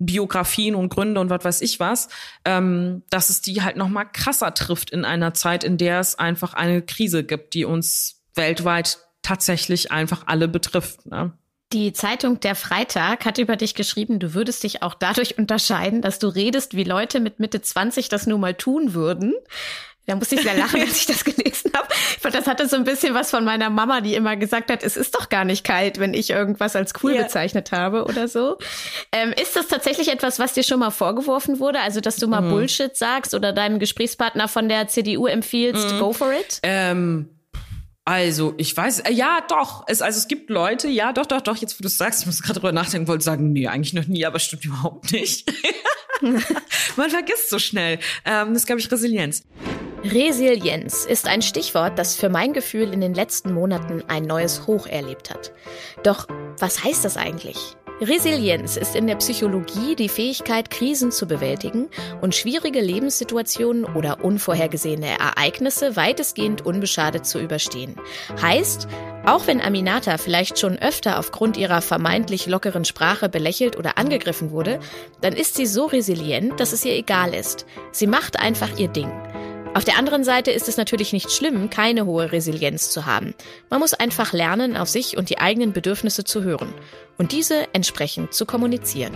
Biografien 0.00 0.74
und 0.74 0.88
Gründe 0.88 1.20
und 1.20 1.30
was 1.30 1.44
weiß 1.44 1.60
ich 1.60 1.78
was, 1.78 2.08
ähm, 2.44 3.02
dass 3.10 3.30
es 3.30 3.42
die 3.42 3.62
halt 3.62 3.76
noch 3.76 3.88
mal 3.88 4.06
krasser 4.06 4.52
trifft 4.54 4.90
in 4.90 5.04
einer 5.04 5.34
Zeit, 5.34 5.62
in 5.62 5.76
der 5.76 6.00
es 6.00 6.18
einfach 6.18 6.54
eine 6.54 6.82
Krise 6.82 7.22
gibt, 7.22 7.54
die 7.54 7.64
uns 7.64 8.22
weltweit 8.34 8.98
tatsächlich 9.22 9.92
einfach 9.92 10.22
alle 10.26 10.48
betrifft. 10.48 11.06
Ne? 11.06 11.32
Die 11.72 11.92
Zeitung 11.92 12.40
Der 12.40 12.56
Freitag 12.56 13.24
hat 13.26 13.38
über 13.38 13.56
dich 13.56 13.74
geschrieben, 13.74 14.18
du 14.18 14.34
würdest 14.34 14.64
dich 14.64 14.82
auch 14.82 14.94
dadurch 14.94 15.38
unterscheiden, 15.38 16.02
dass 16.02 16.18
du 16.18 16.28
redest, 16.28 16.74
wie 16.74 16.84
Leute 16.84 17.20
mit 17.20 17.38
Mitte 17.38 17.60
20 17.60 18.08
das 18.08 18.26
nun 18.26 18.40
mal 18.40 18.54
tun 18.54 18.94
würden. 18.94 19.34
Da 20.06 20.16
musste 20.16 20.34
ich 20.34 20.42
sehr 20.42 20.56
lachen, 20.56 20.80
als 20.86 20.96
ich 20.96 21.06
das 21.06 21.24
gelesen 21.24 21.72
habe. 21.74 21.88
Ich 21.90 22.18
fand, 22.18 22.34
das 22.34 22.46
hatte 22.46 22.68
so 22.68 22.76
ein 22.76 22.84
bisschen 22.84 23.14
was 23.14 23.30
von 23.30 23.44
meiner 23.44 23.70
Mama, 23.70 24.00
die 24.00 24.14
immer 24.14 24.36
gesagt 24.36 24.70
hat, 24.70 24.82
es 24.82 24.96
ist 24.96 25.14
doch 25.14 25.28
gar 25.28 25.44
nicht 25.44 25.64
kalt, 25.64 25.98
wenn 25.98 26.14
ich 26.14 26.30
irgendwas 26.30 26.74
als 26.74 26.92
cool 27.02 27.12
yeah. 27.12 27.22
bezeichnet 27.22 27.72
habe 27.72 28.04
oder 28.04 28.26
so. 28.26 28.58
Ähm, 29.12 29.32
ist 29.40 29.56
das 29.56 29.68
tatsächlich 29.68 30.08
etwas, 30.08 30.38
was 30.38 30.54
dir 30.54 30.62
schon 30.62 30.80
mal 30.80 30.90
vorgeworfen 30.90 31.60
wurde? 31.60 31.80
Also, 31.80 32.00
dass 32.00 32.16
du 32.16 32.26
mal 32.26 32.40
mhm. 32.40 32.50
Bullshit 32.50 32.96
sagst 32.96 33.34
oder 33.34 33.52
deinem 33.52 33.78
Gesprächspartner 33.78 34.48
von 34.48 34.68
der 34.68 34.88
CDU 34.88 35.26
empfiehlst, 35.26 35.94
mhm. 35.94 35.98
go 35.98 36.12
for 36.12 36.32
it? 36.32 36.60
Ähm 36.62 37.28
also, 38.04 38.54
ich 38.56 38.76
weiß, 38.76 39.00
äh, 39.00 39.12
ja, 39.12 39.40
doch. 39.48 39.84
Es, 39.86 40.02
also, 40.02 40.18
es 40.18 40.26
gibt 40.26 40.50
Leute, 40.50 40.88
ja, 40.88 41.12
doch, 41.12 41.26
doch, 41.26 41.40
doch, 41.40 41.56
jetzt, 41.58 41.78
wo 41.78 41.82
du 41.82 41.86
es 41.86 41.96
sagst, 41.96 42.22
ich 42.22 42.26
muss 42.26 42.42
gerade 42.42 42.58
drüber 42.58 42.72
nachdenken, 42.72 43.06
wollte 43.06 43.22
sagen, 43.22 43.52
nee, 43.52 43.68
eigentlich 43.68 43.92
noch 43.92 44.06
nie, 44.06 44.26
aber 44.26 44.40
stimmt 44.40 44.64
überhaupt 44.64 45.12
nicht. 45.12 45.48
Man 46.96 47.10
vergisst 47.10 47.50
so 47.50 47.58
schnell. 47.58 47.98
Ähm, 48.24 48.48
das 48.48 48.62
ist, 48.62 48.66
glaube 48.66 48.80
ich, 48.80 48.90
Resilienz. 48.90 49.44
Resilienz 50.02 51.04
ist 51.04 51.28
ein 51.28 51.42
Stichwort, 51.42 51.98
das 51.98 52.16
für 52.16 52.30
mein 52.30 52.54
Gefühl 52.54 52.94
in 52.94 53.02
den 53.02 53.12
letzten 53.12 53.52
Monaten 53.52 54.02
ein 54.08 54.24
neues 54.24 54.66
Hoch 54.66 54.86
erlebt 54.86 55.28
hat. 55.28 55.52
Doch 56.02 56.26
was 56.58 56.82
heißt 56.82 57.04
das 57.04 57.18
eigentlich? 57.18 57.76
Resilienz 58.00 58.78
ist 58.78 58.96
in 58.96 59.06
der 59.06 59.16
Psychologie 59.16 59.94
die 59.94 60.08
Fähigkeit, 60.08 60.70
Krisen 60.70 61.12
zu 61.12 61.26
bewältigen 61.26 61.90
und 62.22 62.34
schwierige 62.34 62.80
Lebenssituationen 62.80 63.84
oder 63.84 64.24
unvorhergesehene 64.24 65.18
Ereignisse 65.18 65.96
weitestgehend 65.96 66.64
unbeschadet 66.64 67.26
zu 67.26 67.38
überstehen. 67.38 67.96
Heißt, 68.40 68.88
auch 69.26 69.46
wenn 69.46 69.60
Aminata 69.60 70.16
vielleicht 70.16 70.58
schon 70.58 70.78
öfter 70.78 71.18
aufgrund 71.18 71.58
ihrer 71.58 71.82
vermeintlich 71.82 72.46
lockeren 72.46 72.86
Sprache 72.86 73.28
belächelt 73.28 73.76
oder 73.76 73.98
angegriffen 73.98 74.50
wurde, 74.50 74.80
dann 75.20 75.34
ist 75.34 75.56
sie 75.56 75.66
so 75.66 75.84
resilient, 75.84 76.58
dass 76.58 76.72
es 76.72 76.86
ihr 76.86 76.94
egal 76.94 77.34
ist. 77.34 77.66
Sie 77.92 78.06
macht 78.06 78.40
einfach 78.40 78.78
ihr 78.78 78.88
Ding. 78.88 79.12
Auf 79.72 79.84
der 79.84 79.96
anderen 79.96 80.24
Seite 80.24 80.50
ist 80.50 80.68
es 80.68 80.76
natürlich 80.76 81.12
nicht 81.12 81.30
schlimm, 81.30 81.70
keine 81.70 82.04
hohe 82.04 82.32
Resilienz 82.32 82.90
zu 82.90 83.06
haben. 83.06 83.34
Man 83.70 83.78
muss 83.78 83.94
einfach 83.94 84.32
lernen, 84.32 84.76
auf 84.76 84.88
sich 84.88 85.16
und 85.16 85.30
die 85.30 85.38
eigenen 85.38 85.72
Bedürfnisse 85.72 86.24
zu 86.24 86.42
hören 86.42 86.74
und 87.18 87.30
diese 87.30 87.72
entsprechend 87.72 88.34
zu 88.34 88.46
kommunizieren. 88.46 89.14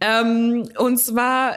Ähm, 0.00 0.70
und 0.78 0.96
zwar, 0.96 1.54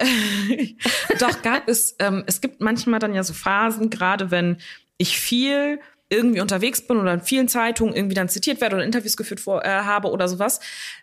doch 1.19 1.41
gab 1.41 1.69
es, 1.69 1.95
ähm, 1.99 2.23
es 2.27 2.41
gibt 2.41 2.59
manchmal 2.59 2.99
dann 2.99 3.15
ja 3.15 3.23
so 3.23 3.33
Phasen, 3.33 3.89
gerade 3.89 4.29
wenn 4.29 4.57
ich 4.97 5.17
viel 5.17 5.79
irgendwie 6.11 6.41
unterwegs 6.41 6.85
bin 6.85 6.97
oder 6.97 7.13
in 7.13 7.21
vielen 7.21 7.47
Zeitungen 7.47 7.95
irgendwie 7.95 8.15
dann 8.15 8.29
zitiert 8.29 8.61
werde 8.61 8.75
oder 8.75 8.85
Interviews 8.85 9.15
geführt 9.15 9.39
vor, 9.39 9.63
äh, 9.63 9.69
habe 9.69 10.09
oder 10.09 10.27
sowas, 10.27 10.59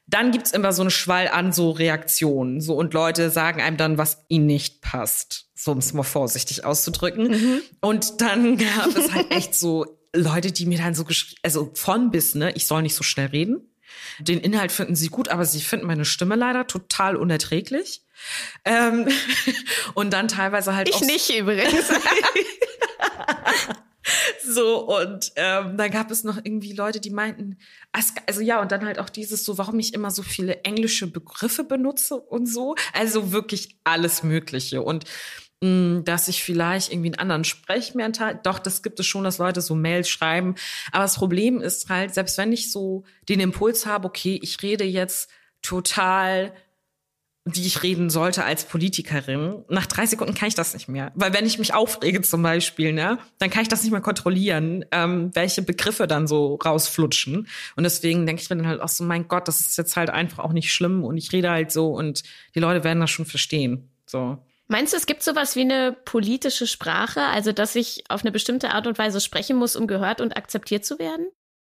dann 0.06 0.30
gibt's 0.30 0.52
immer 0.52 0.72
so 0.72 0.82
einen 0.82 0.90
Schwall 0.90 1.28
an 1.28 1.52
so 1.52 1.70
Reaktionen. 1.70 2.60
So 2.60 2.74
und 2.74 2.92
Leute 2.92 3.30
sagen 3.30 3.62
einem 3.62 3.78
dann, 3.78 3.98
was 3.98 4.24
ihnen 4.28 4.46
nicht 4.46 4.82
passt. 4.82 5.46
So 5.54 5.72
um 5.72 5.78
es 5.78 5.92
mal 5.94 6.02
vorsichtig 6.02 6.64
auszudrücken. 6.64 7.30
Mhm. 7.30 7.62
Und 7.80 8.20
dann 8.20 8.58
gab 8.58 8.94
es 8.94 9.12
halt 9.12 9.30
echt 9.30 9.54
so 9.54 9.98
Leute, 10.14 10.52
die 10.52 10.66
mir 10.66 10.78
dann 10.78 10.94
so 10.94 11.04
geschrieben, 11.04 11.40
also 11.42 11.70
von 11.74 12.10
bis, 12.10 12.34
ne, 12.34 12.52
ich 12.54 12.66
soll 12.66 12.82
nicht 12.82 12.94
so 12.94 13.02
schnell 13.02 13.28
reden. 13.28 13.62
Den 14.20 14.40
Inhalt 14.40 14.72
finden 14.72 14.94
sie 14.94 15.08
gut, 15.08 15.28
aber 15.28 15.44
sie 15.44 15.60
finden 15.60 15.86
meine 15.86 16.04
Stimme 16.04 16.36
leider 16.36 16.66
total 16.66 17.16
unerträglich. 17.16 18.02
Ähm, 18.64 19.08
und 19.94 20.12
dann 20.12 20.28
teilweise 20.28 20.74
halt 20.74 20.88
ich 20.88 20.94
auch. 20.94 21.02
Ich 21.02 21.08
nicht 21.08 21.38
übrigens. 21.38 21.88
So, 24.44 24.86
und 24.86 25.32
ähm, 25.36 25.76
dann 25.76 25.90
gab 25.90 26.10
es 26.10 26.24
noch 26.24 26.36
irgendwie 26.36 26.72
Leute, 26.72 27.00
die 27.00 27.10
meinten, 27.10 27.58
also 28.26 28.40
ja, 28.40 28.60
und 28.60 28.72
dann 28.72 28.84
halt 28.84 28.98
auch 28.98 29.10
dieses 29.10 29.44
so, 29.44 29.58
warum 29.58 29.78
ich 29.78 29.94
immer 29.94 30.10
so 30.10 30.22
viele 30.22 30.64
englische 30.64 31.06
Begriffe 31.06 31.64
benutze 31.64 32.16
und 32.16 32.46
so. 32.46 32.74
Also 32.92 33.32
wirklich 33.32 33.76
alles 33.84 34.22
Mögliche. 34.22 34.82
Und 34.82 35.04
mh, 35.60 35.68
mm, 35.68 36.04
dass 36.04 36.28
ich 36.28 36.42
vielleicht 36.42 36.92
irgendwie 36.92 37.08
einen 37.08 37.20
anderen 37.20 37.44
Sprechmental, 37.44 38.40
doch, 38.42 38.58
das 38.58 38.82
gibt 38.82 39.00
es 39.00 39.06
schon, 39.06 39.24
dass 39.24 39.38
Leute 39.38 39.60
so 39.60 39.74
Mails 39.74 40.08
schreiben. 40.08 40.54
Aber 40.92 41.04
das 41.04 41.16
Problem 41.16 41.60
ist 41.60 41.88
halt, 41.88 42.14
selbst 42.14 42.38
wenn 42.38 42.52
ich 42.52 42.72
so 42.72 43.04
den 43.28 43.40
Impuls 43.40 43.86
habe, 43.86 44.08
okay, 44.08 44.38
ich 44.42 44.62
rede 44.62 44.84
jetzt 44.84 45.30
total 45.62 46.52
wie 47.54 47.66
ich 47.66 47.82
reden 47.82 48.10
sollte 48.10 48.44
als 48.44 48.64
Politikerin. 48.64 49.64
Nach 49.68 49.86
drei 49.86 50.06
Sekunden 50.06 50.34
kann 50.34 50.48
ich 50.48 50.54
das 50.54 50.74
nicht 50.74 50.88
mehr. 50.88 51.12
Weil 51.14 51.32
wenn 51.32 51.46
ich 51.46 51.58
mich 51.58 51.74
aufrege 51.74 52.22
zum 52.22 52.42
Beispiel, 52.42 52.92
ne, 52.92 53.18
dann 53.38 53.50
kann 53.50 53.62
ich 53.62 53.68
das 53.68 53.82
nicht 53.82 53.92
mehr 53.92 54.00
kontrollieren, 54.00 54.84
ähm, 54.92 55.30
welche 55.34 55.62
Begriffe 55.62 56.06
dann 56.06 56.26
so 56.26 56.56
rausflutschen. 56.56 57.48
Und 57.76 57.84
deswegen 57.84 58.26
denke 58.26 58.42
ich 58.42 58.50
mir 58.50 58.56
dann 58.56 58.66
halt 58.66 58.80
auch 58.80 58.88
so, 58.88 59.04
mein 59.04 59.28
Gott, 59.28 59.48
das 59.48 59.60
ist 59.60 59.78
jetzt 59.78 59.96
halt 59.96 60.10
einfach 60.10 60.38
auch 60.40 60.52
nicht 60.52 60.72
schlimm 60.72 61.04
und 61.04 61.16
ich 61.16 61.32
rede 61.32 61.50
halt 61.50 61.72
so 61.72 61.88
und 61.88 62.22
die 62.54 62.60
Leute 62.60 62.84
werden 62.84 63.00
das 63.00 63.10
schon 63.10 63.26
verstehen. 63.26 63.90
So. 64.06 64.38
Meinst 64.68 64.92
du, 64.92 64.98
es 64.98 65.06
gibt 65.06 65.22
sowas 65.22 65.56
wie 65.56 65.62
eine 65.62 65.96
politische 66.04 66.66
Sprache, 66.66 67.22
also 67.22 67.52
dass 67.52 67.74
ich 67.74 68.04
auf 68.10 68.22
eine 68.22 68.32
bestimmte 68.32 68.70
Art 68.70 68.86
und 68.86 68.98
Weise 68.98 69.20
sprechen 69.20 69.56
muss, 69.56 69.76
um 69.76 69.86
gehört 69.86 70.20
und 70.20 70.36
akzeptiert 70.36 70.84
zu 70.84 70.98
werden? 70.98 71.28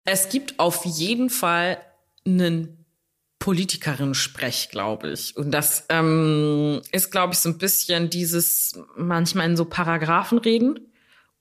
Es 0.05 0.31
gibt 0.31 0.59
auf 0.59 0.87
jeden 0.87 1.29
Fall 1.29 1.79
einen 2.25 2.78
Politikerin-Sprech, 3.39 4.69
glaube 4.71 5.11
ich. 5.11 5.37
Und 5.37 5.53
das 5.53 5.87
ähm, 5.89 6.81
ist, 6.93 7.11
glaube 7.11 7.35
ich, 7.35 7.39
so 7.39 7.49
ein 7.49 7.59
bisschen 7.59 8.11
dieses 8.11 8.79
manchmal 8.97 9.47
in 9.47 9.57
so 9.57 9.65
Paragraphen 9.65 10.39
reden 10.39 10.81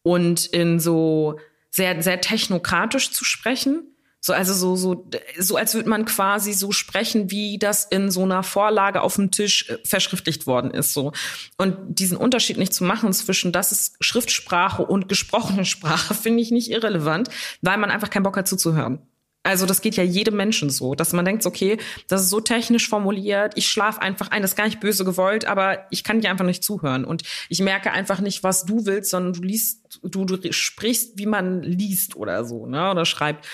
und 0.03 0.45
in 0.45 0.79
so 0.79 1.39
sehr, 1.69 2.01
sehr 2.01 2.21
technokratisch 2.21 3.11
zu 3.11 3.25
sprechen. 3.25 3.83
So, 4.19 4.33
also 4.33 4.53
so, 4.53 4.75
so, 4.75 5.09
so 5.37 5.57
als 5.57 5.73
würde 5.73 5.89
man 5.89 6.05
quasi 6.05 6.53
so 6.53 6.71
sprechen, 6.71 7.29
wie 7.31 7.57
das 7.59 7.85
in 7.85 8.09
so 8.11 8.23
einer 8.23 8.43
Vorlage 8.43 9.01
auf 9.01 9.15
dem 9.15 9.31
Tisch 9.31 9.69
äh, 9.69 9.77
verschriftlicht 9.85 10.47
worden 10.47 10.71
ist. 10.71 10.93
So. 10.93 11.13
Und 11.57 11.77
diesen 11.87 12.17
Unterschied 12.17 12.57
nicht 12.57 12.73
zu 12.73 12.83
machen 12.83 13.13
zwischen 13.13 13.51
das 13.51 13.71
ist 13.71 13.95
Schriftsprache 14.01 14.83
und 14.85 15.07
gesprochene 15.07 15.65
Sprache, 15.65 16.13
finde 16.15 16.41
ich 16.41 16.51
nicht 16.51 16.71
irrelevant, 16.71 17.29
weil 17.61 17.77
man 17.77 17.91
einfach 17.91 18.09
keinen 18.09 18.23
Bock 18.23 18.37
hat 18.37 18.47
zuzuhören. 18.47 18.99
Also 19.47 19.65
das 19.65 19.79
geht 19.79 19.95
ja 19.95 20.03
jedem 20.03 20.35
Menschen 20.35 20.69
so, 20.69 20.93
dass 20.93 21.13
man 21.13 21.23
denkt, 21.23 21.45
okay, 21.45 21.77
das 22.09 22.23
ist 22.23 22.29
so 22.29 22.41
technisch 22.41 22.89
formuliert, 22.89 23.53
ich 23.55 23.69
schlafe 23.69 24.01
einfach 24.01 24.29
ein, 24.29 24.41
das 24.41 24.51
ist 24.51 24.57
gar 24.57 24.65
nicht 24.65 24.81
böse 24.81 25.05
gewollt, 25.05 25.45
aber 25.45 25.87
ich 25.89 26.03
kann 26.03 26.19
dir 26.19 26.29
einfach 26.29 26.43
nicht 26.43 26.65
zuhören. 26.65 27.05
Und 27.05 27.23
ich 27.47 27.61
merke 27.61 27.91
einfach 27.91 28.19
nicht, 28.19 28.43
was 28.43 28.65
du 28.65 28.85
willst, 28.85 29.09
sondern 29.09 29.31
du 29.31 29.41
liest, 29.41 30.01
du, 30.03 30.25
du 30.25 30.51
sprichst, 30.51 31.17
wie 31.17 31.27
man 31.27 31.63
liest 31.63 32.17
oder 32.17 32.43
so, 32.43 32.65
ne, 32.65 32.91
oder 32.91 33.05
schreibt. 33.05 33.47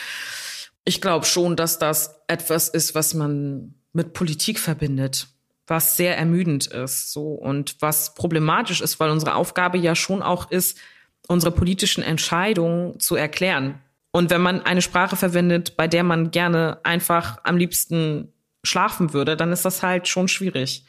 Ich 0.84 1.00
glaube 1.00 1.28
schon, 1.28 1.56
dass 1.56 1.78
das 1.78 2.16
etwas 2.28 2.70
ist, 2.70 2.96
was 2.96 3.14
man 3.14 3.76
mit 3.94 4.14
Politik 4.14 4.58
verbindet, 4.58 5.28
was 5.68 5.96
sehr 5.96 6.18
ermüdend 6.18 6.66
ist, 6.66 7.14
so. 7.14 7.34
Und 7.34 7.76
was 7.82 8.16
problematisch 8.16 8.82
ist, 8.82 9.00
weil 9.00 9.12
unsere 9.12 9.36
Aufgabe 9.36 9.78
ja 9.78 9.94
schon 9.94 10.24
auch 10.24 10.50
ist, 10.50 10.80
unsere 11.28 11.52
politischen 11.52 12.02
Entscheidungen 12.02 13.00
zu 13.00 13.16
erklären 13.16 13.80
und 14.16 14.30
wenn 14.30 14.42
man 14.42 14.62
eine 14.62 14.84
Sprache 14.84 15.16
verwendet, 15.16 15.76
bei 15.76 15.88
der 15.88 16.04
man 16.04 16.30
gerne 16.30 16.80
einfach 16.84 17.40
am 17.44 17.58
liebsten 17.58 18.32
schlafen 18.64 19.12
würde, 19.12 19.36
dann 19.36 19.52
ist 19.52 19.66
das 19.66 19.82
halt 19.82 20.08
schon 20.08 20.28
schwierig. 20.28 20.86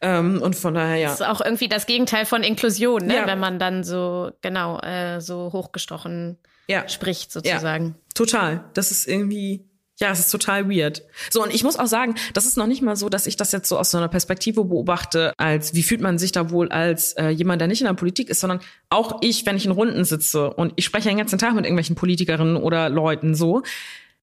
Ähm, 0.00 0.42
und 0.42 0.56
von 0.56 0.74
daher, 0.74 0.96
ja. 0.96 1.08
Das 1.08 1.20
ist 1.20 1.26
auch 1.26 1.40
irgendwie 1.40 1.68
das 1.68 1.86
Gegenteil 1.86 2.26
von 2.26 2.42
Inklusion, 2.42 3.06
ne? 3.06 3.14
Ja. 3.14 3.26
wenn 3.28 3.38
man 3.38 3.60
dann 3.60 3.84
so, 3.84 4.32
genau, 4.42 4.80
äh, 4.80 5.20
so 5.20 5.52
hochgestochen 5.52 6.36
ja. 6.66 6.88
spricht, 6.88 7.30
sozusagen. 7.30 7.86
Ja, 7.86 7.94
total. 8.14 8.64
Das 8.74 8.90
ist 8.90 9.06
irgendwie, 9.06 9.64
ja, 9.98 10.10
es 10.10 10.20
ist 10.20 10.30
total 10.30 10.68
weird. 10.70 11.02
So, 11.30 11.42
und 11.42 11.54
ich 11.54 11.64
muss 11.64 11.78
auch 11.78 11.86
sagen, 11.86 12.16
das 12.34 12.44
ist 12.44 12.56
noch 12.56 12.66
nicht 12.66 12.82
mal 12.82 12.96
so, 12.96 13.08
dass 13.08 13.26
ich 13.26 13.36
das 13.36 13.52
jetzt 13.52 13.68
so 13.68 13.78
aus 13.78 13.90
so 13.90 13.98
einer 13.98 14.08
Perspektive 14.08 14.64
beobachte, 14.64 15.32
als 15.38 15.74
wie 15.74 15.82
fühlt 15.82 16.02
man 16.02 16.18
sich 16.18 16.32
da 16.32 16.50
wohl 16.50 16.68
als 16.68 17.14
äh, 17.14 17.28
jemand, 17.28 17.60
der 17.60 17.68
nicht 17.68 17.80
in 17.80 17.86
der 17.86 17.94
Politik 17.94 18.28
ist, 18.28 18.40
sondern 18.40 18.60
auch 18.90 19.18
ich, 19.22 19.46
wenn 19.46 19.56
ich 19.56 19.64
in 19.64 19.72
Runden 19.72 20.04
sitze 20.04 20.50
und 20.50 20.74
ich 20.76 20.84
spreche 20.84 21.08
den 21.08 21.18
ganzen 21.18 21.38
Tag 21.38 21.54
mit 21.54 21.64
irgendwelchen 21.64 21.96
Politikerinnen 21.96 22.56
oder 22.56 22.90
Leuten 22.90 23.34
so, 23.34 23.62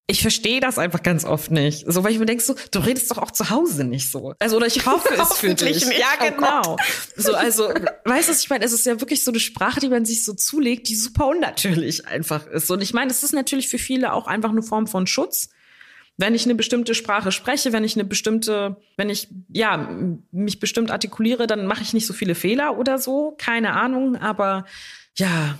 ich 0.05 0.21
verstehe 0.21 0.59
das 0.59 0.77
einfach 0.77 1.01
ganz 1.01 1.23
oft 1.23 1.49
nicht. 1.49 1.85
So, 1.87 2.03
weil 2.03 2.11
ich 2.11 2.19
mir 2.19 2.25
denke, 2.25 2.43
so, 2.43 2.55
du 2.71 2.79
redest 2.79 3.09
doch 3.09 3.17
auch 3.17 3.31
zu 3.31 3.49
Hause 3.49 3.85
nicht 3.85 4.11
so. 4.11 4.35
Also, 4.37 4.57
oder 4.57 4.67
ich 4.67 4.85
hoffe 4.85 5.09
es 5.13 5.37
für 5.37 5.55
dich. 5.55 5.85
Nicht. 5.85 5.99
Ja, 5.99 6.07
oh 6.19 6.29
genau. 6.29 6.77
so, 7.15 7.33
also, 7.33 7.69
weißt 8.03 8.29
du, 8.29 8.33
ich 8.33 8.49
meine, 8.49 8.65
es 8.65 8.73
ist 8.73 8.85
ja 8.85 8.99
wirklich 8.99 9.23
so 9.23 9.31
eine 9.31 9.39
Sprache, 9.39 9.79
die 9.79 9.87
man 9.87 10.05
sich 10.05 10.25
so 10.25 10.33
zulegt, 10.33 10.89
die 10.89 10.95
super 10.95 11.27
unnatürlich 11.27 12.05
einfach 12.05 12.45
ist. 12.47 12.69
Und 12.69 12.81
ich 12.81 12.93
meine, 12.93 13.11
es 13.11 13.23
ist 13.23 13.33
natürlich 13.33 13.69
für 13.69 13.79
viele 13.79 14.13
auch 14.13 14.27
einfach 14.27 14.49
eine 14.49 14.61
Form 14.61 14.87
von 14.87 15.07
Schutz 15.07 15.49
wenn 16.17 16.35
ich 16.35 16.45
eine 16.45 16.55
bestimmte 16.55 16.93
Sprache 16.93 17.31
spreche, 17.31 17.73
wenn 17.73 17.83
ich 17.83 17.95
eine 17.95 18.05
bestimmte, 18.05 18.77
wenn 18.97 19.09
ich 19.09 19.29
ja 19.49 19.89
mich 20.31 20.59
bestimmt 20.59 20.91
artikuliere, 20.91 21.47
dann 21.47 21.65
mache 21.65 21.81
ich 21.81 21.93
nicht 21.93 22.05
so 22.05 22.13
viele 22.13 22.35
Fehler 22.35 22.77
oder 22.77 22.99
so, 22.99 23.35
keine 23.37 23.73
Ahnung, 23.73 24.15
aber 24.15 24.65
ja, 25.17 25.57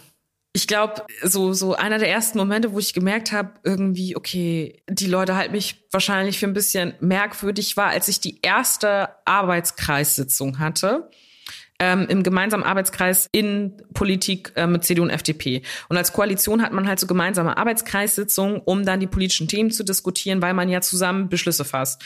Ich 0.55 0.67
glaube, 0.67 1.03
so, 1.23 1.51
so 1.53 1.73
einer 1.73 1.97
der 1.97 2.09
ersten 2.09 2.37
Momente, 2.37 2.73
wo 2.73 2.79
ich 2.79 2.93
gemerkt 2.93 3.31
habe, 3.31 3.53
irgendwie, 3.63 4.15
okay, 4.15 4.83
die 4.87 5.07
Leute 5.07 5.35
halten 5.35 5.53
mich 5.53 5.83
wahrscheinlich 5.91 6.37
für 6.37 6.45
ein 6.45 6.53
bisschen 6.53 6.93
merkwürdig, 6.99 7.75
war, 7.75 7.89
als 7.89 8.07
ich 8.07 8.19
die 8.19 8.39
erste 8.43 9.09
Arbeitskreissitzung 9.25 10.59
hatte 10.59 11.09
ähm, 11.83 12.07
im 12.07 12.23
gemeinsamen 12.23 12.63
Arbeitskreis 12.63 13.27
in 13.33 13.73
Politik 13.93 14.53
äh, 14.55 14.67
mit 14.67 14.85
CDU 14.85 15.03
und 15.03 15.09
FDP. 15.09 15.63
Und 15.89 15.97
als 15.97 16.13
Koalition 16.13 16.61
hat 16.61 16.71
man 16.71 16.87
halt 16.87 16.99
so 16.99 17.07
gemeinsame 17.07 17.57
Arbeitskreissitzungen, 17.57 18.61
um 18.63 18.85
dann 18.85 19.01
die 19.01 19.07
politischen 19.07 19.49
Themen 19.49 19.69
zu 19.69 19.83
diskutieren, 19.83 20.41
weil 20.41 20.53
man 20.53 20.69
ja 20.69 20.79
zusammen 20.79 21.27
Beschlüsse 21.27 21.65
fasst. 21.65 22.01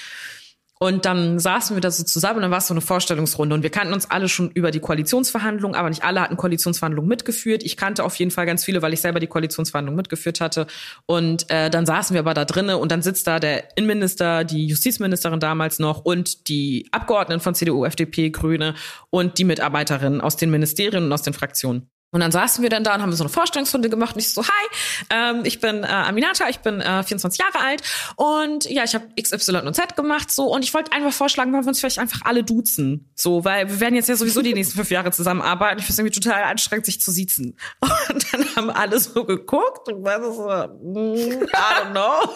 Und 0.80 1.05
dann 1.05 1.39
saßen 1.39 1.75
wir 1.75 1.82
da 1.82 1.89
so 1.89 2.03
zusammen 2.03 2.38
und 2.38 2.41
dann 2.43 2.51
war 2.51 2.59
es 2.59 2.67
so 2.67 2.73
eine 2.73 2.82
Vorstellungsrunde. 2.82 3.55
Und 3.55 3.63
wir 3.63 3.69
kannten 3.69 3.93
uns 3.93 4.09
alle 4.09 4.30
schon 4.30 4.51
über 4.51 4.71
die 4.71 4.80
Koalitionsverhandlungen, 4.80 5.75
aber 5.75 5.89
nicht 5.89 6.03
alle 6.03 6.21
hatten 6.21 6.38
Koalitionsverhandlungen 6.38 7.09
mitgeführt. 7.09 7.63
Ich 7.63 7.78
kannte 7.78 8.03
auf 8.03 8.15
jeden 8.15 8.32
Fall 8.32 8.45
ganz 8.45 8.63
viele, 8.63 8.82
weil 8.82 8.93
ich 8.93 9.01
selber 9.01 9.19
die 9.19 9.28
Koalitionsverhandlungen 9.28 9.97
mitgeführt 9.97 10.39
hatte. 10.39 10.67
Und 11.05 11.49
äh, 11.49 11.69
dann 11.69 11.86
saßen 11.86 12.13
wir 12.13 12.19
aber 12.19 12.34
da 12.34 12.45
drinnen 12.45 12.75
und 12.75 12.91
dann 12.91 13.01
sitzt 13.01 13.25
da 13.28 13.39
der 13.39 13.75
Innenminister, 13.75 14.43
die 14.43 14.67
Justizministerin 14.67 15.39
damals 15.39 15.80
noch 15.80 16.05
und 16.05 16.47
die 16.47 16.88
Abgeordneten 16.91 17.41
von 17.41 17.55
CDU, 17.55 17.86
FDP, 17.86 18.30
Grüne 18.30 18.75
und 19.09 19.39
die 19.39 19.45
Mitarbeiterinnen 19.45 20.21
aus 20.21 20.38
den 20.38 20.51
Ministerien 20.51 21.05
und 21.05 21.11
aus 21.11 21.23
den 21.23 21.34
Fraktionen. 21.34 21.89
Und 22.12 22.22
dann 22.22 22.32
saßen 22.32 22.64
wir 22.64 22.70
dann 22.70 22.86
da 22.86 22.95
und 22.95 23.01
haben 23.01 23.12
so 23.12 23.24
eine 23.24 23.30
Vorstellungsrunde 23.30 23.89
gemacht 23.89 24.16
und 24.16 24.22
ich 24.22 24.34
so, 24.34 24.41
hi, 24.41 24.68
ähm, 25.10 25.41
ich 25.43 25.60
bin 25.60 25.84
äh, 25.84 25.88
Aminata, 25.88 26.47
ich 26.47 26.60
bin 26.60 26.80
äh, 26.80 27.03
24 27.03 27.39
Jahre 27.39 27.66
alt 27.66 27.82
und 28.16 28.70
ja, 28.70 28.86
ich 28.86 28.95
habe 28.95 29.08
X, 29.16 29.34
Y 29.34 29.68
und 29.68 29.74
Z 29.74 29.97
gemacht 29.97 30.32
so 30.32 30.45
und 30.45 30.64
ich 30.64 30.74
wollte 30.74 30.93
einfach 30.93 31.12
vorschlagen, 31.12 31.51
wollen 31.51 31.66
wir 31.66 31.70
uns 31.70 31.82
vielleicht 31.82 31.99
einfach 31.99 32.22
alle 32.24 32.45
duzen, 32.45 33.12
so, 33.14 33.43
weil 33.43 33.70
wir 33.70 33.82
werden 33.82 33.95
jetzt 33.95 34.08
ja 34.08 34.16
sowieso 34.16 34.41
die 34.41 34.53
nächsten 34.53 34.78
fünf 34.78 34.89
Jahre 34.89 35.12
zusammenarbeiten. 35.12 35.80
Ich 35.80 35.86
finde 35.86 35.93
es 35.93 35.99
irgendwie 35.99 36.20
total 36.20 36.43
anstrengend, 36.43 36.86
sich 36.86 37.01
zu 37.01 37.12
siezen. 37.12 37.58
Und 38.10 38.34
dann 38.34 38.55
haben 38.55 38.70
alle 38.70 38.99
so 38.99 39.26
geguckt 39.26 39.89
und 39.89 40.03
waren 40.03 40.34
so, 40.34 40.47
mm, 40.82 41.43
I 41.43 41.47
don't 41.51 41.91
know. 41.91 42.30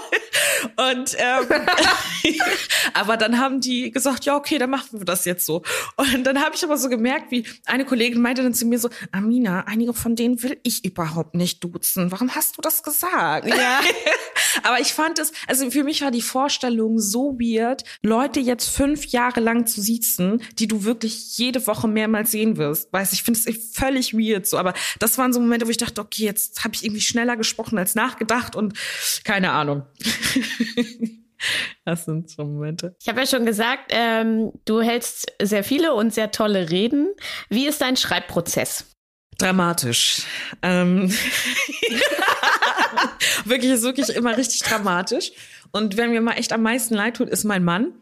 Und 0.89 1.15
ähm, 1.17 1.47
aber 2.93 3.15
dann 3.15 3.39
haben 3.39 3.61
die 3.61 3.91
gesagt, 3.91 4.26
ja 4.26 4.36
okay, 4.36 4.57
dann 4.57 4.69
machen 4.69 4.99
wir 4.99 5.05
das 5.05 5.24
jetzt 5.24 5.45
so. 5.45 5.63
Und 5.95 6.26
dann 6.26 6.41
habe 6.41 6.55
ich 6.55 6.63
aber 6.63 6.78
so 6.78 6.89
gemerkt, 6.89 7.32
wie 7.32 7.45
eine 7.65 7.86
Kollegin 7.86 8.22
meinte 8.22 8.43
dann 8.43 8.53
zu 8.53 8.65
mir 8.65 8.78
so, 8.78 8.89
Amina 9.11 9.61
einige 9.68 9.93
von 9.93 10.16
denen 10.16 10.41
will 10.43 10.59
ich 10.64 10.86
überhaupt 10.86 11.36
nicht 11.36 11.64
duzen. 11.64 12.12
Warum 12.12 12.34
hast 12.36 12.57
du 12.57 12.62
das 12.62 12.84
gesagt? 12.84 13.47
Ja. 13.47 13.82
Aber 14.64 14.80
ich 14.80 14.93
fand 14.93 15.20
es, 15.20 15.32
also 15.47 15.70
für 15.72 15.84
mich 15.84 16.01
war 16.01 16.12
die 16.12 16.22
Vorstellung 16.22 16.99
so 16.99 17.38
weird, 17.39 17.84
Leute 18.01 18.39
jetzt 18.39 18.70
fünf 18.70 19.05
Jahre 19.07 19.39
lang 19.39 19.66
zu 19.66 19.82
siezen, 19.82 20.41
die 20.59 20.68
du 20.68 20.84
wirklich 20.84 21.38
jede 21.38 21.66
Woche 21.68 21.88
mehrmals 21.88 22.32
sehen 22.32 22.57
wirst. 22.57 22.91
Weiß 22.91 23.14
ich 23.14 23.24
finde 23.24 23.39
es 23.39 23.72
völlig 23.74 24.14
weird 24.14 24.47
so. 24.47 24.57
Aber 24.57 24.74
das 24.99 25.18
waren 25.18 25.34
so 25.34 25.39
Momente, 25.39 25.66
wo 25.66 25.72
ich 25.72 25.78
dachte, 25.78 26.01
okay, 26.01 26.26
jetzt 26.26 26.64
habe 26.64 26.76
ich 26.76 26.84
irgendwie 26.84 27.01
schneller 27.01 27.38
gesprochen 27.38 27.78
als 27.78 27.95
nachgedacht 27.95 28.55
und 28.55 28.78
keine 29.24 29.51
Ahnung. 29.51 29.84
Das 31.86 32.05
sind 32.05 32.30
so 32.30 32.43
Momente. 32.43 32.95
Ich 33.01 33.09
habe 33.09 33.20
ja 33.22 33.26
schon 33.26 33.45
gesagt, 33.45 33.89
ähm, 33.89 34.51
du 34.66 34.82
hältst 34.82 35.32
sehr 35.41 35.64
viele 35.64 35.93
und 35.93 36.14
sehr 36.14 36.32
tolle 36.32 36.70
Reden. 36.70 37.07
Wie 37.49 37.68
ist 37.68 37.82
dein 37.82 37.97
Schreibprozess? 37.97 38.86
Dramatisch. 39.41 40.21
Ähm 40.61 41.09
wirklich 43.45 43.71
ist 43.71 43.83
wirklich 43.83 44.09
immer 44.09 44.37
richtig 44.37 44.61
dramatisch. 44.61 45.31
Und 45.71 45.97
wenn 45.97 46.11
mir 46.11 46.21
mal 46.21 46.33
echt 46.33 46.53
am 46.53 46.61
meisten 46.61 46.93
leid 46.93 47.17
tut, 47.17 47.29
ist 47.29 47.43
mein 47.43 47.63
Mann. 47.63 47.93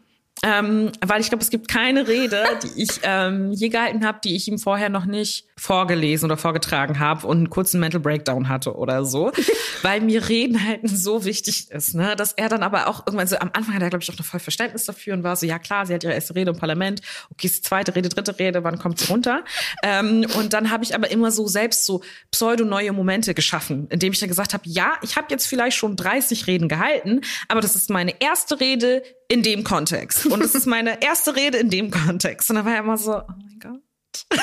Ähm, 0.42 0.92
weil 1.04 1.20
ich 1.20 1.28
glaube, 1.28 1.42
es 1.42 1.50
gibt 1.50 1.68
keine 1.68 2.08
Rede, 2.08 2.42
die 2.62 2.82
ich 2.82 3.00
ähm, 3.02 3.52
je 3.52 3.68
gehalten 3.68 4.06
habe, 4.06 4.20
die 4.24 4.36
ich 4.36 4.48
ihm 4.48 4.58
vorher 4.58 4.88
noch 4.88 5.04
nicht 5.04 5.46
vorgelesen 5.56 6.26
oder 6.26 6.38
vorgetragen 6.38 6.98
habe 6.98 7.26
und 7.26 7.36
einen 7.36 7.50
kurzen 7.50 7.78
Mental 7.78 8.00
Breakdown 8.00 8.48
hatte 8.48 8.74
oder 8.74 9.04
so. 9.04 9.32
weil 9.82 10.00
mir 10.00 10.28
Reden 10.28 10.66
halten 10.66 10.88
so 10.88 11.24
wichtig 11.24 11.70
ist, 11.70 11.94
ne? 11.94 12.16
Dass 12.16 12.32
er 12.32 12.48
dann 12.48 12.62
aber 12.62 12.86
auch 12.86 13.06
irgendwann 13.06 13.28
so, 13.28 13.38
am 13.38 13.50
Anfang 13.52 13.74
hat 13.74 13.82
er, 13.82 13.90
glaube 13.90 14.02
ich, 14.02 14.10
auch 14.10 14.18
noch 14.18 14.24
voll 14.24 14.40
Verständnis 14.40 14.84
dafür 14.84 15.14
und 15.14 15.22
war 15.22 15.36
so, 15.36 15.46
ja 15.46 15.58
klar, 15.58 15.86
sie 15.86 15.94
hat 15.94 16.04
ihre 16.04 16.14
erste 16.14 16.34
Rede 16.34 16.50
im 16.50 16.56
Parlament, 16.56 17.00
okay, 17.30 17.46
ist 17.46 17.58
die 17.58 17.62
zweite 17.62 17.94
Rede, 17.94 18.08
dritte 18.08 18.38
Rede, 18.38 18.64
wann 18.64 18.78
kommt 18.78 18.98
sie 18.98 19.06
runter? 19.10 19.44
ähm, 19.82 20.26
und 20.36 20.52
dann 20.52 20.70
habe 20.70 20.84
ich 20.84 20.94
aber 20.94 21.10
immer 21.10 21.30
so 21.30 21.46
selbst 21.46 21.86
so 21.86 22.02
pseudo-neue 22.30 22.92
Momente 22.92 23.34
geschaffen, 23.34 23.86
indem 23.90 24.12
ich 24.12 24.20
dann 24.20 24.28
gesagt 24.28 24.54
habe, 24.54 24.64
ja, 24.66 24.94
ich 25.02 25.16
habe 25.16 25.28
jetzt 25.30 25.46
vielleicht 25.46 25.76
schon 25.76 25.96
30 25.96 26.46
Reden 26.46 26.68
gehalten, 26.68 27.20
aber 27.48 27.60
das 27.60 27.76
ist 27.76 27.90
meine 27.90 28.20
erste 28.20 28.60
Rede 28.60 29.02
in 29.30 29.44
dem 29.44 29.62
Kontext. 29.62 30.26
Und 30.26 30.42
es 30.42 30.56
ist 30.56 30.66
meine 30.66 31.02
erste 31.02 31.36
Rede 31.36 31.58
in 31.58 31.70
dem 31.70 31.92
Kontext. 31.92 32.50
Und 32.50 32.56
da 32.56 32.64
war 32.64 32.72
er 32.74 32.80
immer 32.80 32.98
so, 32.98 33.14
oh 33.14 33.22
mein 33.28 33.60
Gott. 33.60 34.26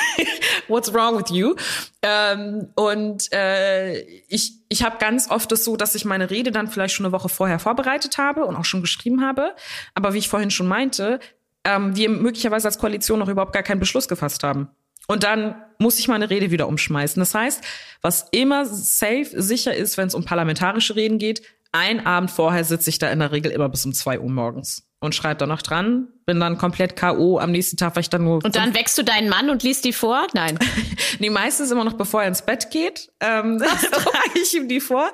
What's 0.68 0.94
wrong 0.94 1.18
with 1.18 1.30
you? 1.30 1.54
Ähm, 2.00 2.68
und 2.74 3.30
äh, 3.34 4.00
ich, 4.28 4.54
ich 4.70 4.82
habe 4.82 4.96
ganz 4.98 5.30
oft 5.30 5.52
es 5.52 5.62
so, 5.62 5.76
dass 5.76 5.94
ich 5.94 6.06
meine 6.06 6.30
Rede 6.30 6.52
dann 6.52 6.68
vielleicht 6.68 6.94
schon 6.94 7.04
eine 7.04 7.12
Woche 7.12 7.28
vorher 7.28 7.58
vorbereitet 7.58 8.16
habe 8.16 8.46
und 8.46 8.56
auch 8.56 8.64
schon 8.64 8.80
geschrieben 8.80 9.22
habe. 9.22 9.54
Aber 9.94 10.14
wie 10.14 10.18
ich 10.18 10.28
vorhin 10.30 10.50
schon 10.50 10.66
meinte, 10.66 11.20
ähm, 11.64 11.94
wir 11.94 12.08
möglicherweise 12.08 12.66
als 12.66 12.78
Koalition 12.78 13.18
noch 13.18 13.28
überhaupt 13.28 13.52
gar 13.52 13.62
keinen 13.62 13.80
Beschluss 13.80 14.08
gefasst 14.08 14.42
haben. 14.42 14.70
Und 15.06 15.22
dann 15.22 15.54
muss 15.78 15.98
ich 15.98 16.08
meine 16.08 16.30
Rede 16.30 16.50
wieder 16.50 16.66
umschmeißen. 16.66 17.20
Das 17.20 17.34
heißt, 17.34 17.62
was 18.00 18.28
immer 18.30 18.64
safe 18.64 19.28
sicher 19.34 19.74
ist, 19.74 19.98
wenn 19.98 20.08
es 20.08 20.14
um 20.14 20.24
parlamentarische 20.24 20.96
Reden 20.96 21.18
geht, 21.18 21.42
ein 21.72 22.06
Abend 22.06 22.30
vorher 22.30 22.64
sitze 22.64 22.90
ich 22.90 22.98
da 22.98 23.10
in 23.10 23.18
der 23.18 23.32
Regel 23.32 23.52
immer 23.52 23.68
bis 23.68 23.84
um 23.84 23.92
zwei 23.92 24.20
Uhr 24.20 24.30
morgens 24.30 24.88
und 25.00 25.14
schreibe 25.14 25.38
da 25.38 25.46
noch 25.46 25.62
dran. 25.62 26.08
Bin 26.26 26.40
dann 26.40 26.58
komplett 26.58 26.96
K.O. 26.96 27.38
am 27.38 27.50
nächsten 27.50 27.76
Tag, 27.76 27.94
weil 27.96 28.02
ich 28.02 28.10
dann 28.10 28.24
nur. 28.24 28.44
Und 28.44 28.56
dann 28.56 28.74
wächst 28.74 28.98
du 28.98 29.02
deinen 29.02 29.28
Mann 29.28 29.48
und 29.50 29.62
liest 29.62 29.84
die 29.84 29.92
vor? 29.92 30.26
Nein. 30.34 30.58
nee, 31.18 31.30
meistens 31.30 31.70
immer 31.70 31.84
noch 31.84 31.94
bevor 31.94 32.22
er 32.22 32.28
ins 32.28 32.42
Bett 32.42 32.70
geht. 32.70 33.10
Ähm, 33.20 33.58
trage 33.58 34.38
ich 34.42 34.54
ihm 34.54 34.68
die 34.68 34.80
vor. 34.80 35.10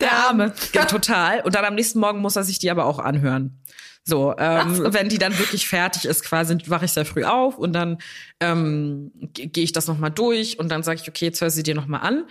Der 0.00 0.08
ähm, 0.08 0.14
Arme. 0.14 0.54
Ja, 0.72 0.84
total. 0.86 1.40
Und 1.42 1.54
dann 1.54 1.64
am 1.64 1.74
nächsten 1.74 1.98
Morgen 2.00 2.20
muss 2.20 2.36
er 2.36 2.44
sich 2.44 2.58
die 2.58 2.70
aber 2.70 2.86
auch 2.86 2.98
anhören. 2.98 3.62
So, 4.08 4.34
ähm, 4.38 4.74
so. 4.76 4.94
wenn 4.94 5.08
die 5.08 5.18
dann 5.18 5.36
wirklich 5.36 5.66
fertig 5.66 6.04
ist, 6.04 6.22
quasi, 6.22 6.56
wache 6.66 6.84
ich 6.84 6.92
sehr 6.92 7.04
früh 7.04 7.24
auf 7.24 7.58
und 7.58 7.72
dann 7.72 7.98
ähm, 8.38 9.10
gehe 9.32 9.64
ich 9.64 9.72
das 9.72 9.88
nochmal 9.88 10.12
durch 10.12 10.60
und 10.60 10.68
dann 10.68 10.84
sage 10.84 11.00
ich, 11.02 11.08
okay, 11.08 11.24
jetzt 11.24 11.40
hör 11.40 11.50
sie 11.50 11.64
dir 11.64 11.74
nochmal 11.74 12.02
an. 12.02 12.24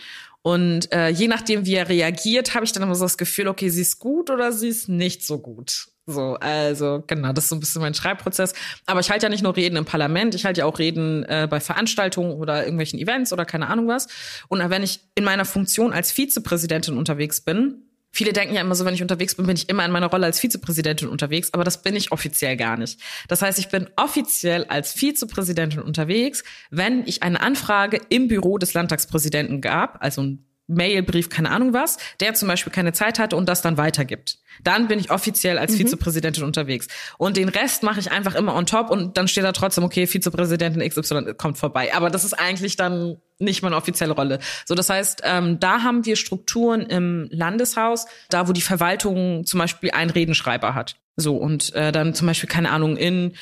Und 0.45 0.93
äh, 0.93 1.09
je 1.09 1.27
nachdem, 1.27 1.65
wie 1.65 1.73
er 1.73 1.89
reagiert, 1.89 2.53
habe 2.53 2.65
ich 2.65 2.71
dann 2.71 2.83
immer 2.83 2.93
so 2.93 3.03
das 3.03 3.17
Gefühl, 3.17 3.47
okay, 3.47 3.69
sie 3.69 3.81
ist 3.81 3.97
gut 3.97 4.29
oder 4.29 4.51
sie 4.51 4.67
ist 4.67 4.87
nicht 4.87 5.25
so 5.25 5.39
gut. 5.39 5.87
So, 6.05 6.35
also 6.35 7.03
genau, 7.07 7.33
das 7.33 7.45
ist 7.45 7.49
so 7.49 7.55
ein 7.55 7.59
bisschen 7.59 7.81
mein 7.81 7.95
Schreibprozess. 7.95 8.53
Aber 8.85 8.99
ich 8.99 9.09
halte 9.09 9.25
ja 9.25 9.29
nicht 9.31 9.41
nur 9.41 9.55
Reden 9.55 9.75
im 9.75 9.85
Parlament, 9.85 10.35
ich 10.35 10.45
halte 10.45 10.59
ja 10.59 10.65
auch 10.67 10.77
Reden 10.77 11.23
äh, 11.23 11.47
bei 11.49 11.59
Veranstaltungen 11.59 12.33
oder 12.33 12.61
irgendwelchen 12.61 12.99
Events 12.99 13.33
oder 13.33 13.43
keine 13.43 13.69
Ahnung 13.69 13.87
was. 13.87 14.07
Und 14.47 14.59
wenn 14.69 14.83
ich 14.83 14.99
in 15.15 15.23
meiner 15.23 15.45
Funktion 15.45 15.91
als 15.91 16.11
Vizepräsidentin 16.11 16.95
unterwegs 16.95 17.41
bin, 17.41 17.84
Viele 18.15 18.31
denken 18.31 18.55
ja 18.55 18.61
immer 18.61 18.75
so, 18.75 18.85
wenn 18.85 18.93
ich 18.93 19.01
unterwegs 19.01 19.35
bin, 19.35 19.45
bin 19.45 19.57
ich 19.57 19.67
immer 19.67 19.83
in 19.83 19.91
meiner 19.91 20.07
Rolle 20.07 20.25
als 20.25 20.39
Vizepräsidentin 20.39 21.09
unterwegs, 21.09 21.53
aber 21.53 21.65
das 21.65 21.81
bin 21.81 21.97
ich 21.97 22.13
offiziell 22.13 22.55
gar 22.55 22.77
nicht. 22.77 22.97
Das 23.27 23.41
heißt, 23.41 23.59
ich 23.59 23.67
bin 23.67 23.89
offiziell 23.97 24.63
als 24.63 24.93
Vizepräsidentin 24.93 25.81
unterwegs, 25.81 26.45
wenn 26.71 27.05
ich 27.05 27.23
eine 27.23 27.41
Anfrage 27.41 27.99
im 28.07 28.29
Büro 28.29 28.57
des 28.57 28.73
Landtagspräsidenten 28.73 29.59
gab, 29.59 30.01
also 30.01 30.21
ein 30.23 30.45
Mailbrief, 30.67 31.29
keine 31.29 31.51
Ahnung 31.51 31.73
was, 31.73 31.97
der 32.19 32.33
zum 32.33 32.47
Beispiel 32.47 32.73
keine 32.73 32.93
Zeit 32.93 33.19
hatte 33.19 33.35
und 33.35 33.47
das 33.47 33.61
dann 33.61 33.77
weitergibt. 33.77 34.39
Dann 34.63 34.87
bin 34.87 34.99
ich 34.99 35.11
offiziell 35.11 35.57
als 35.57 35.73
mhm. 35.73 35.77
Vizepräsidentin 35.77 36.43
unterwegs. 36.43 36.87
Und 37.17 37.37
den 37.37 37.49
Rest 37.49 37.83
mache 37.83 37.99
ich 37.99 38.11
einfach 38.11 38.35
immer 38.35 38.55
on 38.55 38.65
top 38.65 38.89
und 38.89 39.17
dann 39.17 39.27
steht 39.27 39.43
da 39.43 39.51
trotzdem, 39.51 39.83
okay, 39.83 40.07
Vizepräsidentin 40.07 40.87
XY 40.87 41.33
kommt 41.37 41.57
vorbei. 41.57 41.93
Aber 41.93 42.09
das 42.09 42.23
ist 42.23 42.33
eigentlich 42.33 42.75
dann 42.75 43.17
nicht 43.37 43.63
meine 43.63 43.75
offizielle 43.75 44.13
Rolle. 44.13 44.39
So, 44.65 44.75
das 44.75 44.89
heißt, 44.89 45.21
ähm, 45.23 45.59
da 45.59 45.83
haben 45.83 46.05
wir 46.05 46.15
Strukturen 46.15 46.81
im 46.81 47.27
Landeshaus, 47.31 48.07
da 48.29 48.47
wo 48.47 48.53
die 48.53 48.61
Verwaltung 48.61 49.45
zum 49.45 49.59
Beispiel 49.59 49.91
einen 49.91 50.09
Redenschreiber 50.09 50.73
hat. 50.73 50.95
So, 51.17 51.37
und 51.37 51.73
äh, 51.75 51.91
dann 51.91 52.13
zum 52.13 52.27
Beispiel, 52.27 52.49
keine 52.49 52.71
Ahnung, 52.71 52.97
in 52.97 53.33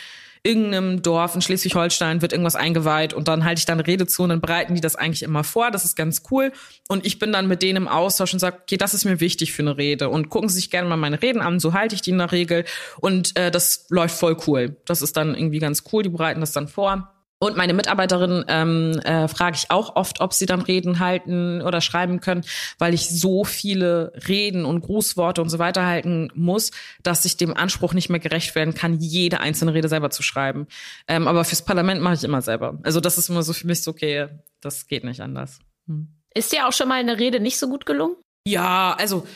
irgendeinem 0.44 1.02
Dorf 1.02 1.36
in 1.36 1.42
Schleswig-Holstein 1.42 2.22
wird 2.22 2.34
irgendwas 2.34 2.58
eingeweiht 2.58 3.14
und 3.14 3.30
dann 3.30 3.46
halte 3.46 3.60
ich 3.60 3.66
dann 3.66 3.80
Rede 3.80 4.06
zu 4.06 4.24
und 4.24 4.30
dann 4.30 4.42
bereiten 4.42 4.76
die 4.76 4.82
das 4.82 4.98
eigentlich 4.98 5.24
immer 5.24 5.46
vor. 5.46 5.72
Das 5.72 5.86
ist 5.86 5.96
ganz 5.96 6.24
cool. 6.32 6.52
Und 6.90 7.06
ich 7.06 7.18
bin 7.18 7.32
dann 7.32 7.48
mit 7.48 7.62
denen 7.62 7.78
im 7.78 7.88
Austausch 7.88 8.34
und 8.34 8.40
sage, 8.40 8.58
okay, 8.62 8.76
das 8.76 8.94
ist 8.94 9.06
mir 9.06 9.22
wichtig 9.22 9.54
für 9.54 9.62
eine 9.62 9.78
Rede. 9.78 10.10
Und 10.10 10.30
gucken 10.30 10.50
Sie 10.50 10.56
sich 10.56 10.70
gerne 10.70 10.90
mal 10.90 10.98
meine 10.98 11.22
Reden 11.22 11.42
an, 11.42 11.62
so 11.62 11.74
halte 11.74 11.96
ich 11.96 12.02
die 12.02 12.10
in 12.10 12.18
der 12.18 12.34
Regel. 12.34 12.66
Und 13.00 13.38
äh, 13.38 13.52
das 13.52 13.86
läuft 13.90 14.18
voll 14.18 14.36
cool. 14.46 14.76
Das 14.84 15.02
ist 15.02 15.16
dann 15.16 15.34
irgendwie 15.34 15.60
ganz 15.60 15.84
cool. 15.94 16.04
Die 16.04 16.10
bereiten 16.10 16.42
das 16.42 16.52
dann 16.52 16.68
vor. 16.68 17.14
Und 17.44 17.58
meine 17.58 17.74
Mitarbeiterin 17.74 18.46
ähm, 18.48 18.98
äh, 19.04 19.28
frage 19.28 19.58
ich 19.58 19.70
auch 19.70 19.98
oft, 19.98 20.22
ob 20.22 20.32
sie 20.32 20.46
dann 20.46 20.62
Reden 20.62 21.00
halten 21.00 21.62
oder 21.62 21.82
schreiben 21.82 22.22
können, 22.22 22.46
weil 22.80 22.94
ich 22.94 23.10
so 23.10 23.44
viele 23.44 24.14
Reden 24.30 24.64
und 24.64 24.80
Grußworte 24.80 25.42
und 25.42 25.50
so 25.50 25.60
weiter 25.60 25.86
halten 25.86 26.32
muss, 26.36 26.72
dass 27.02 27.26
ich 27.26 27.36
dem 27.36 27.54
Anspruch 27.54 27.94
nicht 27.94 28.08
mehr 28.08 28.22
gerecht 28.22 28.56
werden 28.56 28.74
kann, 28.74 28.98
jede 29.02 29.42
einzelne 29.42 29.74
Rede 29.74 29.90
selber 29.90 30.10
zu 30.10 30.24
schreiben. 30.24 30.68
Ähm, 31.10 31.28
aber 31.28 31.44
fürs 31.44 31.66
Parlament 31.66 32.02
mache 32.02 32.14
ich 32.14 32.24
immer 32.24 32.42
selber. 32.42 32.80
Also 32.84 33.02
das 33.02 33.18
ist 33.18 33.28
immer 33.28 33.44
so 33.44 33.52
für 33.52 33.68
mich 33.68 33.84
so, 33.84 33.92
okay, 33.92 34.30
das 34.62 34.88
geht 34.88 35.04
nicht 35.04 35.20
anders. 35.20 35.60
Hm. 35.90 36.08
Ist 36.34 36.54
dir 36.54 36.66
auch 36.66 36.72
schon 36.72 36.88
mal 36.88 37.02
eine 37.02 37.20
Rede 37.20 37.42
nicht 37.42 37.60
so 37.60 37.68
gut 37.68 37.86
gelungen? 37.86 38.16
Ja, 38.48 38.96
also 38.98 39.28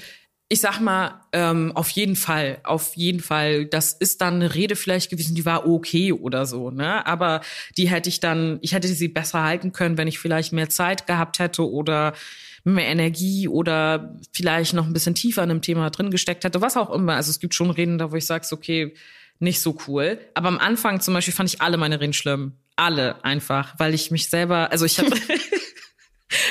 ich 0.49 0.61
sag 0.61 0.79
mal, 0.79 1.21
ähm, 1.33 1.73
auf 1.75 1.89
jeden 1.89 2.15
Fall, 2.15 2.59
auf 2.63 2.95
jeden 2.95 3.19
Fall. 3.19 3.65
Das 3.65 3.91
ist 3.91 4.21
dann 4.21 4.35
eine 4.35 4.55
Rede 4.55 4.77
vielleicht 4.77 5.09
gewesen, 5.09 5.35
die 5.35 5.45
war 5.45 5.67
okay 5.67 6.13
oder 6.13 6.45
so, 6.45 6.71
ne? 6.71 7.05
Aber 7.05 7.41
die 7.75 7.89
hätte 7.89 8.07
ich 8.07 8.21
dann, 8.21 8.57
ich 8.61 8.73
hätte 8.73 8.87
sie 8.87 9.09
besser 9.09 9.43
halten 9.43 9.73
können, 9.73 9.97
wenn 9.97 10.07
ich 10.07 10.19
vielleicht 10.19 10.53
mehr 10.53 10.69
Zeit 10.69 11.05
gehabt 11.05 11.39
hätte 11.39 11.69
oder 11.69 12.13
mehr 12.63 12.87
Energie 12.87 13.47
oder 13.47 14.15
vielleicht 14.31 14.73
noch 14.73 14.85
ein 14.85 14.93
bisschen 14.93 15.15
tiefer 15.15 15.43
in 15.43 15.51
einem 15.51 15.61
Thema 15.61 15.89
drin 15.89 16.11
gesteckt 16.11 16.43
hätte, 16.45 16.61
was 16.61 16.77
auch 16.77 16.91
immer. 16.91 17.15
Also 17.15 17.29
es 17.29 17.39
gibt 17.39 17.53
schon 17.53 17.69
Reden 17.69 17.97
da, 17.97 18.11
wo 18.11 18.15
ich 18.15 18.25
sage, 18.25 18.47
okay, 18.51 18.93
nicht 19.39 19.59
so 19.59 19.77
cool. 19.87 20.19
Aber 20.33 20.47
am 20.47 20.57
Anfang 20.57 21.01
zum 21.01 21.13
Beispiel 21.13 21.33
fand 21.33 21.53
ich 21.53 21.61
alle 21.61 21.77
meine 21.77 21.99
Reden 21.99 22.13
schlimm. 22.13 22.53
Alle 22.75 23.23
einfach, 23.25 23.75
weil 23.79 23.93
ich 23.93 24.11
mich 24.11 24.29
selber, 24.29 24.71
also 24.71 24.85
ich 24.85 24.97
hatte, 24.99 25.11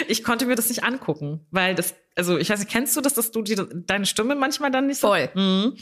ich 0.09 0.25
konnte 0.25 0.47
mir 0.47 0.55
das 0.55 0.69
nicht 0.69 0.85
angucken, 0.85 1.47
weil 1.51 1.75
das, 1.75 1.95
also 2.15 2.39
ich 2.39 2.51
weiß 2.51 2.61
nicht, 2.61 2.71
kennst 2.71 2.97
du 2.97 3.01
das, 3.01 3.15
dass 3.15 3.31
du 3.31 3.43
die, 3.43 3.57
deine 3.87 4.07
Stimme 4.07 4.35
manchmal 4.35 4.71
dann 4.71 4.87
nicht 4.87 5.01
so. 5.01 5.09
Voll. 5.09 5.29
Mhm. 5.35 5.77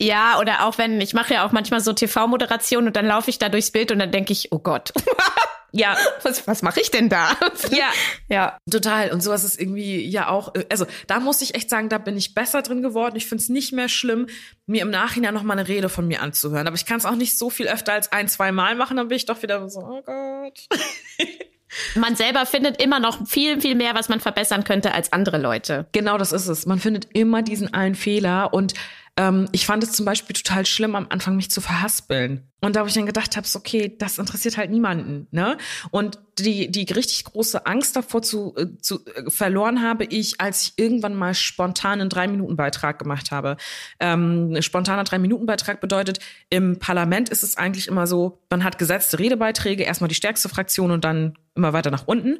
Ja, 0.00 0.40
oder 0.40 0.64
auch 0.66 0.76
wenn, 0.78 1.00
ich 1.00 1.14
mache 1.14 1.34
ja 1.34 1.46
auch 1.46 1.52
manchmal 1.52 1.80
so 1.80 1.92
TV-Moderation 1.92 2.86
und 2.86 2.96
dann 2.96 3.06
laufe 3.06 3.30
ich 3.30 3.38
da 3.38 3.48
durchs 3.48 3.70
Bild 3.70 3.92
und 3.92 4.00
dann 4.00 4.10
denke 4.10 4.32
ich, 4.32 4.50
oh 4.50 4.58
Gott. 4.58 4.92
ja, 5.72 5.96
was, 6.22 6.46
was 6.48 6.62
mache 6.62 6.80
ich 6.80 6.90
denn 6.90 7.08
da? 7.08 7.36
ja, 7.70 7.88
ja, 8.28 8.58
total. 8.68 9.12
Und 9.12 9.22
sowas 9.22 9.44
ist 9.44 9.60
irgendwie 9.60 10.04
ja 10.04 10.28
auch, 10.28 10.52
also 10.68 10.86
da 11.06 11.20
muss 11.20 11.42
ich 11.42 11.54
echt 11.54 11.70
sagen, 11.70 11.88
da 11.88 11.98
bin 11.98 12.16
ich 12.16 12.34
besser 12.34 12.62
drin 12.62 12.82
geworden. 12.82 13.14
Ich 13.16 13.26
finde 13.26 13.42
es 13.42 13.48
nicht 13.48 13.72
mehr 13.72 13.88
schlimm, 13.88 14.26
mir 14.66 14.82
im 14.82 14.90
Nachhinein 14.90 15.34
noch 15.34 15.44
mal 15.44 15.56
eine 15.56 15.68
Rede 15.68 15.88
von 15.88 16.08
mir 16.08 16.22
anzuhören. 16.22 16.66
Aber 16.66 16.76
ich 16.76 16.86
kann 16.86 16.98
es 16.98 17.06
auch 17.06 17.16
nicht 17.16 17.38
so 17.38 17.48
viel 17.48 17.68
öfter 17.68 17.92
als 17.92 18.10
ein, 18.10 18.26
zwei 18.26 18.50
Mal 18.50 18.74
machen, 18.74 18.96
dann 18.96 19.08
bin 19.08 19.16
ich 19.16 19.26
doch 19.26 19.42
wieder 19.42 19.68
so, 19.68 19.80
oh 19.80 20.02
Gott. 20.02 20.66
man 21.94 22.16
selber 22.16 22.46
findet 22.46 22.82
immer 22.82 23.00
noch 23.00 23.26
viel, 23.26 23.60
viel 23.60 23.74
mehr, 23.74 23.94
was 23.94 24.08
man 24.08 24.20
verbessern 24.20 24.64
könnte 24.64 24.92
als 24.92 25.12
andere 25.12 25.38
Leute. 25.38 25.86
Genau, 25.92 26.18
das 26.18 26.32
ist 26.32 26.48
es. 26.48 26.66
Man 26.66 26.78
findet 26.78 27.08
immer 27.12 27.42
diesen 27.42 27.72
einen 27.72 27.94
Fehler 27.94 28.52
und 28.52 28.74
ähm, 29.16 29.48
ich 29.52 29.66
fand 29.66 29.82
es 29.82 29.92
zum 29.92 30.06
Beispiel 30.06 30.34
total 30.34 30.66
schlimm, 30.66 30.94
am 30.94 31.06
Anfang 31.08 31.36
mich 31.36 31.50
zu 31.50 31.60
verhaspeln. 31.60 32.48
Und 32.64 32.76
da 32.76 32.80
habe 32.80 32.88
ich 32.88 32.94
dann 32.94 33.04
gedacht 33.04 33.36
habe, 33.36 33.46
okay, 33.54 33.94
das 33.98 34.18
interessiert 34.18 34.56
halt 34.56 34.70
niemanden. 34.70 35.26
Ne? 35.32 35.58
Und 35.90 36.18
die, 36.38 36.70
die 36.70 36.90
richtig 36.90 37.24
große 37.24 37.66
Angst 37.66 37.94
davor 37.94 38.22
zu, 38.22 38.54
äh, 38.56 38.66
zu 38.80 39.04
äh, 39.04 39.30
verloren 39.30 39.82
habe 39.82 40.04
ich, 40.04 40.40
als 40.40 40.62
ich 40.62 40.72
irgendwann 40.76 41.14
mal 41.14 41.34
spontan 41.34 42.00
einen 42.00 42.08
Drei-Minuten-Beitrag 42.08 42.98
gemacht 42.98 43.30
habe. 43.30 43.58
Ähm, 44.00 44.56
spontaner 44.62 45.04
Drei-Minuten-Beitrag 45.04 45.82
bedeutet, 45.82 46.20
im 46.48 46.78
Parlament 46.78 47.28
ist 47.28 47.42
es 47.42 47.58
eigentlich 47.58 47.86
immer 47.86 48.06
so, 48.06 48.40
man 48.48 48.64
hat 48.64 48.78
gesetzte 48.78 49.18
Redebeiträge, 49.18 49.82
erstmal 49.82 50.08
die 50.08 50.14
stärkste 50.14 50.48
Fraktion 50.48 50.90
und 50.90 51.04
dann 51.04 51.36
immer 51.54 51.74
weiter 51.74 51.90
nach 51.90 52.06
unten. 52.06 52.38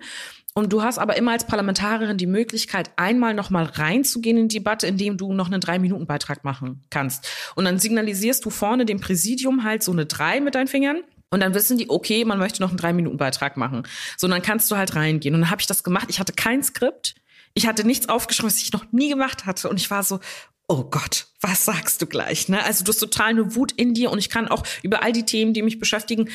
Und 0.56 0.72
du 0.72 0.82
hast 0.82 0.98
aber 0.98 1.16
immer 1.16 1.32
als 1.32 1.48
Parlamentarierin 1.48 2.16
die 2.16 2.28
Möglichkeit, 2.28 2.90
einmal 2.94 3.34
noch 3.34 3.50
mal 3.50 3.64
reinzugehen 3.64 4.36
in 4.36 4.48
die 4.48 4.58
Debatte, 4.58 4.86
indem 4.86 5.16
du 5.16 5.32
noch 5.32 5.50
einen 5.50 5.60
Drei-Minuten-Beitrag 5.60 6.44
machen 6.44 6.82
kannst. 6.90 7.28
Und 7.56 7.64
dann 7.64 7.80
signalisierst 7.80 8.44
du 8.44 8.50
vorne 8.50 8.86
dem 8.86 9.00
Präsidium 9.00 9.64
halt 9.64 9.82
so 9.82 9.90
eine 9.90 10.06
Drei 10.16 10.40
mit 10.40 10.54
deinen 10.54 10.68
Fingern. 10.68 11.02
Und 11.30 11.40
dann 11.40 11.54
wissen 11.54 11.78
die, 11.78 11.90
okay, 11.90 12.24
man 12.24 12.38
möchte 12.38 12.62
noch 12.62 12.68
einen 12.68 12.78
Drei-Minuten-Beitrag 12.78 13.56
machen. 13.56 13.82
So, 14.16 14.28
dann 14.28 14.42
kannst 14.42 14.70
du 14.70 14.76
halt 14.76 14.94
reingehen. 14.94 15.34
Und 15.34 15.40
dann 15.42 15.50
habe 15.50 15.60
ich 15.60 15.66
das 15.66 15.82
gemacht. 15.82 16.06
Ich 16.08 16.20
hatte 16.20 16.32
kein 16.32 16.62
Skript. 16.62 17.16
Ich 17.54 17.66
hatte 17.66 17.84
nichts 17.84 18.08
aufgeschrieben, 18.08 18.50
was 18.50 18.62
ich 18.62 18.72
noch 18.72 18.92
nie 18.92 19.08
gemacht 19.08 19.46
hatte. 19.46 19.68
Und 19.68 19.80
ich 19.80 19.90
war 19.90 20.02
so, 20.04 20.20
oh 20.68 20.84
Gott, 20.84 21.26
was 21.40 21.64
sagst 21.64 22.00
du 22.02 22.06
gleich? 22.06 22.48
Ne? 22.48 22.62
Also 22.64 22.84
du 22.84 22.90
hast 22.90 22.98
total 22.98 23.30
eine 23.30 23.54
Wut 23.54 23.72
in 23.72 23.94
dir 23.94 24.10
und 24.10 24.18
ich 24.18 24.30
kann 24.30 24.48
auch 24.48 24.62
über 24.82 25.02
all 25.02 25.12
die 25.12 25.24
Themen, 25.24 25.54
die 25.54 25.62
mich 25.62 25.78
beschäftigen, 25.78 26.30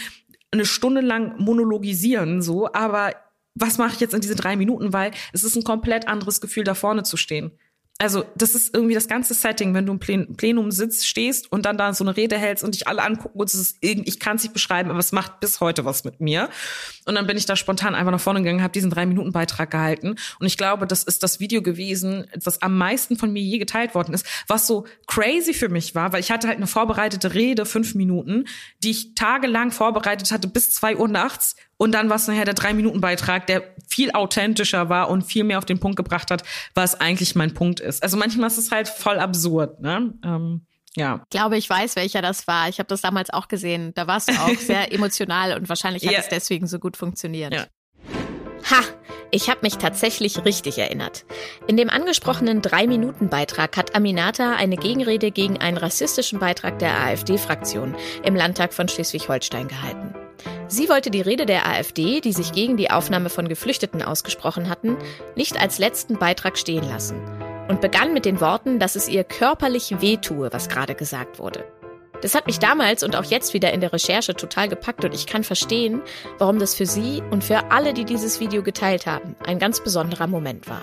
eine 0.52 0.66
Stunde 0.66 1.02
lang 1.02 1.40
monologisieren, 1.40 2.42
so, 2.42 2.72
aber 2.74 3.14
was 3.54 3.78
mache 3.78 3.94
ich 3.94 4.00
jetzt 4.00 4.14
in 4.14 4.22
diese 4.22 4.36
drei 4.36 4.56
Minuten, 4.56 4.94
weil 4.94 5.12
es 5.32 5.44
ist 5.44 5.56
ein 5.56 5.64
komplett 5.64 6.08
anderes 6.08 6.42
Gefühl, 6.42 6.64
da 6.64 6.74
vorne 6.74 7.04
zu 7.04 7.18
stehen 7.18 7.52
also 8.02 8.24
das 8.36 8.56
ist 8.56 8.74
irgendwie 8.74 8.96
das 8.96 9.10
ganze 9.10 9.34
Setting, 9.34 9.74
wenn 9.74 9.86
du 9.86 9.92
im 9.94 10.36
Plenum 10.38 10.72
sitzt, 10.72 11.06
stehst 11.06 11.52
und 11.52 11.66
dann 11.66 11.78
da 11.78 11.94
so 11.94 12.06
eine 12.06 12.16
Rede 12.16 12.38
hältst 12.38 12.64
und 12.64 12.74
dich 12.74 12.88
alle 12.88 13.04
angucken 13.04 13.38
und 13.38 13.48
es 13.48 13.56
ist 13.56 13.78
irgendwie, 13.82 14.08
ich 14.08 14.22
kann 14.22 14.38
es 14.38 14.44
nicht 14.44 14.54
beschreiben, 14.54 14.90
aber 14.90 15.00
es 15.00 15.12
macht 15.12 15.42
bis 15.42 15.60
heute 15.60 15.84
was 15.84 16.06
mit 16.06 16.22
mir. 16.22 16.50
Und 17.06 17.16
dann 17.16 17.28
bin 17.28 17.36
ich 17.36 17.46
da 17.46 17.58
spontan 17.58 17.96
einfach 17.96 18.14
nach 18.14 18.22
vorne 18.22 18.40
gegangen, 18.40 18.64
habe 18.64 18.72
diesen 18.72 18.90
drei 18.90 19.06
Minuten 19.06 19.34
Beitrag 19.34 19.72
gehalten 19.72 20.16
und 20.40 20.48
ich 20.48 20.58
glaube, 20.58 20.88
das 20.88 21.04
ist 21.04 21.24
das 21.24 21.42
Video 21.42 21.62
gewesen, 21.62 22.26
das 22.34 22.62
am 22.62 22.78
meisten 22.78 23.18
von 23.18 23.34
mir 23.34 23.44
je 23.44 23.58
geteilt 23.58 23.94
worden 23.94 24.14
ist, 24.14 24.26
was 24.48 24.66
so 24.66 24.86
crazy 25.06 25.54
für 25.54 25.68
mich 25.68 25.94
war, 25.94 26.14
weil 26.14 26.22
ich 26.22 26.32
hatte 26.32 26.48
halt 26.48 26.58
eine 26.58 26.68
vorbereitete 26.68 27.34
Rede, 27.34 27.66
fünf 27.66 27.96
Minuten, 27.96 28.46
die 28.82 28.92
ich 28.92 29.14
tagelang 29.14 29.72
vorbereitet 29.72 30.32
hatte 30.32 30.48
bis 30.48 30.72
zwei 30.72 30.96
Uhr 30.96 31.10
nachts 31.10 31.58
und 31.80 31.94
dann 31.94 32.10
war 32.10 32.18
es 32.18 32.28
nachher 32.28 32.44
der 32.44 32.56
Drei-Minuten-Beitrag, 32.56 33.48
der 33.48 33.64
viel 33.88 34.12
authentischer 34.12 34.90
war 34.90 35.10
und 35.10 35.22
viel 35.24 35.46
mehr 35.46 35.58
auf 35.58 35.66
den 35.66 35.80
Punkt 35.80 35.96
gebracht 35.96 36.30
hat, 36.30 36.44
was 36.76 37.00
eigentlich 37.00 37.36
mein 37.36 37.54
Punkt 37.54 37.80
ist. 37.80 38.04
Also 38.04 38.18
manchmal 38.18 38.48
ist 38.48 38.58
es 38.58 38.70
halt 38.70 38.90
voll 38.90 39.18
absurd, 39.18 39.80
ne? 39.80 40.14
Ähm, 40.26 40.66
ja. 40.96 41.22
Ich 41.24 41.30
glaube, 41.30 41.58
ich 41.58 41.70
weiß, 41.70 41.96
welcher 41.96 42.22
das 42.22 42.48
war. 42.48 42.68
Ich 42.68 42.80
habe 42.80 42.88
das 42.88 43.00
damals 43.00 43.30
auch 43.30 43.48
gesehen. 43.48 43.94
Da 43.96 44.08
warst 44.08 44.30
du 44.30 44.34
auch 44.34 44.58
sehr 44.58 44.92
emotional 44.94 45.58
und 45.58 45.70
wahrscheinlich 45.70 46.04
hat 46.04 46.12
yeah. 46.12 46.20
es 46.20 46.28
deswegen 46.28 46.68
so 46.68 46.80
gut 46.80 46.98
funktioniert. 46.98 47.54
Ja. 47.54 47.66
Ha! 48.72 48.84
Ich 49.32 49.50
habe 49.50 49.60
mich 49.62 49.78
tatsächlich 49.78 50.44
richtig 50.44 50.80
erinnert. 50.80 51.24
In 51.68 51.78
dem 51.78 51.90
angesprochenen 51.90 52.62
Drei-Minuten-Beitrag 52.62 53.78
hat 53.78 53.96
Aminata 53.96 54.56
eine 54.56 54.76
Gegenrede 54.76 55.32
gegen 55.32 55.60
einen 55.60 55.78
rassistischen 55.78 56.40
Beitrag 56.40 56.80
der 56.80 57.00
AfD-Fraktion 57.00 57.96
im 58.24 58.36
Landtag 58.36 58.74
von 58.74 58.90
Schleswig-Holstein 58.90 59.70
gehalten. 59.70 60.14
Sie 60.68 60.90
wollte 60.90 61.12
die 61.12 61.22
Rede 61.22 61.46
der 61.46 61.68
AfD, 61.68 62.22
die 62.22 62.34
sich 62.34 62.52
gegen 62.52 62.78
die 62.78 62.92
Aufnahme 62.92 63.30
von 63.30 63.48
Geflüchteten 63.48 64.02
ausgesprochen 64.02 64.70
hatten, 64.70 64.98
nicht 65.36 65.60
als 65.60 65.80
letzten 65.80 66.18
Beitrag 66.18 66.58
stehen 66.58 66.88
lassen 66.88 67.20
und 67.68 67.82
begann 67.82 68.14
mit 68.14 68.26
den 68.26 68.42
Worten, 68.42 68.80
dass 68.80 68.96
es 68.96 69.08
ihr 69.08 69.24
körperlich 69.24 70.02
wehtue, 70.02 70.52
was 70.52 70.70
gerade 70.70 70.96
gesagt 70.96 71.40
wurde. 71.40 71.66
Das 72.22 72.36
hat 72.36 72.48
mich 72.48 72.60
damals 72.60 73.04
und 73.04 73.16
auch 73.16 73.24
jetzt 73.24 73.54
wieder 73.54 73.72
in 73.72 73.80
der 73.80 73.94
Recherche 73.94 74.34
total 74.36 74.68
gepackt 74.68 75.06
und 75.06 75.16
ich 75.16 75.26
kann 75.26 75.44
verstehen, 75.44 76.02
warum 76.38 76.60
das 76.60 76.76
für 76.76 76.86
Sie 76.86 77.24
und 77.32 77.44
für 77.44 77.72
alle, 77.72 77.94
die 77.94 78.04
dieses 78.04 78.42
Video 78.42 78.62
geteilt 78.62 79.06
haben, 79.06 79.36
ein 79.46 79.58
ganz 79.58 79.82
besonderer 79.82 80.28
Moment 80.28 80.68
war. 80.68 80.82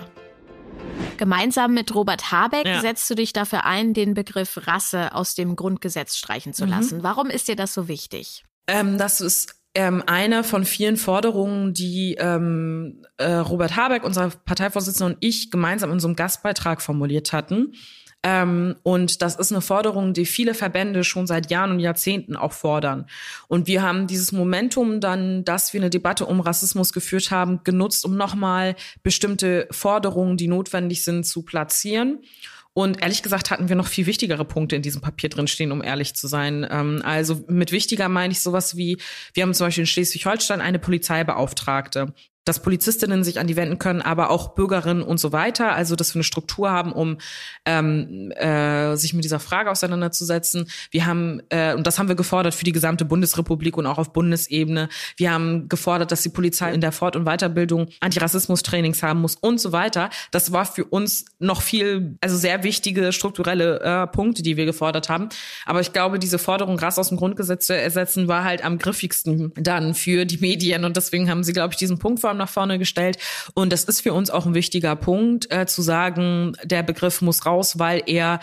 Gemeinsam 1.17 1.73
mit 1.73 1.93
Robert 1.93 2.31
Habeck 2.31 2.65
ja. 2.65 2.81
setzt 2.81 3.09
du 3.09 3.15
dich 3.15 3.33
dafür 3.33 3.65
ein, 3.65 3.93
den 3.93 4.13
Begriff 4.13 4.67
Rasse 4.67 5.13
aus 5.13 5.35
dem 5.35 5.55
Grundgesetz 5.55 6.15
streichen 6.15 6.53
zu 6.53 6.65
mhm. 6.65 6.71
lassen. 6.71 7.03
Warum 7.03 7.27
ist 7.27 7.47
dir 7.47 7.55
das 7.55 7.73
so 7.73 7.87
wichtig? 7.87 8.43
Ähm, 8.67 8.97
das 8.97 9.21
ist 9.21 9.55
ähm, 9.73 10.03
eine 10.07 10.43
von 10.43 10.65
vielen 10.65 10.97
Forderungen, 10.97 11.73
die 11.73 12.15
ähm, 12.19 13.03
äh, 13.17 13.31
Robert 13.31 13.75
Habeck, 13.75 14.03
unser 14.03 14.29
Parteivorsitzender 14.29 15.13
und 15.13 15.17
ich 15.19 15.51
gemeinsam 15.51 15.91
in 15.91 16.03
einem 16.03 16.15
Gastbeitrag 16.15 16.81
formuliert 16.81 17.31
hatten. 17.31 17.73
Ähm, 18.23 18.75
und 18.83 19.21
das 19.21 19.35
ist 19.35 19.51
eine 19.51 19.61
Forderung, 19.61 20.13
die 20.13 20.25
viele 20.25 20.53
Verbände 20.53 21.03
schon 21.03 21.27
seit 21.27 21.51
Jahren 21.51 21.71
und 21.71 21.79
Jahrzehnten 21.79 22.35
auch 22.35 22.51
fordern. 22.51 23.05
Und 23.47 23.67
wir 23.67 23.83
haben 23.83 24.07
dieses 24.07 24.31
Momentum 24.31 24.99
dann, 24.99 25.45
dass 25.45 25.73
wir 25.73 25.79
eine 25.79 25.91
Debatte 25.91 26.25
um 26.25 26.39
Rassismus 26.39 26.91
geführt 26.91 27.29
haben, 27.29 27.61
genutzt, 27.63 28.03
um 28.03 28.17
nochmal 28.17 28.75
bestimmte 29.03 29.67
Forderungen, 29.71 30.35
die 30.35 30.47
notwendig 30.47 31.03
sind, 31.03 31.25
zu 31.25 31.43
platzieren. 31.43 32.23
Und 32.77 33.01
ehrlich 33.01 33.23
gesagt 33.23 33.49
hatten 33.49 33.69
wir 33.69 33.75
noch 33.75 33.87
viel 33.87 34.05
wichtigere 34.05 34.45
Punkte 34.45 34.75
in 34.75 34.83
diesem 34.83 35.01
Papier 35.01 35.29
drinstehen, 35.29 35.71
um 35.71 35.83
ehrlich 35.83 36.13
zu 36.13 36.27
sein. 36.27 36.63
Ähm, 36.69 37.01
also 37.03 37.43
mit 37.47 37.71
wichtiger 37.71 38.07
meine 38.07 38.33
ich 38.33 38.41
sowas 38.41 38.77
wie, 38.77 38.99
wir 39.33 39.41
haben 39.41 39.55
zum 39.55 39.65
Beispiel 39.65 39.81
in 39.81 39.87
Schleswig-Holstein 39.87 40.61
eine 40.61 40.77
Polizeibeauftragte 40.77 42.13
dass 42.47 42.61
Polizistinnen 42.61 43.23
sich 43.23 43.39
an 43.39 43.47
die 43.47 43.55
wenden 43.55 43.77
können, 43.79 44.01
aber 44.01 44.29
auch 44.29 44.55
Bürgerinnen 44.55 45.01
und 45.01 45.19
so 45.19 45.31
weiter. 45.31 45.73
Also 45.73 45.95
dass 45.95 46.13
wir 46.13 46.19
eine 46.19 46.23
Struktur 46.23 46.71
haben, 46.71 46.93
um 46.93 47.17
ähm, 47.65 48.31
äh, 48.31 48.95
sich 48.95 49.13
mit 49.13 49.23
dieser 49.23 49.39
Frage 49.39 49.69
auseinanderzusetzen. 49.69 50.69
Wir 50.91 51.05
haben 51.05 51.41
äh, 51.49 51.73
und 51.73 51.85
das 51.85 51.99
haben 51.99 52.07
wir 52.07 52.15
gefordert 52.15 52.55
für 52.55 52.63
die 52.63 52.71
gesamte 52.71 53.05
Bundesrepublik 53.05 53.77
und 53.77 53.85
auch 53.85 53.97
auf 53.97 54.13
Bundesebene. 54.13 54.89
Wir 55.17 55.31
haben 55.31 55.67
gefordert, 55.67 56.11
dass 56.11 56.21
die 56.21 56.29
Polizei 56.29 56.73
in 56.73 56.81
der 56.81 56.91
Fort- 56.91 57.15
und 57.15 57.25
Weiterbildung 57.25 57.87
Antirassismus-Trainings 57.99 59.03
haben 59.03 59.21
muss 59.21 59.35
und 59.35 59.59
so 59.59 59.71
weiter. 59.71 60.09
Das 60.31 60.51
war 60.51 60.65
für 60.65 60.85
uns 60.85 61.25
noch 61.39 61.61
viel, 61.61 62.17
also 62.21 62.37
sehr 62.37 62.63
wichtige 62.63 63.11
strukturelle 63.11 63.79
äh, 63.81 64.07
Punkte, 64.07 64.43
die 64.43 64.57
wir 64.57 64.65
gefordert 64.65 65.09
haben. 65.09 65.29
Aber 65.65 65.81
ich 65.81 65.91
glaube, 65.91 66.19
diese 66.19 66.39
Forderung, 66.39 66.79
Rass 66.79 66.97
aus 66.97 67.09
dem 67.09 67.17
Grundgesetz 67.17 67.67
zu 67.67 67.75
ersetzen, 67.75 68.27
war 68.27 68.43
halt 68.43 68.63
am 68.63 68.77
griffigsten 68.77 69.51
dann 69.55 69.93
für 69.93 70.25
die 70.25 70.37
Medien 70.37 70.85
und 70.85 70.95
deswegen 70.95 71.29
haben 71.29 71.43
sie, 71.43 71.53
glaube 71.53 71.73
ich, 71.73 71.77
diesen 71.77 71.99
Punkt 71.99 72.21
vor 72.21 72.36
nach 72.37 72.49
vorne 72.49 72.79
gestellt. 72.79 73.17
Und 73.53 73.73
das 73.73 73.83
ist 73.83 74.01
für 74.01 74.13
uns 74.13 74.29
auch 74.29 74.45
ein 74.45 74.53
wichtiger 74.53 74.95
Punkt, 74.95 75.51
äh, 75.51 75.65
zu 75.65 75.81
sagen, 75.81 76.53
der 76.63 76.83
Begriff 76.83 77.21
muss 77.21 77.45
raus, 77.45 77.79
weil 77.79 78.03
er 78.05 78.39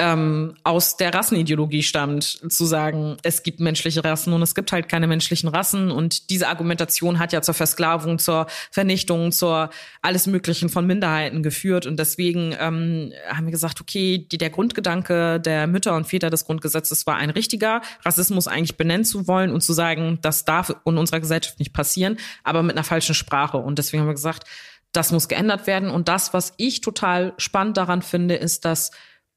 ähm, 0.00 0.54
aus 0.64 0.96
der 0.96 1.14
Rassenideologie 1.14 1.82
stammt, 1.82 2.24
zu 2.24 2.64
sagen, 2.64 3.18
es 3.22 3.42
gibt 3.42 3.60
menschliche 3.60 4.02
Rassen 4.02 4.32
und 4.32 4.42
es 4.42 4.54
gibt 4.54 4.72
halt 4.72 4.88
keine 4.88 5.06
menschlichen 5.06 5.48
Rassen. 5.48 5.90
Und 5.90 6.30
diese 6.30 6.48
Argumentation 6.48 7.18
hat 7.18 7.32
ja 7.32 7.42
zur 7.42 7.54
Versklavung, 7.54 8.18
zur 8.18 8.46
Vernichtung, 8.70 9.30
zur 9.30 9.70
alles 10.02 10.26
Möglichen 10.26 10.70
von 10.70 10.86
Minderheiten 10.86 11.42
geführt. 11.42 11.86
Und 11.86 11.98
deswegen 11.98 12.56
ähm, 12.58 13.12
haben 13.28 13.44
wir 13.44 13.52
gesagt, 13.52 13.80
okay, 13.80 14.26
die, 14.32 14.38
der 14.38 14.50
Grundgedanke 14.50 15.38
der 15.38 15.66
Mütter 15.66 15.94
und 15.94 16.06
Väter 16.06 16.30
des 16.30 16.46
Grundgesetzes 16.46 17.06
war 17.06 17.16
ein 17.16 17.30
richtiger, 17.30 17.82
Rassismus 18.02 18.48
eigentlich 18.48 18.76
benennen 18.76 19.04
zu 19.04 19.28
wollen 19.28 19.52
und 19.52 19.60
zu 19.60 19.74
sagen, 19.74 20.18
das 20.22 20.44
darf 20.44 20.74
in 20.84 20.96
unserer 20.96 21.20
Gesellschaft 21.20 21.58
nicht 21.58 21.74
passieren, 21.74 22.16
aber 22.42 22.62
mit 22.62 22.76
einer 22.76 22.84
falschen 22.84 23.14
Sprache. 23.14 23.58
Und 23.58 23.78
deswegen 23.78 24.00
haben 24.00 24.08
wir 24.08 24.14
gesagt, 24.14 24.44
das 24.92 25.12
muss 25.12 25.28
geändert 25.28 25.66
werden. 25.66 25.90
Und 25.90 26.08
das, 26.08 26.34
was 26.34 26.54
ich 26.56 26.80
total 26.80 27.34
spannend 27.36 27.76
daran 27.76 28.02
finde, 28.02 28.34
ist, 28.34 28.64
dass 28.64 28.90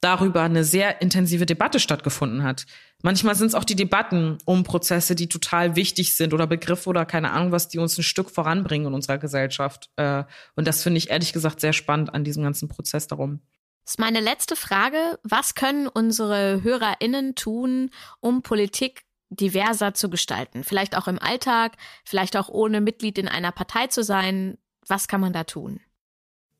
darüber 0.03 0.41
eine 0.41 0.63
sehr 0.63 1.01
intensive 1.01 1.45
Debatte 1.45 1.79
stattgefunden 1.79 2.43
hat. 2.43 2.65
Manchmal 3.01 3.35
sind 3.35 3.47
es 3.47 3.55
auch 3.55 3.63
die 3.63 3.75
Debatten 3.75 4.37
um 4.45 4.63
Prozesse, 4.63 5.15
die 5.15 5.27
total 5.27 5.75
wichtig 5.75 6.15
sind 6.15 6.33
oder 6.33 6.47
Begriffe 6.47 6.89
oder 6.89 7.05
keine 7.05 7.31
Ahnung 7.31 7.51
was, 7.51 7.67
die 7.67 7.79
uns 7.79 7.97
ein 7.97 8.03
Stück 8.03 8.29
voranbringen 8.29 8.87
in 8.87 8.93
unserer 8.93 9.17
Gesellschaft. 9.17 9.89
Äh, 9.95 10.23
und 10.55 10.67
das 10.67 10.83
finde 10.83 10.97
ich 10.97 11.09
ehrlich 11.09 11.33
gesagt 11.33 11.59
sehr 11.59 11.73
spannend 11.73 12.13
an 12.13 12.23
diesem 12.23 12.43
ganzen 12.43 12.69
Prozess 12.69 13.07
darum. 13.07 13.41
Das 13.85 13.95
ist 13.95 13.99
meine 13.99 14.21
letzte 14.21 14.55
Frage. 14.55 15.19
Was 15.23 15.55
können 15.55 15.87
unsere 15.87 16.63
HörerInnen 16.63 17.35
tun, 17.35 17.89
um 18.21 18.41
Politik 18.41 19.03
diverser 19.29 19.93
zu 19.93 20.09
gestalten? 20.09 20.63
Vielleicht 20.63 20.95
auch 20.97 21.07
im 21.07 21.19
Alltag, 21.19 21.73
vielleicht 22.05 22.37
auch 22.37 22.47
ohne 22.47 22.79
Mitglied 22.79 23.17
in 23.17 23.27
einer 23.27 23.51
Partei 23.51 23.87
zu 23.87 24.03
sein. 24.03 24.57
Was 24.87 25.07
kann 25.07 25.19
man 25.19 25.33
da 25.33 25.43
tun? 25.43 25.81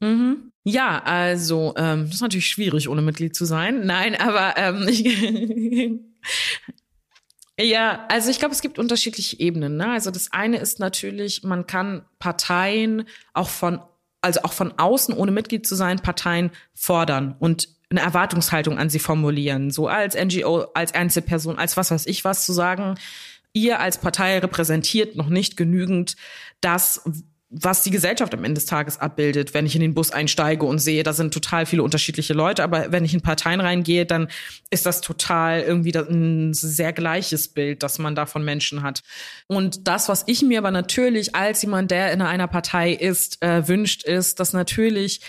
Mhm. 0.04 0.52
Ja, 0.66 1.02
also 1.04 1.74
ähm, 1.78 2.06
das 2.06 2.16
ist 2.16 2.22
natürlich 2.22 2.48
schwierig, 2.48 2.88
ohne 2.88 3.02
Mitglied 3.02 3.36
zu 3.36 3.46
sein. 3.46 3.86
Nein, 3.86 4.16
aber 4.16 4.56
ähm, 4.58 4.88
ich, 4.88 6.00
ja, 7.60 8.06
also 8.10 8.30
ich 8.30 8.40
glaube, 8.40 8.54
es 8.54 8.62
gibt 8.62 8.80
unterschiedliche 8.80 9.40
Ebenen. 9.40 9.78
Ne? 9.78 9.90
Also 9.92 10.12
das 10.12 10.32
eine 10.32 10.58
ist 10.58 10.80
natürlich, 10.80 11.44
man 11.44 11.68
kann 11.68 12.06
Parteien 12.20 13.06
auch 13.34 13.50
von, 13.50 13.80
also 14.22 14.42
auch 14.44 14.54
von 14.54 14.74
außen, 14.78 15.14
ohne 15.14 15.32
Mitglied 15.32 15.68
zu 15.68 15.76
sein, 15.76 16.00
Parteien 16.00 16.52
fordern 16.74 17.36
und 17.40 17.70
eine 17.90 18.02
Erwartungshaltung 18.02 18.80
an 18.80 18.90
sie 18.90 19.00
formulieren, 19.00 19.70
so 19.70 19.88
als 19.88 20.16
NGO, 20.16 20.66
als 20.74 20.94
Einzelperson, 20.96 21.60
als 21.60 21.78
was 21.78 21.92
weiß 21.92 22.08
ich 22.08 22.26
was 22.26 22.46
zu 22.46 22.54
sagen. 22.54 22.96
Ihr 23.54 23.80
als 23.80 24.00
Partei 24.00 24.40
repräsentiert 24.40 25.16
noch 25.16 25.30
nicht 25.30 25.58
genügend 25.58 26.16
das, 26.60 27.04
was 27.56 27.84
die 27.84 27.92
Gesellschaft 27.92 28.34
am 28.34 28.44
Ende 28.44 28.56
des 28.56 28.66
Tages 28.66 29.00
abbildet, 29.00 29.54
wenn 29.54 29.68
ich 29.68 29.76
in 29.76 29.82
den 29.82 29.94
Bus 29.94 30.10
einsteige 30.10 30.66
und 30.66 30.80
sehe, 30.80 31.04
da 31.04 31.14
sind 31.14 31.34
total 31.34 31.68
viele 31.68 31.84
unterschiedliche 31.84 32.34
Leute, 32.34 32.64
aber 32.64 32.92
wenn 32.92 33.06
ich 33.06 33.14
in 33.14 33.22
Parteien 33.22 33.62
reingehe, 33.62 34.08
dann 34.08 34.28
ist 34.72 34.88
das 34.88 35.02
total 35.02 35.62
irgendwie 35.62 35.96
ein 35.96 36.54
sehr 36.56 36.94
gleiches 36.94 37.48
Bild, 37.48 37.84
das 37.84 38.00
man 38.00 38.16
da 38.16 38.26
von 38.26 38.44
Menschen 38.44 38.82
hat. 38.82 39.04
Und 39.46 39.88
das, 39.88 40.10
was 40.10 40.24
ich 40.26 40.42
mir 40.42 40.58
aber 40.58 40.72
natürlich 40.72 41.36
als 41.36 41.62
jemand, 41.62 41.92
der 41.92 42.12
in 42.12 42.24
einer 42.24 42.48
Partei 42.48 42.92
ist, 42.92 43.44
äh, 43.44 43.68
wünscht, 43.68 44.04
ist, 44.04 44.40
dass 44.40 44.54
natürlich 44.54 45.22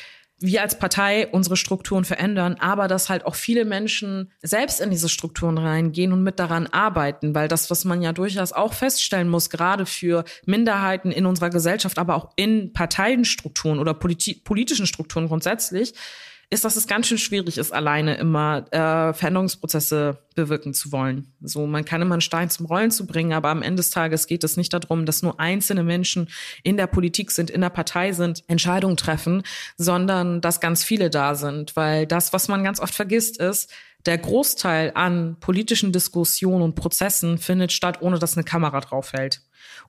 wir 0.44 0.62
als 0.62 0.78
Partei 0.78 1.28
unsere 1.28 1.56
Strukturen 1.56 2.04
verändern, 2.04 2.56
aber 2.58 2.88
dass 2.88 3.08
halt 3.08 3.26
auch 3.26 3.34
viele 3.34 3.64
Menschen 3.64 4.30
selbst 4.42 4.80
in 4.80 4.90
diese 4.90 5.08
Strukturen 5.08 5.58
reingehen 5.58 6.12
und 6.12 6.22
mit 6.22 6.38
daran 6.38 6.66
arbeiten, 6.66 7.34
weil 7.34 7.48
das, 7.48 7.70
was 7.70 7.84
man 7.84 8.02
ja 8.02 8.12
durchaus 8.12 8.52
auch 8.52 8.74
feststellen 8.74 9.28
muss, 9.28 9.50
gerade 9.50 9.86
für 9.86 10.24
Minderheiten 10.46 11.10
in 11.10 11.26
unserer 11.26 11.50
Gesellschaft, 11.50 11.98
aber 11.98 12.16
auch 12.16 12.30
in 12.36 12.72
Parteienstrukturen 12.72 13.78
oder 13.78 13.94
politi 13.94 14.34
politischen 14.34 14.86
Strukturen 14.86 15.28
grundsätzlich, 15.28 15.94
ist, 16.50 16.64
dass 16.64 16.76
es 16.76 16.86
ganz 16.86 17.06
schön 17.06 17.18
schwierig 17.18 17.58
ist, 17.58 17.72
alleine 17.72 18.16
immer 18.16 18.66
äh, 18.70 19.12
Veränderungsprozesse 19.12 20.18
bewirken 20.34 20.74
zu 20.74 20.92
wollen. 20.92 21.32
So, 21.40 21.66
man 21.66 21.84
kann 21.84 22.02
immer 22.02 22.14
einen 22.14 22.20
Stein 22.20 22.50
zum 22.50 22.66
Rollen 22.66 22.90
zu 22.90 23.06
bringen, 23.06 23.32
aber 23.32 23.48
am 23.50 23.62
Ende 23.62 23.76
des 23.76 23.90
Tages 23.90 24.26
geht 24.26 24.44
es 24.44 24.56
nicht 24.56 24.72
darum, 24.72 25.06
dass 25.06 25.22
nur 25.22 25.40
einzelne 25.40 25.82
Menschen 25.82 26.28
in 26.62 26.76
der 26.76 26.86
Politik 26.86 27.30
sind, 27.30 27.50
in 27.50 27.60
der 27.60 27.70
Partei 27.70 28.12
sind, 28.12 28.44
Entscheidungen 28.48 28.96
treffen, 28.96 29.42
sondern 29.76 30.40
dass 30.40 30.60
ganz 30.60 30.84
viele 30.84 31.10
da 31.10 31.34
sind. 31.34 31.76
Weil 31.76 32.06
das, 32.06 32.32
was 32.32 32.48
man 32.48 32.64
ganz 32.64 32.80
oft 32.80 32.94
vergisst, 32.94 33.38
ist, 33.38 33.72
der 34.06 34.18
Großteil 34.18 34.92
an 34.94 35.36
politischen 35.40 35.92
Diskussionen 35.92 36.62
und 36.62 36.74
Prozessen 36.74 37.38
findet 37.38 37.72
statt, 37.72 38.02
ohne 38.02 38.18
dass 38.18 38.36
eine 38.36 38.44
Kamera 38.44 38.80
draufhält 38.80 39.40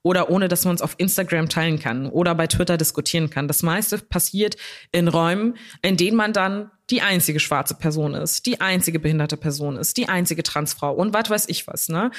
oder 0.03 0.29
ohne 0.29 0.47
dass 0.47 0.65
man 0.65 0.75
es 0.75 0.81
auf 0.81 0.95
Instagram 0.97 1.49
teilen 1.49 1.79
kann 1.79 2.07
oder 2.07 2.35
bei 2.35 2.47
Twitter 2.47 2.77
diskutieren 2.77 3.29
kann. 3.29 3.47
Das 3.47 3.63
meiste 3.63 3.97
passiert 3.97 4.55
in 4.91 5.07
Räumen, 5.07 5.57
in 5.81 5.97
denen 5.97 6.15
man 6.15 6.33
dann 6.33 6.71
die 6.89 7.01
einzige 7.01 7.39
schwarze 7.39 7.75
Person 7.75 8.13
ist, 8.13 8.45
die 8.45 8.61
einzige 8.61 8.99
behinderte 8.99 9.37
Person 9.37 9.77
ist, 9.77 9.97
die 9.97 10.07
einzige 10.07 10.43
Transfrau 10.43 10.93
und 10.93 11.13
was 11.13 11.29
weiß 11.29 11.49
ich 11.49 11.67
was, 11.67 11.89
ne? 11.89 12.11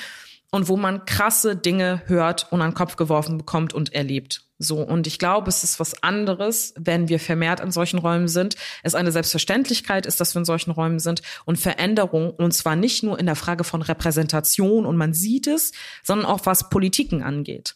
Und 0.50 0.68
wo 0.68 0.76
man 0.76 1.04
krasse 1.04 1.56
Dinge 1.56 2.02
hört 2.06 2.50
und 2.50 2.62
an 2.62 2.70
den 2.70 2.76
Kopf 2.76 2.96
geworfen 2.96 3.38
bekommt 3.38 3.74
und 3.74 3.92
erlebt. 3.92 4.42
So. 4.58 4.80
Und 4.80 5.06
ich 5.06 5.18
glaube, 5.18 5.48
es 5.48 5.64
ist 5.64 5.80
was 5.80 6.02
anderes, 6.02 6.72
wenn 6.78 7.08
wir 7.08 7.20
vermehrt 7.20 7.60
in 7.60 7.70
solchen 7.70 7.98
Räumen 7.98 8.28
sind. 8.28 8.56
Es 8.82 8.94
eine 8.94 9.12
Selbstverständlichkeit 9.12 10.06
ist, 10.06 10.20
dass 10.20 10.34
wir 10.34 10.40
in 10.40 10.46
solchen 10.46 10.70
Räumen 10.70 10.98
sind 10.98 11.22
und 11.44 11.58
Veränderung. 11.58 12.30
Und 12.30 12.52
zwar 12.52 12.76
nicht 12.76 13.02
nur 13.02 13.18
in 13.18 13.26
der 13.26 13.36
Frage 13.36 13.64
von 13.64 13.82
Repräsentation 13.82 14.86
und 14.86 14.96
man 14.96 15.12
sieht 15.12 15.46
es, 15.46 15.72
sondern 16.02 16.26
auch 16.26 16.40
was 16.44 16.70
Politiken 16.70 17.22
angeht. 17.22 17.74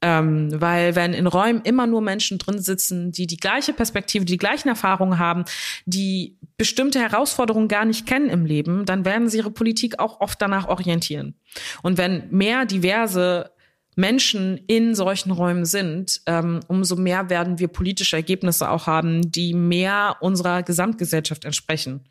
Ähm, 0.00 0.48
weil 0.60 0.94
wenn 0.94 1.12
in 1.12 1.26
Räumen 1.26 1.62
immer 1.62 1.86
nur 1.86 2.00
Menschen 2.00 2.38
drin 2.38 2.60
sitzen, 2.60 3.10
die 3.10 3.26
die 3.26 3.36
gleiche 3.36 3.72
Perspektive, 3.72 4.24
die 4.24 4.36
gleichen 4.36 4.68
Erfahrungen 4.68 5.18
haben, 5.18 5.44
die 5.86 6.36
bestimmte 6.56 7.00
Herausforderungen 7.00 7.66
gar 7.66 7.84
nicht 7.84 8.06
kennen 8.06 8.30
im 8.30 8.44
Leben, 8.44 8.84
dann 8.84 9.04
werden 9.04 9.28
sie 9.28 9.38
ihre 9.38 9.50
Politik 9.50 9.98
auch 9.98 10.20
oft 10.20 10.40
danach 10.40 10.68
orientieren. 10.68 11.34
Und 11.82 11.98
wenn 11.98 12.30
mehr 12.30 12.64
diverse 12.64 13.50
Menschen 13.98 14.58
in 14.68 14.94
solchen 14.94 15.32
Räumen 15.32 15.64
sind, 15.64 16.20
ähm, 16.26 16.60
umso 16.68 16.94
mehr 16.94 17.30
werden 17.30 17.58
wir 17.58 17.66
politische 17.66 18.14
Ergebnisse 18.14 18.70
auch 18.70 18.86
haben, 18.86 19.32
die 19.32 19.54
mehr 19.54 20.18
unserer 20.20 20.62
Gesamtgesellschaft 20.62 21.44
entsprechen 21.44 22.04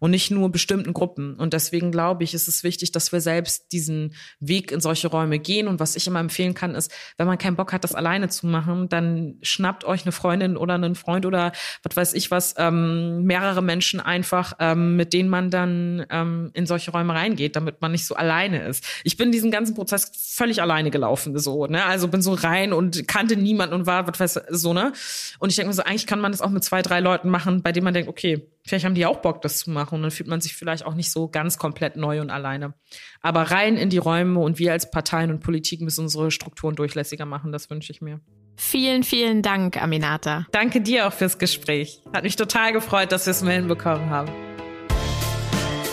und 0.00 0.10
nicht 0.10 0.30
nur 0.30 0.50
bestimmten 0.50 0.94
Gruppen. 0.94 1.34
Und 1.34 1.52
deswegen 1.52 1.92
glaube 1.92 2.24
ich, 2.24 2.32
ist 2.32 2.48
es 2.48 2.64
wichtig, 2.64 2.92
dass 2.92 3.12
wir 3.12 3.20
selbst 3.20 3.72
diesen 3.72 4.14
Weg 4.40 4.72
in 4.72 4.80
solche 4.80 5.08
Räume 5.08 5.38
gehen. 5.38 5.68
Und 5.68 5.80
was 5.80 5.96
ich 5.96 6.06
immer 6.06 6.18
empfehlen 6.18 6.54
kann, 6.54 6.74
ist, 6.74 6.90
wenn 7.18 7.26
man 7.26 7.36
keinen 7.36 7.56
Bock 7.56 7.74
hat, 7.74 7.84
das 7.84 7.94
alleine 7.94 8.30
zu 8.30 8.46
machen, 8.46 8.88
dann 8.88 9.36
schnappt 9.42 9.84
euch 9.84 10.04
eine 10.04 10.12
Freundin 10.12 10.56
oder 10.56 10.72
einen 10.72 10.94
Freund 10.94 11.26
oder 11.26 11.52
was 11.82 11.94
weiß 11.94 12.14
ich 12.14 12.30
was, 12.30 12.54
ähm, 12.56 13.24
mehrere 13.24 13.60
Menschen 13.60 14.00
einfach, 14.00 14.54
ähm, 14.60 14.96
mit 14.96 15.12
denen 15.12 15.28
man 15.28 15.50
dann 15.50 16.06
ähm, 16.08 16.52
in 16.54 16.64
solche 16.64 16.90
Räume 16.90 17.12
reingeht, 17.12 17.54
damit 17.54 17.82
man 17.82 17.92
nicht 17.92 18.06
so 18.06 18.14
alleine 18.14 18.66
ist. 18.66 18.82
Ich 19.04 19.18
bin 19.18 19.30
diesen 19.30 19.50
ganzen 19.50 19.74
Prozess 19.74 20.10
völlig 20.16 20.62
alleine 20.62 20.90
gelaufen 20.90 21.33
so, 21.38 21.66
ne? 21.66 21.84
Also 21.84 22.08
bin 22.08 22.22
so 22.22 22.34
rein 22.34 22.72
und 22.72 23.06
kannte 23.08 23.36
niemanden 23.36 23.74
und 23.74 23.86
war, 23.86 24.06
was 24.06 24.20
weiß 24.20 24.40
so, 24.50 24.72
ne? 24.72 24.92
Und 25.38 25.50
ich 25.50 25.56
denke 25.56 25.68
mir 25.68 25.74
so, 25.74 25.82
eigentlich 25.82 26.06
kann 26.06 26.20
man 26.20 26.32
das 26.32 26.40
auch 26.40 26.50
mit 26.50 26.64
zwei, 26.64 26.82
drei 26.82 27.00
Leuten 27.00 27.28
machen, 27.28 27.62
bei 27.62 27.72
denen 27.72 27.84
man 27.84 27.94
denkt, 27.94 28.08
okay, 28.08 28.46
vielleicht 28.64 28.84
haben 28.84 28.94
die 28.94 29.06
auch 29.06 29.18
Bock, 29.18 29.42
das 29.42 29.58
zu 29.58 29.70
machen. 29.70 29.96
Und 29.96 30.02
dann 30.02 30.10
fühlt 30.10 30.28
man 30.28 30.40
sich 30.40 30.54
vielleicht 30.54 30.84
auch 30.84 30.94
nicht 30.94 31.10
so 31.10 31.28
ganz 31.28 31.58
komplett 31.58 31.96
neu 31.96 32.20
und 32.20 32.30
alleine. 32.30 32.74
Aber 33.20 33.42
rein 33.42 33.76
in 33.76 33.90
die 33.90 33.98
Räume 33.98 34.40
und 34.40 34.58
wir 34.58 34.72
als 34.72 34.90
Parteien 34.90 35.30
und 35.30 35.40
Politik 35.40 35.80
müssen 35.80 36.02
unsere 36.02 36.30
Strukturen 36.30 36.74
durchlässiger 36.74 37.26
machen, 37.26 37.52
das 37.52 37.70
wünsche 37.70 37.92
ich 37.92 38.00
mir. 38.00 38.20
Vielen, 38.56 39.02
vielen 39.02 39.42
Dank, 39.42 39.82
Aminata. 39.82 40.46
Danke 40.52 40.80
dir 40.80 41.08
auch 41.08 41.12
fürs 41.12 41.38
Gespräch. 41.38 42.02
Hat 42.12 42.22
mich 42.22 42.36
total 42.36 42.72
gefreut, 42.72 43.10
dass 43.10 43.26
wir 43.26 43.32
es 43.32 43.42
mal 43.42 43.54
hinbekommen 43.54 44.10
haben. 44.10 44.30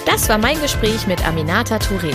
Das 0.06 0.30
war 0.30 0.38
mein 0.38 0.60
Gespräch 0.62 1.08
mit 1.08 1.26
Aminata 1.28 1.78
Touré. 1.78 2.14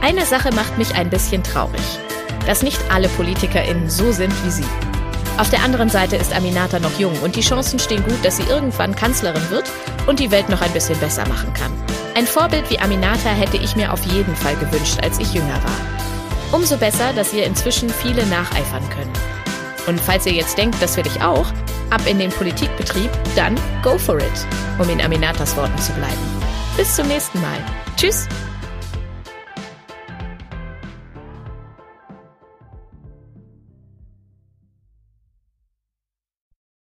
Eine 0.00 0.26
Sache 0.26 0.52
macht 0.54 0.78
mich 0.78 0.94
ein 0.94 1.10
bisschen 1.10 1.42
traurig 1.42 1.98
dass 2.46 2.62
nicht 2.62 2.80
alle 2.90 3.08
PolitikerInnen 3.08 3.90
so 3.90 4.12
sind 4.12 4.32
wie 4.44 4.50
sie. 4.50 4.64
Auf 5.36 5.50
der 5.50 5.62
anderen 5.62 5.88
Seite 5.88 6.16
ist 6.16 6.32
Aminata 6.32 6.78
noch 6.78 6.98
jung 6.98 7.18
und 7.22 7.34
die 7.34 7.40
Chancen 7.40 7.78
stehen 7.78 8.04
gut, 8.04 8.24
dass 8.24 8.36
sie 8.36 8.44
irgendwann 8.44 8.94
Kanzlerin 8.94 9.50
wird 9.50 9.70
und 10.06 10.20
die 10.20 10.30
Welt 10.30 10.48
noch 10.48 10.60
ein 10.60 10.72
bisschen 10.72 10.98
besser 11.00 11.26
machen 11.28 11.52
kann. 11.54 11.72
Ein 12.14 12.26
Vorbild 12.26 12.70
wie 12.70 12.78
Aminata 12.78 13.30
hätte 13.30 13.56
ich 13.56 13.74
mir 13.74 13.92
auf 13.92 14.04
jeden 14.04 14.36
Fall 14.36 14.54
gewünscht, 14.56 14.98
als 15.02 15.18
ich 15.18 15.34
jünger 15.34 15.60
war. 15.64 16.52
Umso 16.52 16.76
besser, 16.76 17.12
dass 17.14 17.32
ihr 17.32 17.44
inzwischen 17.44 17.90
viele 17.90 18.24
nacheifern 18.26 18.88
können. 18.90 19.12
Und 19.88 20.00
falls 20.00 20.24
ihr 20.24 20.32
jetzt 20.32 20.56
denkt, 20.56 20.80
das 20.80 20.96
will 20.96 21.06
ich 21.06 21.20
auch, 21.20 21.46
ab 21.90 22.02
in 22.06 22.18
den 22.20 22.30
Politikbetrieb, 22.30 23.10
dann 23.34 23.56
go 23.82 23.98
for 23.98 24.18
it, 24.18 24.46
um 24.78 24.88
in 24.88 25.02
Aminatas 25.02 25.56
Worten 25.56 25.78
zu 25.78 25.92
bleiben. 25.92 26.12
Bis 26.76 26.94
zum 26.94 27.08
nächsten 27.08 27.40
Mal. 27.40 27.58
Tschüss! 27.96 28.28